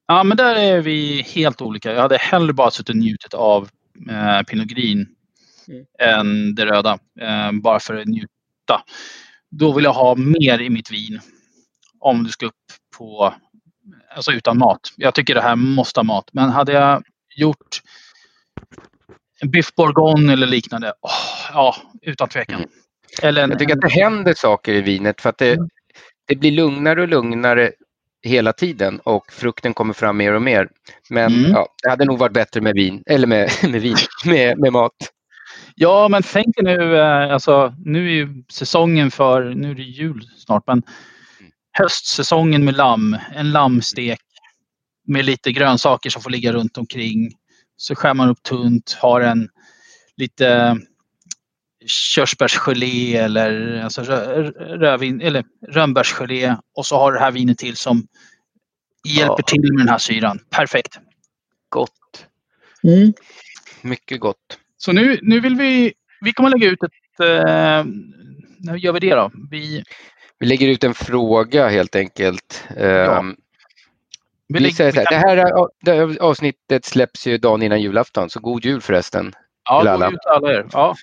Ja, 0.08 0.24
men 0.24 0.38
där 0.38 0.56
är 0.56 0.82
vi 0.82 1.22
helt 1.22 1.62
olika. 1.62 1.94
Jag 1.94 2.02
hade 2.02 2.18
hellre 2.18 2.54
bara 2.54 2.72
suttit 2.72 2.90
och 2.90 2.96
njutit 2.96 3.34
av 3.34 3.70
eh, 4.10 4.42
Pinot 4.42 4.68
Green 4.68 5.08
än 6.00 6.56
det 6.56 6.66
röda. 6.66 7.00
Eh, 7.22 7.52
bara 7.52 7.80
för 7.80 7.96
att 7.96 8.08
njuta. 8.08 8.82
då 9.52 9.74
vill 9.74 9.84
jag 9.84 9.94
ha 9.94 10.16
mer 10.16 10.62
i 10.62 10.70
mitt 10.70 10.92
vin. 10.92 11.20
Om 12.00 12.24
du 12.24 12.30
ska 12.30 12.46
upp 12.46 12.54
på, 12.98 13.34
alltså 14.16 14.32
utan 14.32 14.58
mat. 14.58 14.80
Jag 14.98 15.14
tycker 15.16 15.36
det 15.36 15.42
här 15.42 15.56
måste 15.56 16.00
ha 16.00 16.04
mat. 16.04 16.30
Men 16.34 16.50
hade 16.50 16.72
jag 16.72 17.04
gjort 17.36 17.82
en 19.42 19.52
biff 19.52 19.76
bourgogne 19.76 20.34
eller 20.34 20.48
liknande, 20.48 20.94
oh, 21.02 21.52
ja, 21.54 21.76
utan 22.02 22.28
tvekan. 22.30 22.66
Eller 23.22 23.48
Jag 23.50 23.60
tycker 23.60 23.74
att 23.76 23.82
det 23.82 23.90
händer 23.92 24.34
saker 24.34 24.74
i 24.74 24.82
vinet 24.82 25.22
för 25.22 25.30
att 25.30 25.38
det, 25.38 25.54
Mm. 25.54 25.70
det 26.28 26.36
blir 26.36 26.52
lugnare 26.52 27.02
och 27.02 27.08
lugnare 27.08 27.72
hela 28.24 28.54
tiden 28.54 29.00
och 29.04 29.32
frukten 29.32 29.74
kommer 29.74 29.94
fram 29.94 30.18
mer 30.18 30.34
och 30.34 30.42
mer. 30.42 30.70
Men 31.10 31.34
Mm. 31.34 31.52
ja, 31.52 31.68
det 31.84 31.90
hade 31.90 32.06
nog 32.06 32.20
varit 32.20 32.34
bättre 32.34 32.62
med 32.62 32.74
vin, 32.74 33.04
eller 33.06 33.28
med, 33.28 33.50
med 33.64 33.82
vin, 33.82 33.96
med, 34.26 34.60
med 34.60 34.74
mat. 34.74 34.92
Ja, 35.76 36.08
men 36.08 36.24
tänk 36.24 36.56
dig 36.56 36.64
nu, 36.78 36.98
eh, 36.98 37.34
alltså 37.34 37.74
nu 37.86 38.08
är 38.08 38.14
ju 38.14 38.44
säsongen 38.52 39.12
för, 39.12 39.44
nu 39.56 39.72
är 39.72 39.76
det 39.76 39.82
jul 39.84 40.22
snart, 40.38 40.64
men 40.68 40.84
höstsäsongen 41.78 42.66
med 42.66 42.76
lamm, 42.76 43.18
en 43.36 43.52
lammstek 43.52 44.20
med 45.08 45.26
lite 45.26 45.52
grönsaker 45.52 46.10
som 46.10 46.22
får 46.22 46.30
ligga 46.30 46.54
runt 46.54 46.78
omkring. 46.78 47.32
Så 47.78 47.96
skär 47.96 48.14
man 48.14 48.30
upp 48.30 48.44
tunt, 48.44 48.98
har 49.00 49.22
en 49.22 49.50
lite 50.18 50.78
körsbärsgelé 51.88 53.16
eller 53.18 53.82
alltså 53.84 54.02
rö- 54.02 54.52
rödvin, 54.80 55.22
eller 55.22 55.44
rönnbärsgelé 55.68 56.56
och 56.76 56.86
så 56.86 56.98
har 56.98 57.14
det 57.14 57.20
här 57.20 57.32
vinet 57.32 57.58
till 57.58 57.76
som 57.76 58.08
hjälper 59.08 59.36
Ja. 59.38 59.44
till 59.48 59.62
med 59.74 59.82
den 59.82 59.90
här 59.90 59.98
syran. 59.98 60.40
Perfekt. 60.50 61.00
Gott. 61.70 62.26
Mycket 63.82 64.20
gott. 64.20 64.60
Så 64.78 64.92
nu, 64.92 65.20
nu 65.22 65.40
vill 65.40 65.56
vi, 65.56 65.94
vi 66.22 66.34
kommer 66.34 66.50
lägga 66.50 66.68
ut 66.68 66.84
ett, 66.84 67.20
eh, 67.20 67.86
när 68.58 68.76
gör 68.76 68.94
vi 68.94 69.00
det 69.00 69.16
då? 69.16 69.32
Vi, 69.52 69.84
Vi 70.40 70.46
lägger 70.46 70.68
ut 70.68 70.84
en 70.84 70.94
fråga 70.94 71.68
helt 71.68 71.96
enkelt. 71.96 72.64
Ehm, 72.78 73.36
vi 74.48 74.64
vi 74.64 74.72
säger 74.72 74.92
så 74.92 75.00
här, 75.00 75.08
det 75.10 75.16
här 75.16 75.68
det 75.82 76.20
avsnittet 76.20 76.86
släpps 76.86 77.28
ju 77.28 77.38
dagen 77.38 77.62
innan 77.62 77.82
julafton, 77.82 78.30
så 78.30 78.40
god 78.40 78.66
jul 78.66 78.82
förresten. 78.82 79.34
ja, 79.70 79.82
till 79.82 79.90
alla. 79.90 80.08
ut 80.08 80.12
till 80.12 80.32
alla 80.32 80.52
er. 80.54 80.68
Ja, 80.72 80.96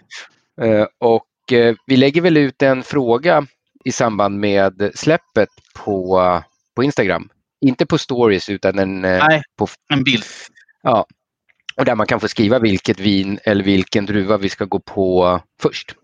Eh, 0.60 0.86
Och 0.98 1.52
eh, 1.52 1.74
vi 1.86 1.96
lägger 1.96 2.20
väl 2.20 2.36
ut 2.36 2.62
en 2.62 2.82
fråga 2.82 3.46
i 3.84 3.92
samband 3.92 4.38
med 4.38 4.90
släppet 4.94 5.48
på, 5.74 6.42
på 6.76 6.82
Instagram. 6.82 7.28
Inte 7.60 7.86
på 7.86 7.98
stories 7.98 8.48
utan 8.48 8.78
en, 8.78 9.04
eh, 9.04 9.26
nej, 9.28 9.42
på, 9.56 9.68
en 9.94 10.04
bild. 10.04 10.24
ja, 10.82 11.06
och 11.76 11.84
där 11.84 11.94
man 11.94 12.06
kan 12.06 12.20
få 12.20 12.28
skriva 12.28 12.58
vilket 12.58 13.00
vin 13.00 13.38
eller 13.44 13.64
vilken 13.64 14.06
druva 14.06 14.36
vi 14.36 14.48
ska 14.48 14.64
gå 14.64 14.78
på 14.80 15.40
först. 15.62 15.94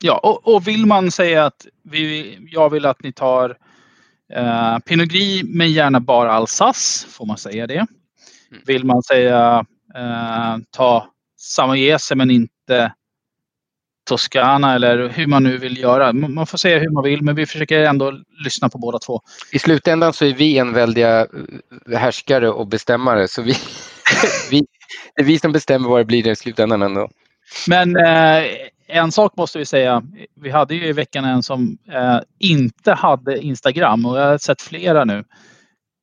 Ja, 0.00 0.18
och, 0.18 0.54
och 0.54 0.68
vill 0.68 0.86
man 0.86 1.10
säga 1.10 1.44
att 1.44 1.66
vi, 1.82 2.38
jag 2.50 2.70
vill 2.70 2.86
att 2.86 3.02
ni 3.02 3.12
tar 3.12 3.56
eh, 4.32 4.78
Pinot 4.78 5.08
Gris 5.08 5.42
men 5.46 5.72
gärna 5.72 6.00
bara 6.00 6.32
Alsace, 6.32 7.08
får 7.08 7.26
man 7.26 7.38
säga 7.38 7.66
det. 7.66 7.86
Vill 8.66 8.84
man 8.84 9.02
säga 9.02 9.64
eh, 9.94 10.56
ta 10.70 11.06
Samoyese 11.36 12.14
men 12.14 12.30
inte 12.30 12.92
Toscana 14.08 14.74
eller 14.74 15.08
hur 15.08 15.26
man 15.26 15.42
nu 15.42 15.58
vill 15.58 15.78
göra. 15.78 16.12
Man 16.12 16.34
man 16.34 16.46
får 16.46 16.58
säga 16.58 16.78
hur 16.78 16.90
man 16.90 17.04
vill 17.04 17.22
men 17.22 17.34
vi 17.34 17.46
försöker 17.46 17.80
ändå 17.80 18.12
lyssna 18.44 18.68
på 18.68 18.78
båda 18.78 18.98
två. 18.98 19.20
I 19.52 19.58
slutändan 19.58 20.12
så 20.12 20.24
är 20.24 20.34
vi 20.34 20.58
enväldiga 20.58 21.20
eh, 21.20 21.98
härskare 21.98 22.50
och 22.50 22.66
bestämmare 22.66 23.28
så 23.28 23.42
vi, 23.42 23.52
vi, 24.50 24.66
det 25.16 25.22
är 25.22 25.24
vi 25.24 25.38
som 25.38 25.52
bestämmer 25.52 25.88
vad 25.88 26.00
det 26.00 26.04
blir 26.04 26.28
i 26.28 26.36
slutändan 26.36 26.82
ändå. 26.82 27.08
Men 27.68 27.96
eh, 27.96 28.44
en 28.88 29.12
sak 29.12 29.36
måste 29.36 29.58
vi 29.58 29.64
säga. 29.64 30.02
Vi 30.40 30.50
hade 30.50 30.74
ju 30.74 30.86
i 30.86 30.92
veckan 30.92 31.24
en 31.24 31.42
som 31.42 31.78
eh, 31.92 32.18
inte 32.38 32.92
hade 32.92 33.38
Instagram 33.38 34.06
och 34.06 34.18
jag 34.18 34.26
har 34.26 34.38
sett 34.38 34.62
flera 34.62 35.04
nu. 35.04 35.24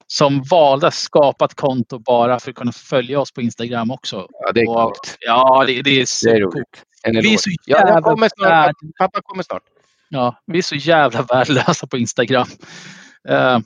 Som 0.08 0.44
valde 0.44 0.88
att 0.88 0.94
skapa 0.94 1.46
ett 1.46 1.54
konto 1.56 2.00
bara 2.00 2.40
för 2.40 2.50
att 2.52 2.56
kunna 2.58 2.72
följa 2.72 3.20
oss 3.20 3.32
på 3.34 3.42
Instagram 3.42 3.92
också. 3.92 4.28
Ja, 4.30 4.52
det 4.52 4.62
är 4.62 4.70
Och- 4.70 4.76
coolt. 4.76 5.18
Ja, 5.20 5.64
det, 5.68 5.82
det 5.82 5.90
är 6.02 6.26
Det 6.26 6.32
är 6.32 6.42
roligt. 6.42 6.84
Vi 7.24 7.34
är 7.34 7.38
så 7.38 7.50
Ja, 7.66 7.78
jävla 7.88 8.02
kommer 8.02 8.30
snart. 8.38 8.72
Pappa 9.00 9.22
kommer 9.22 9.44
snart. 9.44 9.64
Ja, 10.10 10.36
vi 10.46 10.58
är 10.58 10.62
så 10.62 10.76
jävla 10.76 11.22
värdelösa 11.22 11.88
på 11.88 11.98
Instagram. 11.98 12.48
Eh, 13.30 13.60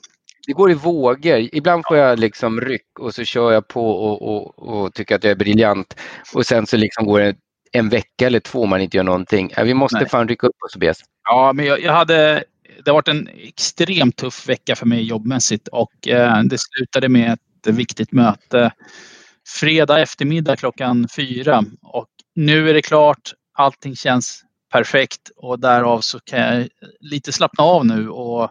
Det 0.46 0.52
går 0.52 0.70
i 0.70 0.74
vågor. 0.74 1.48
Ibland 1.52 1.84
får 1.88 1.96
jag 1.96 2.18
liksom 2.18 2.60
ryck 2.60 2.98
och 3.00 3.14
så 3.14 3.24
kör 3.24 3.52
jag 3.52 3.68
på 3.68 3.90
och, 3.90 4.22
och, 4.22 4.68
och 4.68 4.94
tycker 4.94 5.14
att 5.16 5.24
jag 5.24 5.30
är 5.30 5.36
briljant. 5.36 5.96
Och 6.34 6.46
sen 6.46 6.66
så 6.66 6.76
liksom 6.76 7.06
går 7.06 7.20
det 7.20 7.34
en 7.72 7.88
vecka 7.88 8.26
eller 8.26 8.40
två 8.40 8.66
man 8.66 8.80
inte 8.80 8.96
gör 8.96 9.04
någonting. 9.04 9.52
Ja, 9.56 9.62
vi 9.62 9.74
måste 9.74 9.98
Nej. 9.98 10.08
fan 10.08 10.28
rycka 10.28 10.46
upp 10.46 10.62
oss 10.66 10.72
Tobias. 10.72 11.00
Ja, 11.24 11.52
men 11.52 11.64
jag, 11.64 11.80
jag 11.80 11.92
hade, 11.92 12.44
det 12.84 12.90
har 12.90 12.94
varit 12.94 13.08
en 13.08 13.28
extremt 13.34 14.16
tuff 14.16 14.48
vecka 14.48 14.76
för 14.76 14.86
mig 14.86 15.02
jobbmässigt 15.02 15.68
och 15.68 16.08
eh, 16.08 16.42
det 16.42 16.58
slutade 16.58 17.08
med 17.08 17.32
ett 17.32 17.74
viktigt 17.74 18.12
möte 18.12 18.72
fredag 19.48 20.00
eftermiddag 20.00 20.56
klockan 20.56 21.08
fyra. 21.16 21.64
Och 21.82 22.08
nu 22.34 22.70
är 22.70 22.74
det 22.74 22.82
klart, 22.82 23.32
allting 23.54 23.96
känns 23.96 24.44
perfekt 24.72 25.30
och 25.36 25.60
därav 25.60 26.00
så 26.00 26.20
kan 26.20 26.40
jag 26.40 26.68
lite 27.00 27.32
slappna 27.32 27.64
av 27.64 27.86
nu 27.86 28.08
och 28.08 28.50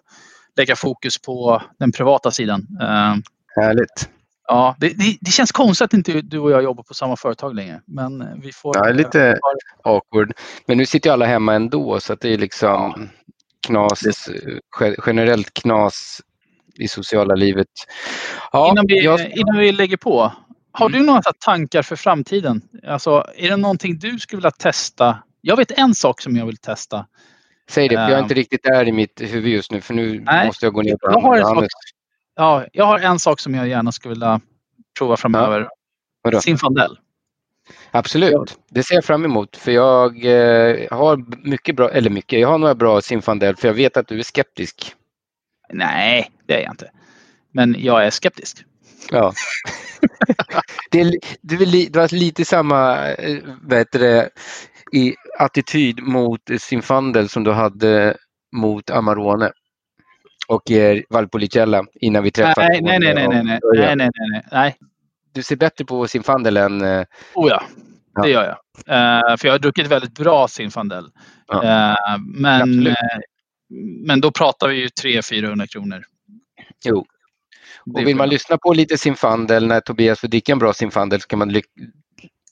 lägga 0.56 0.76
fokus 0.76 1.22
på 1.22 1.62
den 1.80 1.92
privata 1.92 2.32
sidan. 2.32 2.68
Eh, 2.82 3.16
Härligt. 3.56 4.10
Ja, 4.50 4.76
det, 4.80 4.90
det, 4.90 5.18
det 5.22 5.32
känns 5.32 5.52
konstigt 5.52 5.86
att 5.86 5.94
inte 5.94 6.22
du 6.22 6.40
och 6.40 6.52
jag 6.52 6.64
jobbar 6.64 6.84
på 6.84 6.94
samma 6.94 7.16
företag 7.16 7.56
längre, 7.56 7.82
men 7.86 8.42
vi 8.42 8.52
får... 8.52 8.78
Ja, 8.78 8.84
det 8.84 8.94
lite 8.94 9.38
awkward. 9.84 10.34
Men 10.66 10.78
nu 10.78 10.86
sitter 10.86 11.10
ju 11.10 11.14
alla 11.14 11.26
hemma 11.26 11.54
ändå 11.54 12.00
så 12.00 12.14
att 12.14 12.22
det 12.22 12.34
är 12.34 12.38
liksom 12.38 13.10
knas, 13.68 14.02
ge- 14.82 14.96
generellt 15.06 15.54
knas 15.54 16.22
i 16.76 16.88
sociala 16.88 17.36
livet. 17.36 17.68
Ja, 18.52 18.70
innan, 18.72 18.86
vi, 18.88 19.04
jag, 19.04 19.32
innan 19.32 19.58
vi 19.58 19.72
lägger 19.72 19.98
på. 19.98 20.32
Har 20.72 20.86
Mm. 20.90 21.00
du 21.00 21.06
några 21.06 21.22
tankar 21.46 21.82
för 21.82 21.96
framtiden? 21.96 22.62
Alltså, 22.88 23.26
är 23.36 23.50
det 23.50 23.58
någonting 23.58 24.00
du 24.00 24.20
skulle 24.20 24.38
vilja 24.38 24.52
testa? 24.52 25.18
Jag 25.42 25.58
vet 25.58 25.72
en 25.72 25.96
sak 25.96 26.22
som 26.22 26.36
jag 26.36 26.46
vill 26.46 26.58
testa. 26.58 27.06
säg 27.70 27.88
det, 27.88 27.96
för 27.96 28.02
jag 28.02 28.12
är 28.12 28.16
Ehm. 28.18 28.24
inte 28.24 28.34
riktigt 28.34 28.64
där 28.64 28.88
i 28.88 28.92
mitt 28.92 29.22
huvud 29.22 29.52
just 29.54 29.72
nu 29.72 29.82
för 29.82 29.94
nu 29.94 30.20
Nej, 30.26 30.46
måste 30.48 30.66
jag 30.66 30.74
gå 30.74 30.82
ner 30.82 30.92
på 30.92 31.12
jag 31.12 31.20
har 31.22 31.38
en 31.38 31.44
Hannes. 31.44 31.62
sak. 31.62 31.70
Ja, 32.40 32.66
jag 32.74 32.86
har 32.86 33.00
en 33.00 33.20
sak 33.20 33.40
som 33.40 33.56
jag 33.56 33.68
gärna 33.68 33.92
skulle 33.92 34.14
vilja 34.14 34.42
prova 34.98 35.18
framöver. 35.18 35.70
Vadå? 36.22 36.42
Zinfandel. 36.42 37.00
Absolut, 37.92 38.60
det 38.70 38.84
ser 38.84 38.96
jag 38.96 39.06
fram 39.06 39.26
emot 39.26 39.58
för 39.58 39.72
jag 39.72 40.26
eh, 40.26 40.88
har 40.92 41.46
mycket 41.50 41.76
bra, 41.76 41.92
eller 41.92 42.10
mycket, 42.10 42.40
jag 42.40 42.48
har 42.48 42.58
några 42.58 42.76
bra 42.76 43.02
Zinfandel 43.02 43.56
för 43.56 43.68
jag 43.68 43.76
vet 43.76 43.98
att 43.98 44.08
du 44.08 44.20
är 44.20 44.24
skeptisk. 44.24 44.96
Nej, 45.74 46.32
det 46.46 46.54
är 46.54 46.62
jag 46.62 46.74
inte. 46.74 46.92
Men 47.52 47.76
jag 47.80 48.06
är 48.06 48.10
skeptisk. 48.10 48.66
Ja. 49.12 49.34
det, 50.92 51.02
är, 51.02 51.14
du, 51.42 51.56
är 51.64 51.90
du 51.90 52.00
har 52.00 52.16
lite 52.16 52.46
samma 52.46 53.08
eh, 53.12 53.38
vad 53.62 53.88
det, 53.92 54.30
i 54.92 55.16
attityd 55.40 56.04
mot 56.04 56.42
Zinfandel 56.60 57.30
som 57.30 57.44
du 57.44 57.52
hade 57.52 58.18
mot 58.52 58.90
Amarone 58.90 59.52
och 60.50 60.72
eh, 60.72 61.02
Valpolicella 61.10 61.86
innan 61.94 62.24
vi 62.24 62.32
träffades. 62.32 62.70
Nej, 62.70 62.82
nej, 62.82 63.00
nej, 63.00 63.14
nej, 63.14 63.28
nej, 63.28 63.44
nej, 63.44 63.60
nej, 63.64 63.96
nej, 63.96 63.96
nej, 63.96 64.10
nej, 64.32 64.44
nej. 64.52 64.76
Du 65.34 65.44
ser 65.44 65.56
bättre 65.56 65.86
på 65.86 66.08
Zinfandel 66.08 66.58
än... 66.58 66.82
eh, 66.82 67.06
Oh 67.36 67.50
ja, 67.50 67.64
Ja. 68.16 68.22
det 68.22 68.30
gör 68.30 68.44
jag. 68.44 68.58
Eh, 69.32 69.38
för 69.38 69.48
jag 69.48 69.54
har 69.54 69.60
druckit 69.60 69.88
väldigt 69.88 70.14
bra 70.14 70.48
Zinfandel. 70.48 71.06
Ja. 71.48 71.64
Eh, 71.64 72.18
men, 72.20 72.88
eh, 72.88 72.94
men 74.08 74.22
då 74.22 74.32
pratar 74.32 74.68
vi 74.68 74.76
ju 74.76 74.88
300-400 74.88 75.68
kronor. 75.68 76.04
Jo. 76.86 77.06
Och 77.96 78.08
vill 78.08 78.16
man 78.16 78.30
lyssna 78.30 78.58
på 78.58 78.74
lite 78.74 78.98
Zinfandel 78.98 79.68
när 79.68 79.80
Tobias 79.80 80.20
får 80.20 80.28
dricka 80.28 80.52
en 80.52 80.60
bra 80.60 80.74
Zinfandel 80.74 81.22
så 81.22 81.28
kan 81.28 81.40
man 81.40 81.50
ly- 81.52 81.62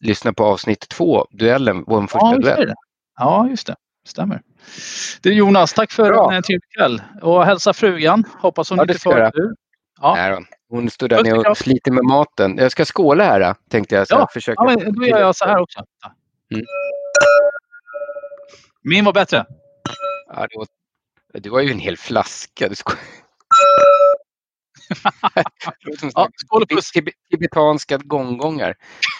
lyssna 0.01 0.33
på 0.33 0.43
avsnitt 0.45 0.89
två, 0.89 1.25
duellen, 1.31 1.83
vår 1.87 2.01
första 2.01 2.17
Ja, 2.19 2.37
duell. 2.37 2.67
det. 2.67 2.75
Ja, 3.19 3.47
just 3.49 3.67
det. 3.67 3.75
Stämmer. 4.07 4.41
Du 5.21 5.33
Jonas, 5.33 5.73
tack 5.73 5.91
för 5.91 6.09
Bra. 6.09 6.33
en 6.33 6.43
trevlig 6.43 6.71
kväll. 6.77 7.01
Och 7.21 7.45
hälsa 7.45 7.73
frugan. 7.73 8.23
Hoppas 8.39 8.69
hon 8.69 8.77
Ja, 8.77 8.83
inte 8.83 8.99
får 8.99 9.19
ur. 9.19 9.53
Ja. 10.01 10.13
Nej. 10.15 10.45
Hon 10.69 10.89
står 10.89 11.07
där 11.07 11.23
nere 11.23 11.49
och 11.49 11.57
sliter 11.57 11.91
med 11.91 12.03
maten. 12.03 12.57
Jag 12.57 12.71
ska 12.71 12.85
skåla 12.85 13.23
här 13.23 13.55
tänkte 13.69 13.95
jag. 13.95 14.07
Så 14.07 14.13
Ja, 14.15 14.19
jag 14.19 14.31
försöker. 14.33 14.63
Ja, 14.65 14.75
men 14.79 14.93
då 14.95 15.05
gör 15.05 15.19
jag 15.19 15.35
så 15.35 15.45
här 15.45 15.59
också. 15.61 15.79
Ja. 16.03 16.11
Mm. 16.53 16.65
Min 18.83 19.05
var 19.05 19.13
bättre. 19.13 19.45
Ja, 20.27 20.47
det, 20.49 20.57
var, 20.57 20.67
det 21.41 21.49
var 21.49 21.59
ju 21.61 21.71
en 21.71 21.79
hel 21.79 21.97
flaska. 21.97 22.69
Du 22.69 22.75
sko... 22.75 22.91
Ja, 26.13 26.29
skål 26.35 26.61
och 26.61 26.69
puss. 26.69 26.93
tib- 26.93 27.11
tibetanska 27.29 27.97
gonggongar. 27.97 28.75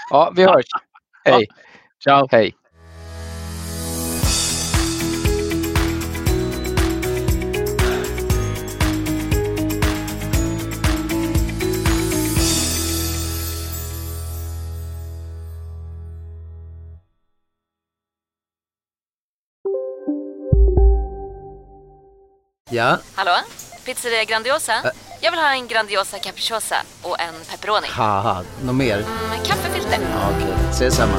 Ja, 0.09 0.33
vi 0.35 0.43
hörs. 0.43 0.65
Hej. 1.25 1.47
Ciao. 2.03 2.27
Hej. 2.31 2.55
Ja? 22.69 22.97
Hallå? 23.15 23.31
Pizzeria 23.85 24.23
Grandiosa? 24.23 24.73
Jag 25.21 25.31
vill 25.31 25.39
ha 25.39 25.51
en 25.53 25.67
Grandiosa 25.67 26.19
capriciosa 26.19 26.75
och 27.01 27.19
en 27.21 27.33
pepperoni. 27.51 27.87
Något 28.63 28.75
mer? 28.75 28.97
Med 29.29 29.45
kaffefilter. 29.45 29.99
Ja, 30.13 30.29
Okej, 30.37 30.53
ses 30.71 30.95
samma. 30.95 31.13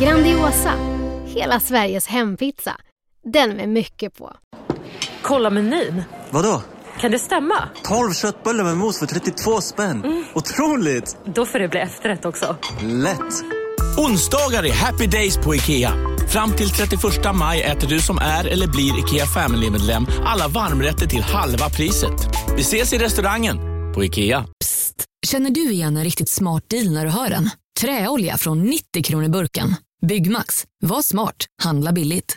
Grandiosa, 0.00 0.72
hela 1.26 1.60
Sveriges 1.60 2.06
hempizza. 2.06 2.76
Den 3.24 3.50
med 3.56 3.68
mycket 3.68 4.18
på. 4.18 4.32
Kolla 5.22 5.50
menyn. 5.50 6.02
Vadå? 6.30 6.62
Kan 7.00 7.10
det 7.10 7.18
stämma? 7.18 7.68
12 7.82 8.12
köttbullar 8.12 8.64
med 8.64 8.76
mos 8.76 8.98
för 8.98 9.06
32 9.06 9.60
spänn. 9.60 10.24
Otroligt! 10.34 11.16
Då 11.24 11.46
får 11.46 11.58
det 11.58 11.68
bli 11.68 11.80
efterrätt 11.80 12.24
också. 12.24 12.56
Lätt! 12.82 13.18
Onsdagar 13.98 14.66
är 14.66 14.72
happy 14.72 15.06
days 15.06 15.36
på 15.36 15.54
IKEA. 15.54 15.92
Fram 16.28 16.52
till 16.52 16.70
31 16.70 17.02
maj 17.34 17.62
äter 17.62 17.88
du 17.88 18.00
som 18.00 18.18
är 18.18 18.44
eller 18.44 18.66
blir 18.66 18.98
IKEA 18.98 19.26
Family-medlem 19.26 20.06
alla 20.24 20.48
varmrätter 20.48 21.06
till 21.06 21.22
halva 21.22 21.70
priset. 21.70 22.28
Vi 22.56 22.60
ses 22.60 22.92
i 22.92 22.98
restaurangen 22.98 23.56
på 23.94 24.04
IKEA. 24.04 24.44
Psst, 24.60 25.04
Känner 25.26 25.50
du 25.50 25.70
igen 25.70 25.96
en 25.96 26.04
riktigt 26.04 26.28
smart 26.28 26.64
deal 26.70 26.90
när 26.90 27.04
du 27.04 27.10
hör 27.10 27.30
den? 27.30 27.50
Träolja 27.80 28.36
från 28.36 28.62
90 28.62 29.02
kronor 29.04 29.28
burken. 29.28 29.74
Byggmax. 30.06 30.64
Var 30.82 31.02
smart. 31.02 31.46
Handla 31.62 31.92
billigt. 31.92 32.36